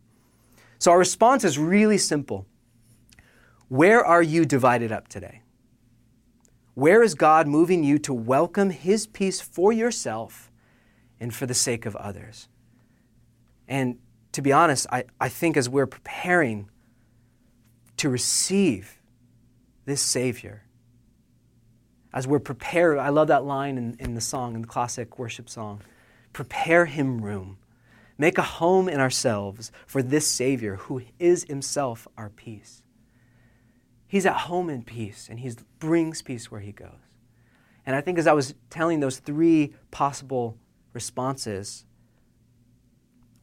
So, 0.80 0.91
our 0.91 0.97
response 0.97 1.43
is 1.43 1.60
really 1.60 1.97
simple 1.97 2.45
Where 3.68 4.06
are 4.06 4.24
you 4.24 4.45
divided 4.45 4.93
up 4.93 5.10
today? 5.10 5.41
Where 6.74 7.03
is 7.03 7.16
God 7.16 7.49
moving 7.49 7.84
you 7.84 7.99
to 7.99 8.14
welcome 8.14 8.70
His 8.70 9.08
peace 9.08 9.41
for 9.41 9.74
yourself 9.74 10.49
and 11.20 11.36
for 11.36 11.45
the 11.47 11.53
sake 11.53 11.86
of 11.86 11.97
others? 11.97 12.47
And 13.68 13.97
to 14.36 14.42
be 14.42 14.52
honest, 14.52 14.86
I, 14.92 15.06
I 15.18 15.30
think 15.30 15.56
as 15.56 15.70
we're 15.70 15.86
preparing 15.86 16.70
to 17.96 18.10
receive 18.10 19.00
this 19.86 20.02
Savior, 20.02 20.64
as 22.14 22.28
we're 22.28 22.40
prepared, 22.40 22.98
I 22.98 23.10
love 23.10 23.30
that 23.30 23.46
line 23.46 23.78
in, 23.78 23.96
in 23.98 24.14
the 24.14 24.20
song, 24.20 24.54
in 24.54 24.62
the 24.62 24.68
classic 24.68 25.18
worship 25.18 25.50
song 25.50 25.82
prepare 26.34 26.86
him 26.86 27.22
room. 27.22 27.58
Make 28.18 28.38
a 28.38 28.42
home 28.42 28.90
in 28.90 29.00
ourselves 29.00 29.72
for 29.88 30.04
this 30.04 30.28
Savior 30.28 30.76
who 30.76 31.02
is 31.18 31.46
himself 31.46 32.06
our 32.18 32.30
peace. 32.30 32.84
He's 34.06 34.26
at 34.26 34.36
home 34.36 34.70
in 34.70 34.84
peace 34.84 35.30
and 35.30 35.40
he 35.40 35.54
brings 35.80 36.22
peace 36.22 36.52
where 36.52 36.60
he 36.60 36.74
goes. 36.74 36.90
And 37.86 37.96
I 37.96 38.02
think 38.02 38.18
as 38.18 38.28
I 38.28 38.34
was 38.34 38.54
telling 38.70 39.00
those 39.00 39.20
three 39.20 39.76
possible 39.92 40.58
responses, 40.92 41.86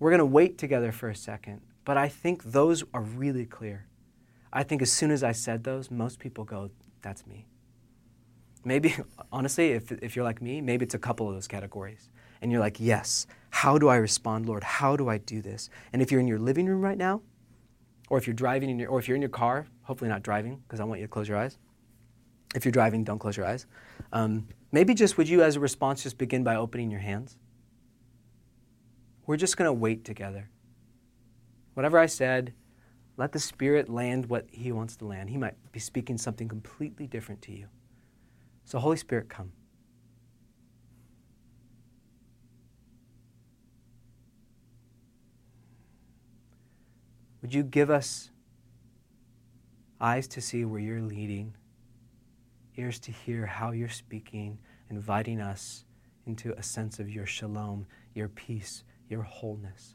we're 0.03 0.11
going 0.11 0.18
to 0.18 0.26
wait 0.26 0.59
together 0.59 0.90
for 0.90 1.09
a 1.09 1.14
second, 1.14 1.61
but 1.84 1.96
I 1.96 2.09
think 2.09 2.42
those 2.42 2.82
are 2.92 3.03
really 3.03 3.46
clear. 3.46 3.86
I 4.53 4.64
think 4.64 4.82
as 4.82 4.90
soon 4.90 5.12
as 5.12 5.22
I 5.22 5.30
said 5.30 5.62
those, 5.62 5.92
most 5.92 6.18
people 6.18 6.42
go, 6.42 6.70
That's 7.03 7.24
me. 7.24 7.46
Maybe, 8.64 8.96
honestly, 9.32 9.70
if, 9.70 9.92
if 9.92 10.16
you're 10.16 10.24
like 10.24 10.42
me, 10.42 10.61
maybe 10.61 10.84
it's 10.84 10.94
a 10.94 10.98
couple 10.98 11.28
of 11.28 11.34
those 11.34 11.46
categories. 11.46 12.11
And 12.40 12.50
you're 12.50 12.61
like, 12.61 12.80
Yes, 12.80 13.28
how 13.50 13.78
do 13.78 13.86
I 13.86 13.94
respond, 13.94 14.46
Lord? 14.46 14.64
How 14.64 14.96
do 14.96 15.09
I 15.09 15.18
do 15.18 15.40
this? 15.40 15.70
And 15.92 16.03
if 16.03 16.11
you're 16.11 16.20
in 16.20 16.26
your 16.26 16.40
living 16.40 16.66
room 16.66 16.80
right 16.80 16.98
now, 16.98 17.22
or 18.11 18.18
if 18.18 18.26
you're 18.26 18.34
driving 18.34 18.70
in 18.70 18.80
your, 18.80 18.88
or 18.90 18.98
if 18.98 19.07
you're 19.07 19.14
in 19.14 19.22
your 19.22 19.28
car, 19.28 19.68
hopefully 19.82 20.11
not 20.11 20.24
driving, 20.24 20.57
because 20.66 20.80
I 20.80 20.84
want 20.84 21.00
you 21.00 21.07
to 21.07 21.11
close 21.11 21.28
your 21.28 21.38
eyes. 21.38 21.59
If 22.57 22.64
you're 22.64 22.72
driving, 22.72 23.05
don't 23.05 23.20
close 23.20 23.36
your 23.36 23.46
eyes. 23.46 23.66
Um, 24.12 24.48
maybe 24.72 24.94
just 24.94 25.16
would 25.16 25.28
you, 25.28 25.44
as 25.44 25.55
a 25.55 25.61
response, 25.61 26.03
just 26.03 26.18
begin 26.18 26.42
by 26.42 26.57
opening 26.57 26.90
your 26.90 27.00
hands? 27.00 27.38
We're 29.26 29.36
just 29.36 29.56
going 29.56 29.68
to 29.68 29.72
wait 29.72 30.04
together. 30.04 30.48
Whatever 31.74 31.98
I 31.98 32.06
said, 32.06 32.52
let 33.16 33.32
the 33.32 33.38
Spirit 33.38 33.88
land 33.88 34.26
what 34.26 34.46
He 34.50 34.72
wants 34.72 34.96
to 34.96 35.04
land. 35.04 35.30
He 35.30 35.38
might 35.38 35.54
be 35.72 35.80
speaking 35.80 36.18
something 36.18 36.48
completely 36.48 37.06
different 37.06 37.42
to 37.42 37.52
you. 37.52 37.66
So, 38.64 38.78
Holy 38.78 38.96
Spirit, 38.96 39.28
come. 39.28 39.52
Would 47.42 47.52
you 47.52 47.64
give 47.64 47.90
us 47.90 48.30
eyes 50.00 50.26
to 50.28 50.40
see 50.40 50.64
where 50.64 50.80
you're 50.80 51.00
leading, 51.00 51.54
ears 52.76 52.98
to 53.00 53.12
hear 53.12 53.46
how 53.46 53.72
you're 53.72 53.88
speaking, 53.88 54.58
inviting 54.90 55.40
us 55.40 55.84
into 56.24 56.56
a 56.56 56.62
sense 56.62 56.98
of 56.98 57.10
your 57.10 57.26
shalom, 57.26 57.86
your 58.14 58.28
peace, 58.28 58.84
your 59.12 59.22
wholeness? 59.22 59.94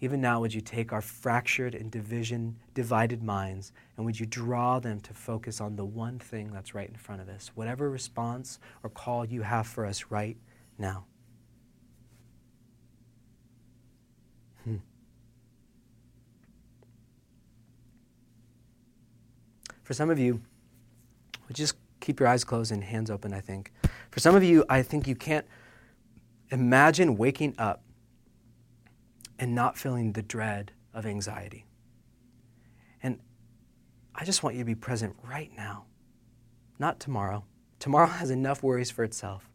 Even 0.00 0.20
now, 0.20 0.40
would 0.40 0.52
you 0.52 0.60
take 0.60 0.92
our 0.92 1.00
fractured 1.00 1.76
and 1.76 1.90
division, 1.90 2.56
divided 2.74 3.22
minds 3.22 3.72
and 3.96 4.04
would 4.04 4.18
you 4.18 4.26
draw 4.26 4.80
them 4.80 4.98
to 5.00 5.14
focus 5.14 5.60
on 5.60 5.76
the 5.76 5.84
one 5.84 6.18
thing 6.18 6.50
that's 6.52 6.74
right 6.74 6.88
in 6.88 6.96
front 6.96 7.20
of 7.20 7.28
us? 7.28 7.52
Whatever 7.54 7.88
response 7.88 8.58
or 8.82 8.90
call 8.90 9.24
you 9.24 9.42
have 9.42 9.66
for 9.66 9.86
us 9.86 10.06
right 10.10 10.36
now. 10.76 11.04
Hmm. 14.64 14.76
For 19.84 19.94
some 19.94 20.10
of 20.10 20.18
you, 20.18 20.40
just 21.52 21.76
keep 22.00 22.18
your 22.18 22.28
eyes 22.28 22.42
closed 22.42 22.72
and 22.72 22.82
hands 22.82 23.10
open, 23.10 23.32
I 23.32 23.40
think. 23.40 23.72
For 24.10 24.18
some 24.18 24.34
of 24.34 24.42
you, 24.42 24.64
I 24.68 24.82
think 24.82 25.06
you 25.06 25.14
can't 25.14 25.46
imagine 26.50 27.16
waking 27.16 27.54
up 27.56 27.81
and 29.42 29.56
not 29.56 29.76
feeling 29.76 30.12
the 30.12 30.22
dread 30.22 30.70
of 30.94 31.04
anxiety. 31.04 31.66
And 33.02 33.18
I 34.14 34.24
just 34.24 34.44
want 34.44 34.54
you 34.54 34.60
to 34.60 34.64
be 34.64 34.76
present 34.76 35.16
right 35.24 35.50
now, 35.56 35.86
not 36.78 37.00
tomorrow. 37.00 37.44
Tomorrow 37.80 38.06
has 38.20 38.30
enough 38.30 38.62
worries 38.62 38.92
for 38.92 39.02
itself. 39.02 39.50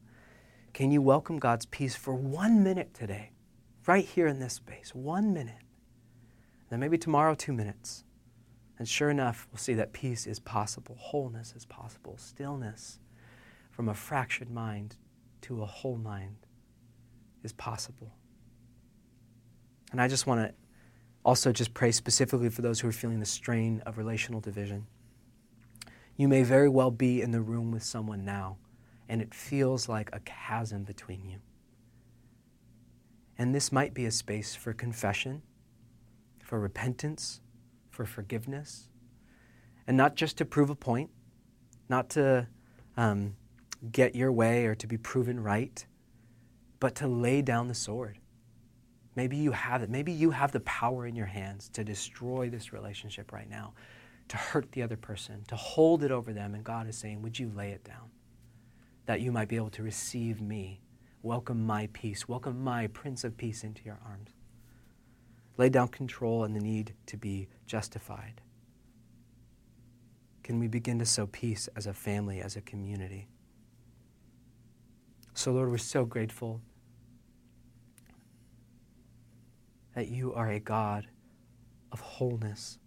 Can 0.74 0.92
you 0.92 1.02
welcome 1.02 1.40
God's 1.40 1.66
peace 1.68 1.96
for 1.96 2.14
one 2.14 2.66
minute 2.66 2.94
today, 2.94 3.32
right 3.86 4.04
here 4.04 4.28
in 4.28 4.40
this 4.40 4.56
space? 4.56 4.94
One 4.94 5.34
minute. 5.34 5.64
Then 6.70 6.82
maybe 6.82 6.98
tomorrow, 6.98 7.34
two 7.34 7.54
minutes. 7.54 8.04
And 8.78 8.90
sure 8.90 9.10
enough, 9.10 9.48
we'll 9.54 9.58
see 9.58 9.76
that 9.76 9.94
peace 9.94 10.28
is 10.28 10.38
possible, 10.38 10.98
wholeness 11.00 11.54
is 11.56 11.64
possible, 11.66 12.18
stillness 12.18 13.00
from 13.72 13.88
a 13.88 13.94
fractured 13.94 14.52
mind 14.52 14.98
to 15.44 15.62
a 15.62 15.66
whole 15.66 15.96
mind 15.96 16.46
is 17.42 17.54
possible. 17.54 18.12
And 19.92 20.02
I 20.02 20.08
just 20.08 20.28
want 20.28 20.42
to 20.42 20.54
also 21.24 21.52
just 21.52 21.74
pray 21.74 21.92
specifically 21.92 22.50
for 22.50 22.62
those 22.62 22.80
who 22.80 22.88
are 22.88 22.94
feeling 22.94 23.20
the 23.20 23.26
strain 23.26 23.82
of 23.86 23.98
relational 23.98 24.40
division. 24.40 24.88
You 26.16 26.28
may 26.28 26.44
very 26.44 26.70
well 26.70 26.92
be 26.92 27.22
in 27.22 27.32
the 27.32 27.42
room 27.42 27.72
with 27.72 27.84
someone 27.84 28.26
now, 28.26 28.58
and 29.08 29.22
it 29.22 29.34
feels 29.34 29.88
like 29.88 30.10
a 30.14 30.20
chasm 30.22 30.84
between 30.84 31.26
you. 31.26 31.40
And 33.38 33.54
this 33.54 33.72
might 33.72 33.94
be 33.94 34.06
a 34.06 34.12
space 34.12 34.56
for 34.56 34.74
confession, 34.74 35.44
for 36.42 36.60
repentance, 36.60 37.42
for 37.92 38.06
forgiveness, 38.06 38.90
and 39.86 39.96
not 39.96 40.16
just 40.16 40.38
to 40.38 40.46
prove 40.46 40.70
a 40.70 40.76
point, 40.76 41.12
not 41.88 42.10
to 42.12 42.48
um, 42.98 43.36
get 43.92 44.16
your 44.16 44.32
way 44.32 44.66
or 44.66 44.76
to 44.76 44.88
be 44.88 44.98
proven 44.98 45.40
right, 45.40 45.86
but 46.80 46.96
to 46.96 47.08
lay 47.08 47.42
down 47.42 47.68
the 47.68 47.76
sword 47.76 48.18
Maybe 49.18 49.36
you 49.36 49.52
have 49.52 49.82
it. 49.82 49.90
Maybe 49.90 50.12
you 50.12 50.30
have 50.30 50.52
the 50.52 50.60
power 50.60 51.08
in 51.08 51.16
your 51.16 51.26
hands 51.26 51.70
to 51.70 51.84
destroy 51.84 52.52
this 52.52 52.72
relationship 52.72 53.34
right 53.34 53.50
now, 53.50 53.74
to 54.28 54.38
hurt 54.38 54.72
the 54.74 54.84
other 54.84 54.96
person, 54.96 55.44
to 55.48 55.56
hold 55.56 56.04
it 56.04 56.12
over 56.12 56.34
them. 56.34 56.54
And 56.54 56.64
God 56.64 56.88
is 56.88 56.96
saying, 56.96 57.24
Would 57.24 57.40
you 57.40 57.52
lay 57.56 57.72
it 57.72 57.84
down? 57.84 58.12
That 59.08 59.20
you 59.22 59.32
might 59.32 59.48
be 59.48 59.56
able 59.56 59.72
to 59.72 59.82
receive 59.82 60.40
me, 60.40 60.82
welcome 61.24 61.66
my 61.66 61.90
peace, 61.94 62.28
welcome 62.28 62.64
my 62.64 62.86
Prince 62.86 63.24
of 63.24 63.36
Peace 63.36 63.64
into 63.64 63.84
your 63.84 63.98
arms. 64.06 64.30
Lay 65.58 65.70
down 65.70 65.88
control 65.88 66.44
and 66.44 66.56
the 66.56 66.60
need 66.60 66.94
to 67.08 67.18
be 67.18 67.48
justified. 67.66 68.42
Can 70.44 70.60
we 70.60 70.68
begin 70.68 71.00
to 71.00 71.08
sow 71.08 71.26
peace 71.26 71.68
as 71.76 71.88
a 71.88 71.94
family, 71.94 72.40
as 72.40 72.56
a 72.56 72.62
community? 72.62 73.30
So, 75.34 75.54
Lord, 75.54 75.72
we're 75.72 75.80
so 75.80 76.06
grateful 76.06 76.62
that 79.98 80.10
you 80.10 80.32
are 80.32 80.48
a 80.52 80.60
God 80.60 81.08
of 81.92 82.00
wholeness, 82.02 82.78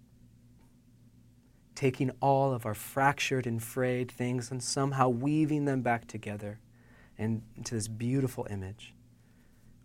taking 1.75 2.13
all 2.21 2.53
of 2.53 2.65
our 2.65 2.73
fractured 2.73 3.49
and 3.49 3.61
frayed 3.61 4.09
things 4.09 4.53
and 4.53 4.63
somehow 4.63 5.09
weaving 5.09 5.65
them 5.65 5.83
back 5.83 6.07
together 6.07 6.61
into 7.19 7.75
this 7.75 7.89
beautiful 7.89 8.47
image. 8.49 8.95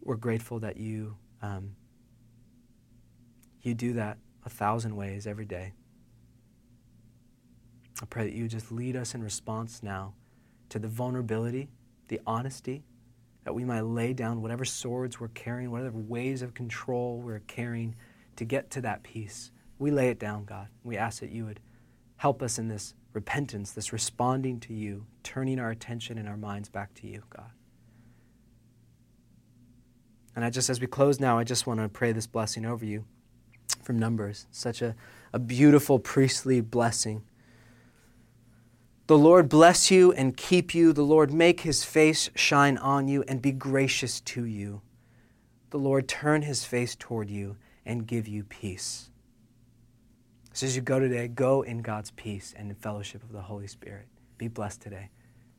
We're 0.04 0.18
grateful 0.18 0.60
that 0.60 0.78
you, 0.78 1.18
um, 1.42 1.76
you 3.64 3.74
do 3.74 3.94
that 3.94 4.20
a 4.46 4.50
thousand 4.52 4.96
ways 4.96 5.26
every 5.26 5.46
day. 5.46 5.74
I 8.04 8.06
pray 8.06 8.26
that 8.26 8.34
you 8.34 8.48
just 8.48 8.72
lead 8.72 8.96
us 8.96 9.16
in 9.16 9.24
response 9.24 9.82
now 9.82 10.14
to 10.70 10.78
the 10.78 10.88
vulnerability, 10.88 11.70
the 12.08 12.22
honesty, 12.28 12.84
that 13.46 13.54
we 13.54 13.64
might 13.64 13.82
lay 13.82 14.12
down 14.12 14.42
whatever 14.42 14.66
swords 14.66 15.20
we're 15.20 15.30
carrying, 15.30 15.72
whatever 15.72 15.98
ways 15.98 16.42
of 16.42 16.54
control 16.54 17.22
we're 17.22 17.40
carrying 17.40 17.96
to 18.36 18.44
get 18.44 18.70
to 18.72 18.82
that 18.82 19.04
peace. 19.04 19.52
We 19.80 19.92
lay 19.92 20.10
it 20.10 20.20
down, 20.20 20.46
God. 20.46 20.68
We 20.84 20.98
ask 20.98 21.20
that 21.22 21.32
you 21.32 21.46
would 21.46 21.60
help 22.18 22.42
us 22.42 22.58
in 22.58 22.68
this 22.68 22.96
repentance, 23.14 23.72
this 23.72 23.94
responding 23.94 24.60
to 24.62 24.74
you, 24.74 25.06
turning 25.24 25.60
our 25.60 25.70
attention 25.70 26.18
and 26.18 26.28
our 26.28 26.38
minds 26.38 26.70
back 26.70 26.94
to 26.96 27.08
you, 27.08 27.24
God. 27.30 27.52
And 30.36 30.44
I 30.44 30.50
just, 30.50 30.70
as 30.70 30.82
we 30.82 30.88
close 30.88 31.20
now, 31.20 31.38
I 31.38 31.44
just 31.44 31.68
want 31.68 31.80
to 31.80 31.88
pray 31.88 32.12
this 32.12 32.28
blessing 32.28 32.66
over 32.66 32.84
you 32.84 33.06
from 33.84 34.00
Numbers. 34.00 34.48
Such 34.52 34.82
a, 34.82 34.96
a 35.32 35.40
beautiful 35.40 36.00
priestly 36.00 36.62
blessing 36.62 37.24
the 39.08 39.18
Lord 39.18 39.50
bless 39.50 39.92
you 39.92 40.12
and 40.14 40.36
keep 40.36 40.74
you. 40.74 40.92
The 40.92 41.04
Lord 41.04 41.32
make 41.32 41.62
his 41.62 41.84
face 41.84 42.30
shine 42.36 42.78
on 42.78 43.08
you 43.08 43.24
and 43.28 43.42
be 43.42 43.52
gracious 43.52 44.20
to 44.22 44.46
you. 44.46 44.82
The 45.70 45.78
Lord 45.78 46.08
turn 46.08 46.42
his 46.42 46.66
face 46.66 46.96
toward 46.96 47.30
you 47.30 47.58
and 47.86 48.08
give 48.08 48.28
you 48.28 48.44
peace. 48.44 49.10
So 50.54 50.66
as 50.66 50.76
you 50.76 50.82
go 50.82 51.00
today, 51.00 51.28
go 51.28 51.62
in 51.62 51.82
God's 51.82 52.12
peace 52.12 52.54
and 52.58 52.70
in 52.70 52.76
fellowship 52.76 53.22
of 53.24 53.32
the 53.32 53.42
Holy 53.42 53.68
Spirit. 53.68 54.08
Be 54.38 54.48
blessed 54.48 54.82
today. 54.82 55.10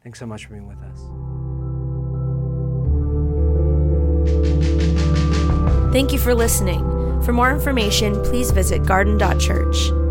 Thanks 0.03 0.19
so 0.19 0.27
much 0.27 0.47
for 0.47 0.53
being 0.53 0.67
with 0.67 0.83
us. 0.83 1.01
Thank 5.93 6.13
you 6.13 6.19
for 6.19 6.35
listening. 6.35 6.81
For 7.23 7.33
more 7.33 7.51
information, 7.51 8.23
please 8.23 8.51
visit 8.51 8.85
garden.church. 8.87 10.06